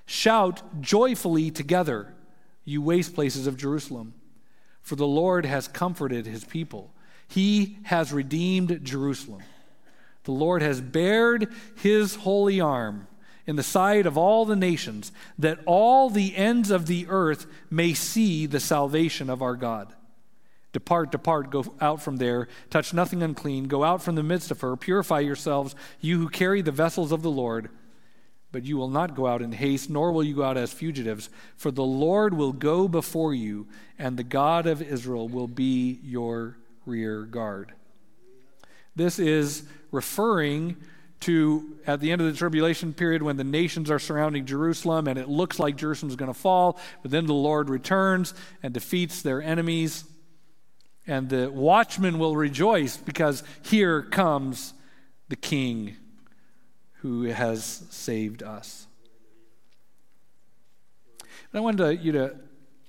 Shout 0.05 0.81
joyfully 0.81 1.51
together, 1.51 2.13
you 2.65 2.81
waste 2.81 3.15
places 3.15 3.47
of 3.47 3.55
Jerusalem. 3.55 4.13
For 4.81 4.95
the 4.95 5.07
Lord 5.07 5.45
has 5.45 5.67
comforted 5.67 6.25
his 6.25 6.43
people, 6.43 6.93
he 7.27 7.77
has 7.83 8.11
redeemed 8.11 8.83
Jerusalem. 8.83 9.43
The 10.23 10.31
Lord 10.31 10.61
has 10.61 10.81
bared 10.81 11.53
his 11.77 12.15
holy 12.15 12.59
arm 12.59 13.07
in 13.49 13.55
the 13.55 13.63
sight 13.63 14.05
of 14.05 14.15
all 14.15 14.45
the 14.45 14.55
nations, 14.55 15.11
that 15.39 15.57
all 15.65 16.11
the 16.11 16.35
ends 16.35 16.69
of 16.69 16.85
the 16.85 17.07
earth 17.09 17.47
may 17.71 17.95
see 17.95 18.45
the 18.45 18.59
salvation 18.59 19.27
of 19.27 19.41
our 19.41 19.55
God. 19.55 19.91
Depart, 20.71 21.11
depart, 21.11 21.49
go 21.49 21.65
out 21.81 21.99
from 21.99 22.17
there, 22.17 22.47
touch 22.69 22.93
nothing 22.93 23.23
unclean, 23.23 23.63
go 23.63 23.83
out 23.83 24.03
from 24.03 24.13
the 24.13 24.21
midst 24.21 24.51
of 24.51 24.61
her, 24.61 24.75
purify 24.75 25.21
yourselves, 25.21 25.73
you 25.99 26.19
who 26.19 26.29
carry 26.29 26.61
the 26.61 26.71
vessels 26.71 27.11
of 27.11 27.23
the 27.23 27.31
Lord. 27.31 27.71
But 28.51 28.65
you 28.65 28.77
will 28.77 28.87
not 28.87 29.15
go 29.15 29.25
out 29.25 29.41
in 29.41 29.51
haste, 29.51 29.89
nor 29.89 30.11
will 30.11 30.23
you 30.23 30.35
go 30.35 30.43
out 30.43 30.55
as 30.55 30.71
fugitives, 30.71 31.31
for 31.57 31.71
the 31.71 31.81
Lord 31.81 32.35
will 32.35 32.53
go 32.53 32.87
before 32.87 33.33
you, 33.33 33.67
and 33.97 34.15
the 34.15 34.23
God 34.23 34.67
of 34.67 34.79
Israel 34.79 35.27
will 35.27 35.47
be 35.47 35.99
your 36.03 36.55
rear 36.85 37.23
guard. 37.23 37.73
This 38.95 39.17
is 39.17 39.63
referring 39.89 40.77
to 41.21 41.77
at 41.85 41.99
the 41.99 42.11
end 42.11 42.21
of 42.21 42.27
the 42.27 42.37
tribulation 42.37 42.93
period 42.93 43.21
when 43.21 43.37
the 43.37 43.43
nations 43.43 43.91
are 43.91 43.99
surrounding 43.99 44.45
Jerusalem 44.45 45.07
and 45.07 45.19
it 45.19 45.27
looks 45.27 45.59
like 45.59 45.75
Jerusalem's 45.75 46.15
going 46.15 46.31
to 46.31 46.39
fall, 46.39 46.79
but 47.01 47.11
then 47.11 47.25
the 47.25 47.33
Lord 47.33 47.69
returns 47.69 48.33
and 48.63 48.73
defeats 48.73 49.21
their 49.21 49.41
enemies. 49.41 50.05
And 51.07 51.29
the 51.29 51.49
watchmen 51.49 52.19
will 52.19 52.35
rejoice 52.35 52.95
because 52.95 53.43
here 53.63 54.03
comes 54.03 54.73
the 55.27 55.35
king 55.35 55.97
who 57.01 57.23
has 57.23 57.63
saved 57.89 58.43
us. 58.43 58.87
And 61.51 61.59
I 61.59 61.59
wanted 61.61 61.77
to, 61.77 61.95
you 61.95 62.11
to 62.11 62.35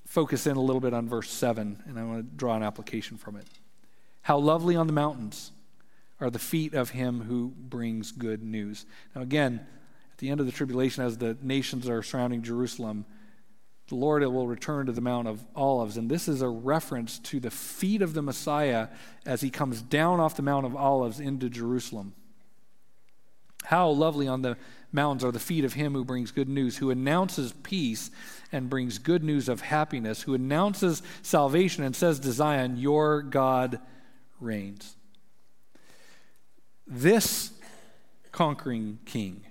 focus 0.05 0.47
in 0.47 0.57
a 0.57 0.61
little 0.61 0.81
bit 0.81 0.93
on 0.93 1.09
verse 1.09 1.31
7, 1.31 1.83
and 1.87 1.99
I 1.99 2.05
want 2.05 2.19
to 2.19 2.37
draw 2.37 2.57
an 2.57 2.63
application 2.63 3.17
from 3.17 3.37
it. 3.37 3.47
How 4.23 4.39
lovely 4.39 4.77
on 4.77 4.87
the 4.87 4.93
mountains 4.93 5.53
are 6.21 6.31
the 6.31 6.39
feet 6.39 6.75
of 6.75 6.91
him 6.91 7.23
who 7.23 7.53
brings 7.57 8.13
good 8.13 8.43
news. 8.43 8.85
Now, 9.15 9.23
again, 9.23 9.67
at 10.13 10.19
the 10.19 10.29
end 10.29 10.41
of 10.41 10.47
the 10.47 10.53
tribulation, 10.53 11.03
as 11.03 11.19
the 11.19 11.37
nations 11.43 11.89
are 11.89 12.03
surrounding 12.03 12.43
Jerusalem, 12.43 13.07
the 13.89 13.95
Lord 13.97 14.23
will 14.23 14.47
return 14.47 14.87
to 14.87 14.93
the 14.93 15.01
Mount 15.01 15.27
of 15.27 15.45
Olives. 15.57 15.97
And 15.97 16.11
this 16.11 16.29
is 16.29 16.43
a 16.43 16.49
reference 16.49 17.19
to 17.21 17.41
the 17.41 17.51
feet 17.51 18.03
of 18.03 18.15
the 18.15 18.23
Messiah 18.23 18.89
as 19.27 19.41
he 19.41 19.51
comes 19.51 19.83
down 19.83 20.21
off 20.21 20.37
the 20.37 20.43
Mount 20.43 20.67
of 20.67 20.77
Olives 20.77 21.19
into 21.19 21.49
Jerusalem. 21.49 22.15
How 23.65 23.89
lovely 23.91 24.29
on 24.29 24.43
the 24.43 24.57
mountains 24.93 25.25
are 25.25 25.33
the 25.33 25.39
feet 25.39 25.65
of 25.65 25.75
him 25.75 25.95
who 25.95 26.05
brings 26.05 26.31
good 26.31 26.49
news, 26.49 26.77
who 26.77 26.91
announces 26.91 27.53
peace 27.63 28.11
and 28.53 28.71
brings 28.71 28.99
good 28.99 29.25
news 29.25 29.49
of 29.49 29.61
happiness, 29.61 30.23
who 30.23 30.35
announces 30.35 31.03
salvation 31.23 31.83
and 31.83 31.95
says 31.95 32.21
to 32.21 32.33
Zion, 32.33 32.77
Your 32.77 33.23
God 33.23 33.81
reigns 34.39 34.97
this 36.91 37.53
conquering 38.33 38.99
king, 39.07 39.43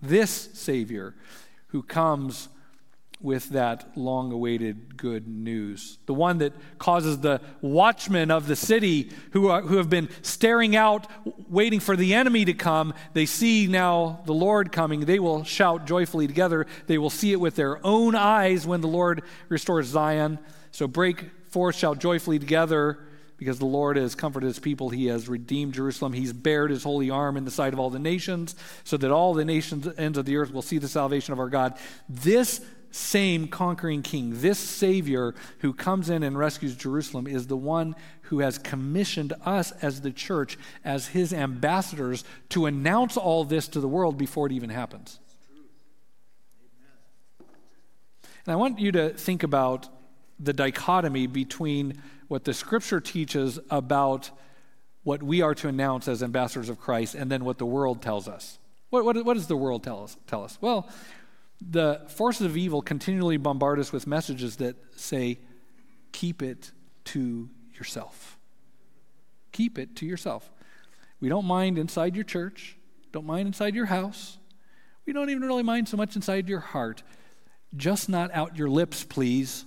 this 0.00 0.30
Savior 0.52 1.14
who 1.68 1.82
comes 1.82 2.48
with 3.20 3.48
that 3.50 3.96
long 3.96 4.30
awaited 4.32 4.98
good 4.98 5.26
news. 5.26 5.98
The 6.04 6.12
one 6.12 6.38
that 6.38 6.52
causes 6.78 7.20
the 7.20 7.40
watchmen 7.62 8.30
of 8.30 8.46
the 8.46 8.56
city 8.56 9.10
who, 9.32 9.48
are, 9.48 9.62
who 9.62 9.78
have 9.78 9.88
been 9.88 10.10
staring 10.20 10.76
out, 10.76 11.06
waiting 11.48 11.80
for 11.80 11.96
the 11.96 12.12
enemy 12.12 12.44
to 12.44 12.52
come, 12.52 12.92
they 13.14 13.24
see 13.24 13.66
now 13.66 14.20
the 14.26 14.34
Lord 14.34 14.72
coming. 14.72 15.00
They 15.06 15.18
will 15.18 15.42
shout 15.42 15.86
joyfully 15.86 16.26
together. 16.26 16.66
They 16.86 16.98
will 16.98 17.08
see 17.08 17.32
it 17.32 17.40
with 17.40 17.56
their 17.56 17.84
own 17.84 18.14
eyes 18.14 18.66
when 18.66 18.82
the 18.82 18.88
Lord 18.88 19.22
restores 19.48 19.86
Zion. 19.86 20.38
So 20.70 20.86
break 20.86 21.30
forth, 21.48 21.76
shout 21.76 22.00
joyfully 22.00 22.38
together 22.38 22.98
because 23.36 23.58
the 23.58 23.66
Lord 23.66 23.96
has 23.96 24.14
comforted 24.14 24.46
his 24.46 24.58
people. 24.58 24.90
He 24.90 25.06
has 25.06 25.28
redeemed 25.28 25.74
Jerusalem. 25.74 26.12
He's 26.12 26.32
bared 26.32 26.70
his 26.70 26.84
holy 26.84 27.10
arm 27.10 27.36
in 27.36 27.44
the 27.44 27.50
sight 27.50 27.72
of 27.72 27.80
all 27.80 27.90
the 27.90 27.98
nations, 27.98 28.54
so 28.84 28.96
that 28.96 29.10
all 29.10 29.34
the 29.34 29.44
nations, 29.44 29.88
ends 29.98 30.18
of 30.18 30.24
the 30.24 30.36
earth, 30.36 30.52
will 30.52 30.62
see 30.62 30.78
the 30.78 30.88
salvation 30.88 31.32
of 31.32 31.38
our 31.38 31.48
God. 31.48 31.76
This 32.08 32.60
same 32.90 33.48
conquering 33.48 34.02
king, 34.02 34.40
this 34.40 34.58
Savior 34.58 35.34
who 35.58 35.72
comes 35.72 36.10
in 36.10 36.22
and 36.22 36.38
rescues 36.38 36.76
Jerusalem, 36.76 37.26
is 37.26 37.48
the 37.48 37.56
one 37.56 37.96
who 38.22 38.38
has 38.38 38.56
commissioned 38.56 39.32
us 39.44 39.72
as 39.82 40.00
the 40.00 40.12
church, 40.12 40.56
as 40.84 41.08
his 41.08 41.32
ambassadors, 41.32 42.22
to 42.50 42.66
announce 42.66 43.16
all 43.16 43.44
this 43.44 43.66
to 43.68 43.80
the 43.80 43.88
world 43.88 44.16
before 44.16 44.46
it 44.46 44.52
even 44.52 44.70
happens. 44.70 45.18
And 48.46 48.52
I 48.52 48.56
want 48.56 48.78
you 48.78 48.92
to 48.92 49.10
think 49.10 49.42
about 49.42 49.88
the 50.38 50.52
dichotomy 50.52 51.26
between 51.26 52.02
what 52.28 52.44
the 52.44 52.54
scripture 52.54 53.00
teaches 53.00 53.58
about 53.70 54.30
what 55.02 55.22
we 55.22 55.42
are 55.42 55.54
to 55.54 55.68
announce 55.68 56.08
as 56.08 56.22
ambassadors 56.22 56.68
of 56.68 56.80
Christ 56.80 57.14
and 57.14 57.30
then 57.30 57.44
what 57.44 57.58
the 57.58 57.66
world 57.66 58.02
tells 58.02 58.26
us. 58.26 58.58
What, 58.90 59.04
what, 59.04 59.22
what 59.24 59.34
does 59.34 59.46
the 59.46 59.56
world 59.56 59.84
tell 59.84 60.02
us, 60.02 60.16
tell 60.26 60.42
us? 60.44 60.58
Well, 60.60 60.88
the 61.60 62.02
forces 62.08 62.46
of 62.46 62.56
evil 62.56 62.82
continually 62.82 63.36
bombard 63.36 63.78
us 63.78 63.92
with 63.92 64.06
messages 64.06 64.56
that 64.56 64.76
say, 64.96 65.38
keep 66.12 66.42
it 66.42 66.72
to 67.06 67.48
yourself. 67.74 68.38
Keep 69.52 69.78
it 69.78 69.96
to 69.96 70.06
yourself. 70.06 70.50
We 71.20 71.28
don't 71.28 71.44
mind 71.44 71.78
inside 71.78 72.14
your 72.14 72.24
church. 72.24 72.76
don't 73.12 73.26
mind 73.26 73.46
inside 73.46 73.74
your 73.74 73.86
house. 73.86 74.38
We 75.06 75.12
don't 75.12 75.30
even 75.30 75.42
really 75.42 75.62
mind 75.62 75.88
so 75.88 75.96
much 75.96 76.16
inside 76.16 76.48
your 76.48 76.60
heart. 76.60 77.02
Just 77.76 78.08
not 78.08 78.30
out 78.32 78.56
your 78.56 78.68
lips, 78.68 79.04
please. 79.04 79.64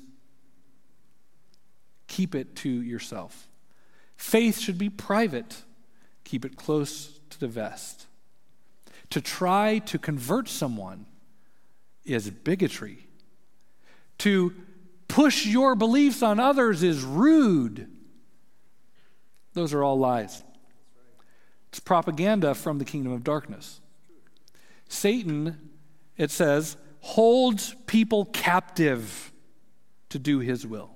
Keep 2.08 2.36
it 2.36 2.56
to 2.58 2.70
yourself. 2.70 3.48
Faith 4.16 4.60
should 4.60 4.78
be 4.78 4.90
private. 4.90 5.64
Keep 6.24 6.46
it 6.46 6.56
close 6.56 7.20
to 7.30 7.40
the 7.40 7.48
vest. 7.48 8.08
To 9.12 9.22
try 9.22 9.80
to 9.80 10.00
convert 10.00 10.50
someone 10.50 11.06
is 12.04 12.30
bigotry. 12.30 13.08
To 14.20 14.54
push 15.08 15.46
your 15.46 15.76
beliefs 15.76 16.24
on 16.24 16.40
others 16.40 16.84
is 16.84 17.04
rude. 17.04 17.90
Those 19.54 19.74
are 19.74 19.84
all 19.84 19.98
lies. 19.98 20.44
It's 21.70 21.80
propaganda 21.80 22.56
from 22.56 22.80
the 22.80 22.86
kingdom 22.86 23.12
of 23.12 23.24
darkness. 23.24 23.82
Satan, 24.90 25.70
it 26.18 26.32
says, 26.32 26.78
holds 27.02 27.76
people 27.86 28.26
captive 28.26 29.32
to 30.10 30.20
do 30.20 30.40
his 30.40 30.66
will. 30.66 30.92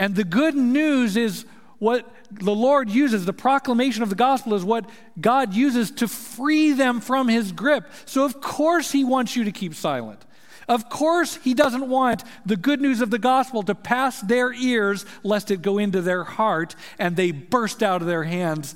And 0.00 0.16
the 0.16 0.24
good 0.24 0.56
news 0.56 1.18
is 1.18 1.44
what 1.78 2.10
the 2.30 2.54
Lord 2.54 2.88
uses, 2.88 3.26
the 3.26 3.34
proclamation 3.34 4.02
of 4.02 4.08
the 4.08 4.14
gospel 4.14 4.54
is 4.54 4.64
what 4.64 4.88
God 5.20 5.52
uses 5.52 5.90
to 5.92 6.08
free 6.08 6.72
them 6.72 7.00
from 7.00 7.28
his 7.28 7.52
grip. 7.52 7.84
So, 8.06 8.24
of 8.24 8.40
course, 8.40 8.90
he 8.90 9.04
wants 9.04 9.36
you 9.36 9.44
to 9.44 9.52
keep 9.52 9.74
silent. 9.74 10.24
Of 10.68 10.88
course, 10.88 11.36
he 11.36 11.52
doesn't 11.52 11.86
want 11.86 12.24
the 12.46 12.56
good 12.56 12.80
news 12.80 13.02
of 13.02 13.10
the 13.10 13.18
gospel 13.18 13.62
to 13.64 13.74
pass 13.74 14.22
their 14.22 14.54
ears 14.54 15.04
lest 15.22 15.50
it 15.50 15.60
go 15.60 15.76
into 15.76 16.00
their 16.00 16.24
heart 16.24 16.76
and 16.98 17.14
they 17.14 17.30
burst 17.30 17.82
out 17.82 18.00
of 18.00 18.06
their 18.06 18.24
hands 18.24 18.74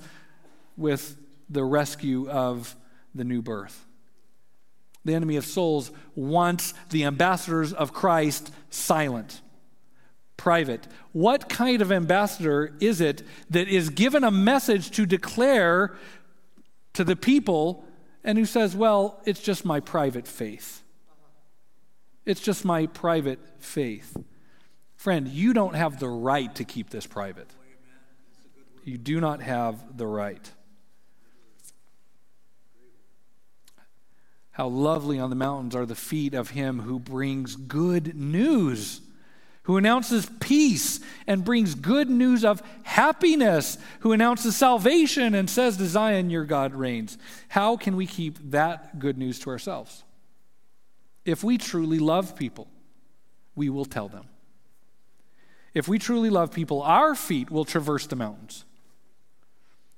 with 0.77 1.17
the 1.49 1.65
rescue 1.65 2.29
of 2.29 2.77
the 3.15 3.25
new 3.25 3.41
birth. 3.41 3.87
The 5.07 5.15
enemy 5.15 5.37
of 5.37 5.47
souls 5.47 5.91
wants 6.15 6.75
the 6.91 7.05
ambassadors 7.05 7.73
of 7.73 7.95
Christ 7.95 8.53
silent, 8.71 9.41
private. 10.37 10.87
What 11.13 11.49
kind 11.49 11.81
of 11.81 11.93
ambassador 11.93 12.75
is 12.81 13.01
it 13.01 13.23
that 13.51 13.69
is 13.69 13.91
given 13.91 14.25
a 14.25 14.31
message 14.31 14.91
to 14.93 15.07
declare 15.07 15.95
to 16.95 17.05
the 17.05 17.17
people 17.17 17.85
and 18.23 18.39
who 18.39 18.45
says, 18.45 18.75
Well, 18.75 19.21
it's 19.25 19.43
just 19.43 19.65
my 19.65 19.81
private 19.81 20.27
faith? 20.27 20.83
It's 22.25 22.41
just 22.41 22.65
my 22.65 22.87
private 22.87 23.39
faith. 23.59 24.17
Friend, 24.97 25.29
you 25.29 25.53
don't 25.53 25.75
have 25.75 26.01
the 26.01 26.09
right 26.09 26.55
to 26.55 26.65
keep 26.65 26.91
this 26.91 27.07
private. 27.07 27.51
You 28.85 28.99
do 28.99 29.21
not 29.21 29.43
have 29.43 29.97
the 29.97 30.07
right. 30.07 30.51
How 34.53 34.69
lovely 34.69 35.19
on 35.19 35.31
the 35.31 35.37
mountains 35.37 35.75
are 35.75 35.85
the 35.85 35.95
feet 35.95 36.33
of 36.33 36.51
him 36.51 36.81
who 36.81 37.01
brings 37.01 37.57
good 37.57 38.15
news, 38.15 39.01
who 39.65 39.77
announces 39.79 40.27
peace 40.41 41.01
and 41.27 41.45
brings 41.45 41.75
good 41.75 42.09
news 42.09 42.45
of 42.45 42.63
happiness, 42.83 43.79
who 44.01 44.13
announces 44.13 44.57
salvation 44.57 45.35
and 45.35 45.49
says 45.49 45.77
to 45.79 45.87
Zion, 45.87 46.31
Your 46.31 46.45
God 46.45 46.75
reigns. 46.75 47.19
How 47.49 47.77
can 47.77 47.97
we 47.97 48.07
keep 48.07 48.39
that 48.51 48.99
good 48.99 49.19
news 49.19 49.39
to 49.41 49.51
ourselves? 49.51 50.05
If 51.25 51.43
we 51.43 51.57
truly 51.57 51.99
love 51.99 52.37
people, 52.37 52.69
we 53.55 53.71
will 53.71 53.87
tell 53.87 54.09
them. 54.09 54.27
If 55.73 55.89
we 55.89 55.99
truly 55.99 56.31
love 56.31 56.53
people, 56.53 56.83
our 56.83 57.15
feet 57.15 57.51
will 57.51 57.65
traverse 57.65 58.07
the 58.07 58.17
mountains. 58.17 58.65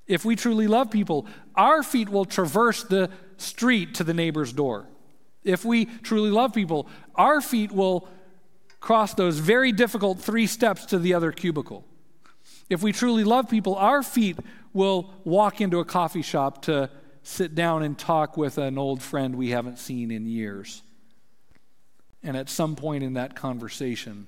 If 0.06 0.24
we 0.24 0.36
truly 0.36 0.68
love 0.68 0.92
people, 0.92 1.26
our 1.56 1.82
feet 1.82 2.08
will 2.08 2.24
traverse 2.24 2.84
the 2.84 3.10
street 3.36 3.94
to 3.96 4.04
the 4.04 4.14
neighbor's 4.14 4.52
door. 4.52 4.86
If 5.42 5.64
we 5.64 5.86
truly 5.86 6.30
love 6.30 6.54
people, 6.54 6.86
our 7.16 7.40
feet 7.40 7.72
will 7.72 8.08
cross 8.80 9.14
those 9.14 9.38
very 9.38 9.72
difficult 9.72 10.20
three 10.20 10.46
steps 10.46 10.86
to 10.86 10.98
the 10.98 11.14
other 11.14 11.32
cubicle. 11.32 11.84
If 12.68 12.82
we 12.82 12.92
truly 12.92 13.24
love 13.24 13.48
people, 13.48 13.74
our 13.76 14.02
feet 14.02 14.38
will 14.72 15.10
walk 15.24 15.60
into 15.60 15.80
a 15.80 15.84
coffee 15.84 16.22
shop 16.22 16.62
to 16.62 16.90
sit 17.22 17.54
down 17.54 17.82
and 17.82 17.98
talk 17.98 18.36
with 18.36 18.58
an 18.58 18.78
old 18.78 19.02
friend 19.02 19.34
we 19.34 19.50
haven't 19.50 19.78
seen 19.78 20.10
in 20.10 20.26
years. 20.26 20.82
And 22.22 22.36
at 22.36 22.48
some 22.48 22.76
point 22.76 23.02
in 23.02 23.14
that 23.14 23.36
conversation, 23.36 24.26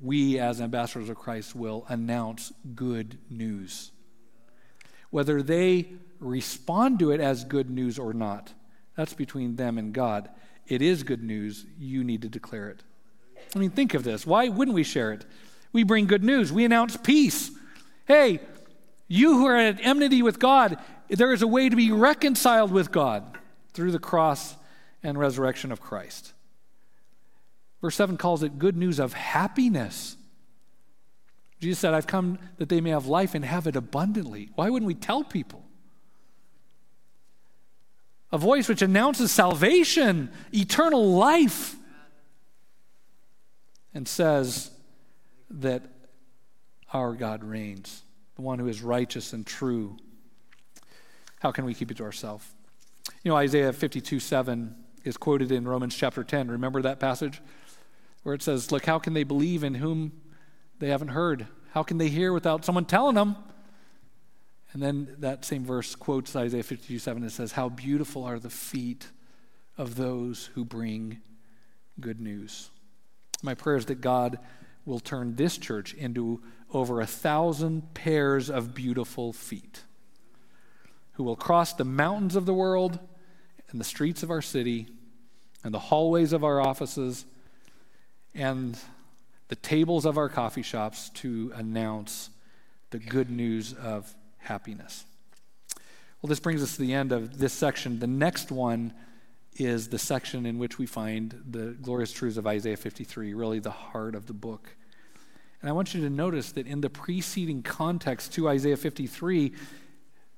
we 0.00 0.38
as 0.38 0.60
ambassadors 0.60 1.08
of 1.08 1.16
Christ 1.16 1.54
will 1.54 1.84
announce 1.88 2.52
good 2.74 3.18
news. 3.28 3.90
Whether 5.10 5.42
they 5.42 5.88
respond 6.20 6.98
to 6.98 7.10
it 7.10 7.20
as 7.20 7.44
good 7.44 7.70
news 7.70 7.98
or 7.98 8.12
not, 8.12 8.52
that's 8.96 9.14
between 9.14 9.56
them 9.56 9.78
and 9.78 9.92
God. 9.92 10.28
It 10.66 10.82
is 10.82 11.02
good 11.02 11.22
news. 11.22 11.64
You 11.78 12.04
need 12.04 12.22
to 12.22 12.28
declare 12.28 12.68
it. 12.68 12.82
I 13.54 13.58
mean, 13.58 13.70
think 13.70 13.94
of 13.94 14.04
this. 14.04 14.26
Why 14.26 14.48
wouldn't 14.48 14.74
we 14.74 14.84
share 14.84 15.12
it? 15.12 15.24
We 15.72 15.82
bring 15.82 16.06
good 16.06 16.24
news, 16.24 16.52
we 16.52 16.64
announce 16.64 16.96
peace. 16.96 17.50
Hey, 18.06 18.40
you 19.06 19.38
who 19.38 19.46
are 19.46 19.56
at 19.56 19.84
enmity 19.84 20.22
with 20.22 20.38
God, 20.38 20.78
there 21.08 21.32
is 21.32 21.42
a 21.42 21.46
way 21.46 21.68
to 21.68 21.76
be 21.76 21.92
reconciled 21.92 22.72
with 22.72 22.90
God 22.90 23.38
through 23.72 23.92
the 23.92 23.98
cross 23.98 24.56
and 25.02 25.18
resurrection 25.18 25.72
of 25.72 25.80
Christ. 25.80 26.32
Verse 27.80 27.94
7 27.96 28.16
calls 28.16 28.42
it 28.42 28.58
good 28.58 28.76
news 28.76 28.98
of 28.98 29.12
happiness. 29.12 30.16
Jesus 31.60 31.78
said, 31.78 31.94
I've 31.94 32.06
come 32.06 32.38
that 32.58 32.68
they 32.68 32.80
may 32.80 32.90
have 32.90 33.06
life 33.06 33.34
and 33.34 33.44
have 33.44 33.66
it 33.66 33.76
abundantly. 33.76 34.50
Why 34.54 34.70
wouldn't 34.70 34.86
we 34.86 34.94
tell 34.94 35.24
people? 35.24 35.64
A 38.30 38.38
voice 38.38 38.68
which 38.68 38.82
announces 38.82 39.32
salvation, 39.32 40.30
eternal 40.52 41.14
life, 41.14 41.76
and 43.98 44.06
says 44.06 44.70
that 45.50 45.82
our 46.92 47.14
God 47.14 47.42
reigns, 47.42 48.04
the 48.36 48.42
one 48.42 48.60
who 48.60 48.68
is 48.68 48.80
righteous 48.80 49.32
and 49.32 49.44
true. 49.44 49.96
How 51.40 51.50
can 51.50 51.64
we 51.64 51.74
keep 51.74 51.90
it 51.90 51.96
to 51.96 52.04
ourselves? 52.04 52.46
You 53.24 53.32
know, 53.32 53.36
Isaiah 53.36 53.72
52 53.72 54.20
7 54.20 54.72
is 55.02 55.16
quoted 55.16 55.50
in 55.50 55.66
Romans 55.66 55.96
chapter 55.96 56.22
10. 56.22 56.48
Remember 56.48 56.80
that 56.82 57.00
passage? 57.00 57.42
where 58.22 58.36
it 58.36 58.42
says, 58.42 58.70
Look, 58.70 58.84
how 58.84 59.00
can 59.00 59.14
they 59.14 59.24
believe 59.24 59.64
in 59.64 59.74
whom 59.74 60.12
they 60.78 60.90
haven't 60.90 61.08
heard? 61.08 61.48
How 61.72 61.82
can 61.82 61.98
they 61.98 62.08
hear 62.08 62.32
without 62.32 62.64
someone 62.64 62.84
telling 62.84 63.16
them? 63.16 63.34
And 64.72 64.80
then 64.80 65.16
that 65.18 65.44
same 65.44 65.64
verse 65.64 65.96
quotes 65.96 66.36
Isaiah 66.36 66.62
52 66.62 67.00
7. 67.00 67.24
It 67.24 67.30
says, 67.30 67.52
How 67.52 67.68
beautiful 67.68 68.22
are 68.22 68.38
the 68.38 68.50
feet 68.50 69.08
of 69.76 69.96
those 69.96 70.50
who 70.54 70.64
bring 70.64 71.20
good 71.98 72.20
news. 72.20 72.70
My 73.42 73.54
prayer 73.54 73.76
is 73.76 73.86
that 73.86 74.00
God 74.00 74.38
will 74.84 75.00
turn 75.00 75.36
this 75.36 75.58
church 75.58 75.94
into 75.94 76.40
over 76.72 77.00
a 77.00 77.06
thousand 77.06 77.94
pairs 77.94 78.50
of 78.50 78.74
beautiful 78.74 79.32
feet 79.32 79.82
who 81.12 81.24
will 81.24 81.36
cross 81.36 81.72
the 81.72 81.84
mountains 81.84 82.36
of 82.36 82.46
the 82.46 82.54
world 82.54 82.98
and 83.70 83.80
the 83.80 83.84
streets 83.84 84.22
of 84.22 84.30
our 84.30 84.42
city 84.42 84.86
and 85.64 85.74
the 85.74 85.78
hallways 85.78 86.32
of 86.32 86.44
our 86.44 86.60
offices 86.60 87.24
and 88.34 88.78
the 89.48 89.56
tables 89.56 90.04
of 90.04 90.16
our 90.16 90.28
coffee 90.28 90.62
shops 90.62 91.08
to 91.10 91.52
announce 91.54 92.30
the 92.90 92.98
good 92.98 93.30
news 93.30 93.72
of 93.74 94.14
happiness. 94.38 95.04
Well, 96.22 96.28
this 96.28 96.40
brings 96.40 96.62
us 96.62 96.76
to 96.76 96.82
the 96.82 96.94
end 96.94 97.12
of 97.12 97.38
this 97.38 97.52
section. 97.52 97.98
The 97.98 98.06
next 98.06 98.50
one 98.50 98.92
is 99.56 99.88
the 99.88 99.98
section 99.98 100.46
in 100.46 100.58
which 100.58 100.78
we 100.78 100.86
find 100.86 101.42
the 101.48 101.76
glorious 101.82 102.12
truths 102.12 102.36
of 102.36 102.46
Isaiah 102.46 102.76
53, 102.76 103.34
really 103.34 103.58
the 103.58 103.70
heart 103.70 104.14
of 104.14 104.26
the 104.26 104.32
book. 104.32 104.76
And 105.60 105.68
I 105.68 105.72
want 105.72 105.94
you 105.94 106.00
to 106.02 106.10
notice 106.10 106.52
that 106.52 106.66
in 106.66 106.80
the 106.80 106.90
preceding 106.90 107.62
context 107.62 108.32
to 108.34 108.48
Isaiah 108.48 108.76
53 108.76 109.52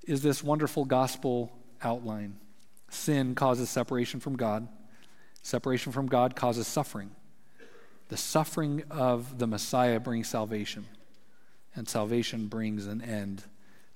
is 0.06 0.22
this 0.22 0.42
wonderful 0.42 0.86
gospel 0.86 1.52
outline. 1.82 2.38
Sin 2.88 3.34
causes 3.34 3.68
separation 3.68 4.18
from 4.20 4.36
God, 4.36 4.66
separation 5.42 5.92
from 5.92 6.06
God 6.06 6.34
causes 6.34 6.66
suffering. 6.66 7.10
The 8.08 8.16
suffering 8.16 8.82
of 8.90 9.38
the 9.38 9.46
Messiah 9.46 10.00
brings 10.00 10.28
salvation, 10.28 10.86
and 11.76 11.88
salvation 11.88 12.48
brings 12.48 12.86
an 12.86 13.02
end 13.02 13.44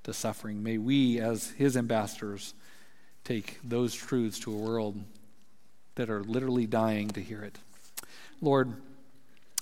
to 0.04 0.12
suffering. 0.12 0.62
May 0.62 0.78
we, 0.78 1.18
as 1.18 1.50
his 1.52 1.76
ambassadors, 1.76 2.54
take 3.24 3.58
those 3.64 3.94
truths 3.94 4.38
to 4.40 4.52
a 4.52 4.56
world 4.56 5.02
that 5.94 6.10
are 6.10 6.22
literally 6.22 6.66
dying 6.66 7.08
to 7.10 7.20
hear 7.20 7.42
it. 7.42 7.58
Lord, 8.40 8.74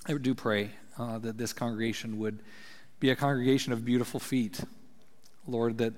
I 0.05 0.13
do 0.13 0.35
pray 0.35 0.71
uh, 0.99 1.19
that 1.19 1.37
this 1.37 1.53
congregation 1.53 2.19
would 2.19 2.39
be 2.99 3.09
a 3.09 3.15
congregation 3.15 3.71
of 3.71 3.85
beautiful 3.85 4.19
feet. 4.19 4.59
Lord, 5.47 5.77
that 5.77 5.93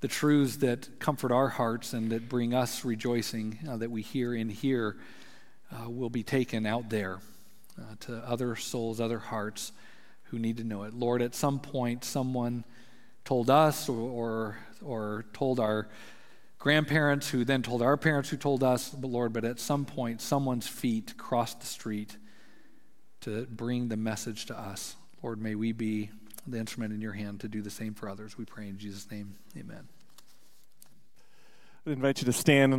the 0.00 0.08
truths 0.08 0.56
that 0.58 0.98
comfort 0.98 1.30
our 1.30 1.48
hearts 1.48 1.92
and 1.92 2.10
that 2.10 2.28
bring 2.28 2.54
us 2.54 2.84
rejoicing 2.84 3.58
uh, 3.68 3.76
that 3.76 3.90
we 3.90 4.02
hear 4.02 4.34
in 4.34 4.48
here 4.48 4.96
uh, 5.72 5.88
will 5.88 6.10
be 6.10 6.22
taken 6.22 6.66
out 6.66 6.90
there 6.90 7.18
uh, 7.78 7.94
to 8.00 8.16
other 8.26 8.56
souls, 8.56 9.00
other 9.00 9.18
hearts 9.18 9.72
who 10.24 10.38
need 10.38 10.56
to 10.56 10.64
know 10.64 10.84
it. 10.84 10.94
Lord, 10.94 11.22
at 11.22 11.34
some 11.34 11.60
point, 11.60 12.04
someone 12.04 12.64
told 13.24 13.50
us 13.50 13.88
or, 13.88 13.96
or, 13.96 14.58
or 14.82 15.24
told 15.32 15.60
our 15.60 15.88
grandparents 16.60 17.30
who 17.30 17.44
then 17.44 17.62
told 17.62 17.82
our 17.82 17.96
parents 17.96 18.28
who 18.28 18.36
told 18.36 18.62
us, 18.62 18.90
but 18.90 19.08
Lord, 19.08 19.32
but 19.32 19.44
at 19.44 19.58
some 19.58 19.84
point, 19.84 20.20
someone's 20.20 20.68
feet 20.68 21.14
crossed 21.16 21.60
the 21.60 21.66
street 21.66 22.16
to 23.22 23.46
bring 23.50 23.88
the 23.88 23.96
message 23.96 24.46
to 24.46 24.58
us. 24.58 24.94
Lord, 25.22 25.40
may 25.42 25.54
we 25.56 25.72
be 25.72 26.10
the 26.46 26.58
instrument 26.58 26.92
in 26.92 27.00
your 27.00 27.14
hand 27.14 27.40
to 27.40 27.48
do 27.48 27.62
the 27.62 27.70
same 27.70 27.94
for 27.94 28.08
others. 28.08 28.38
We 28.38 28.44
pray 28.44 28.68
in 28.68 28.78
Jesus' 28.78 29.10
name. 29.10 29.36
Amen. 29.58 29.88
I 31.86 31.90
invite 31.90 32.20
you 32.20 32.26
to 32.26 32.32
stand. 32.32 32.74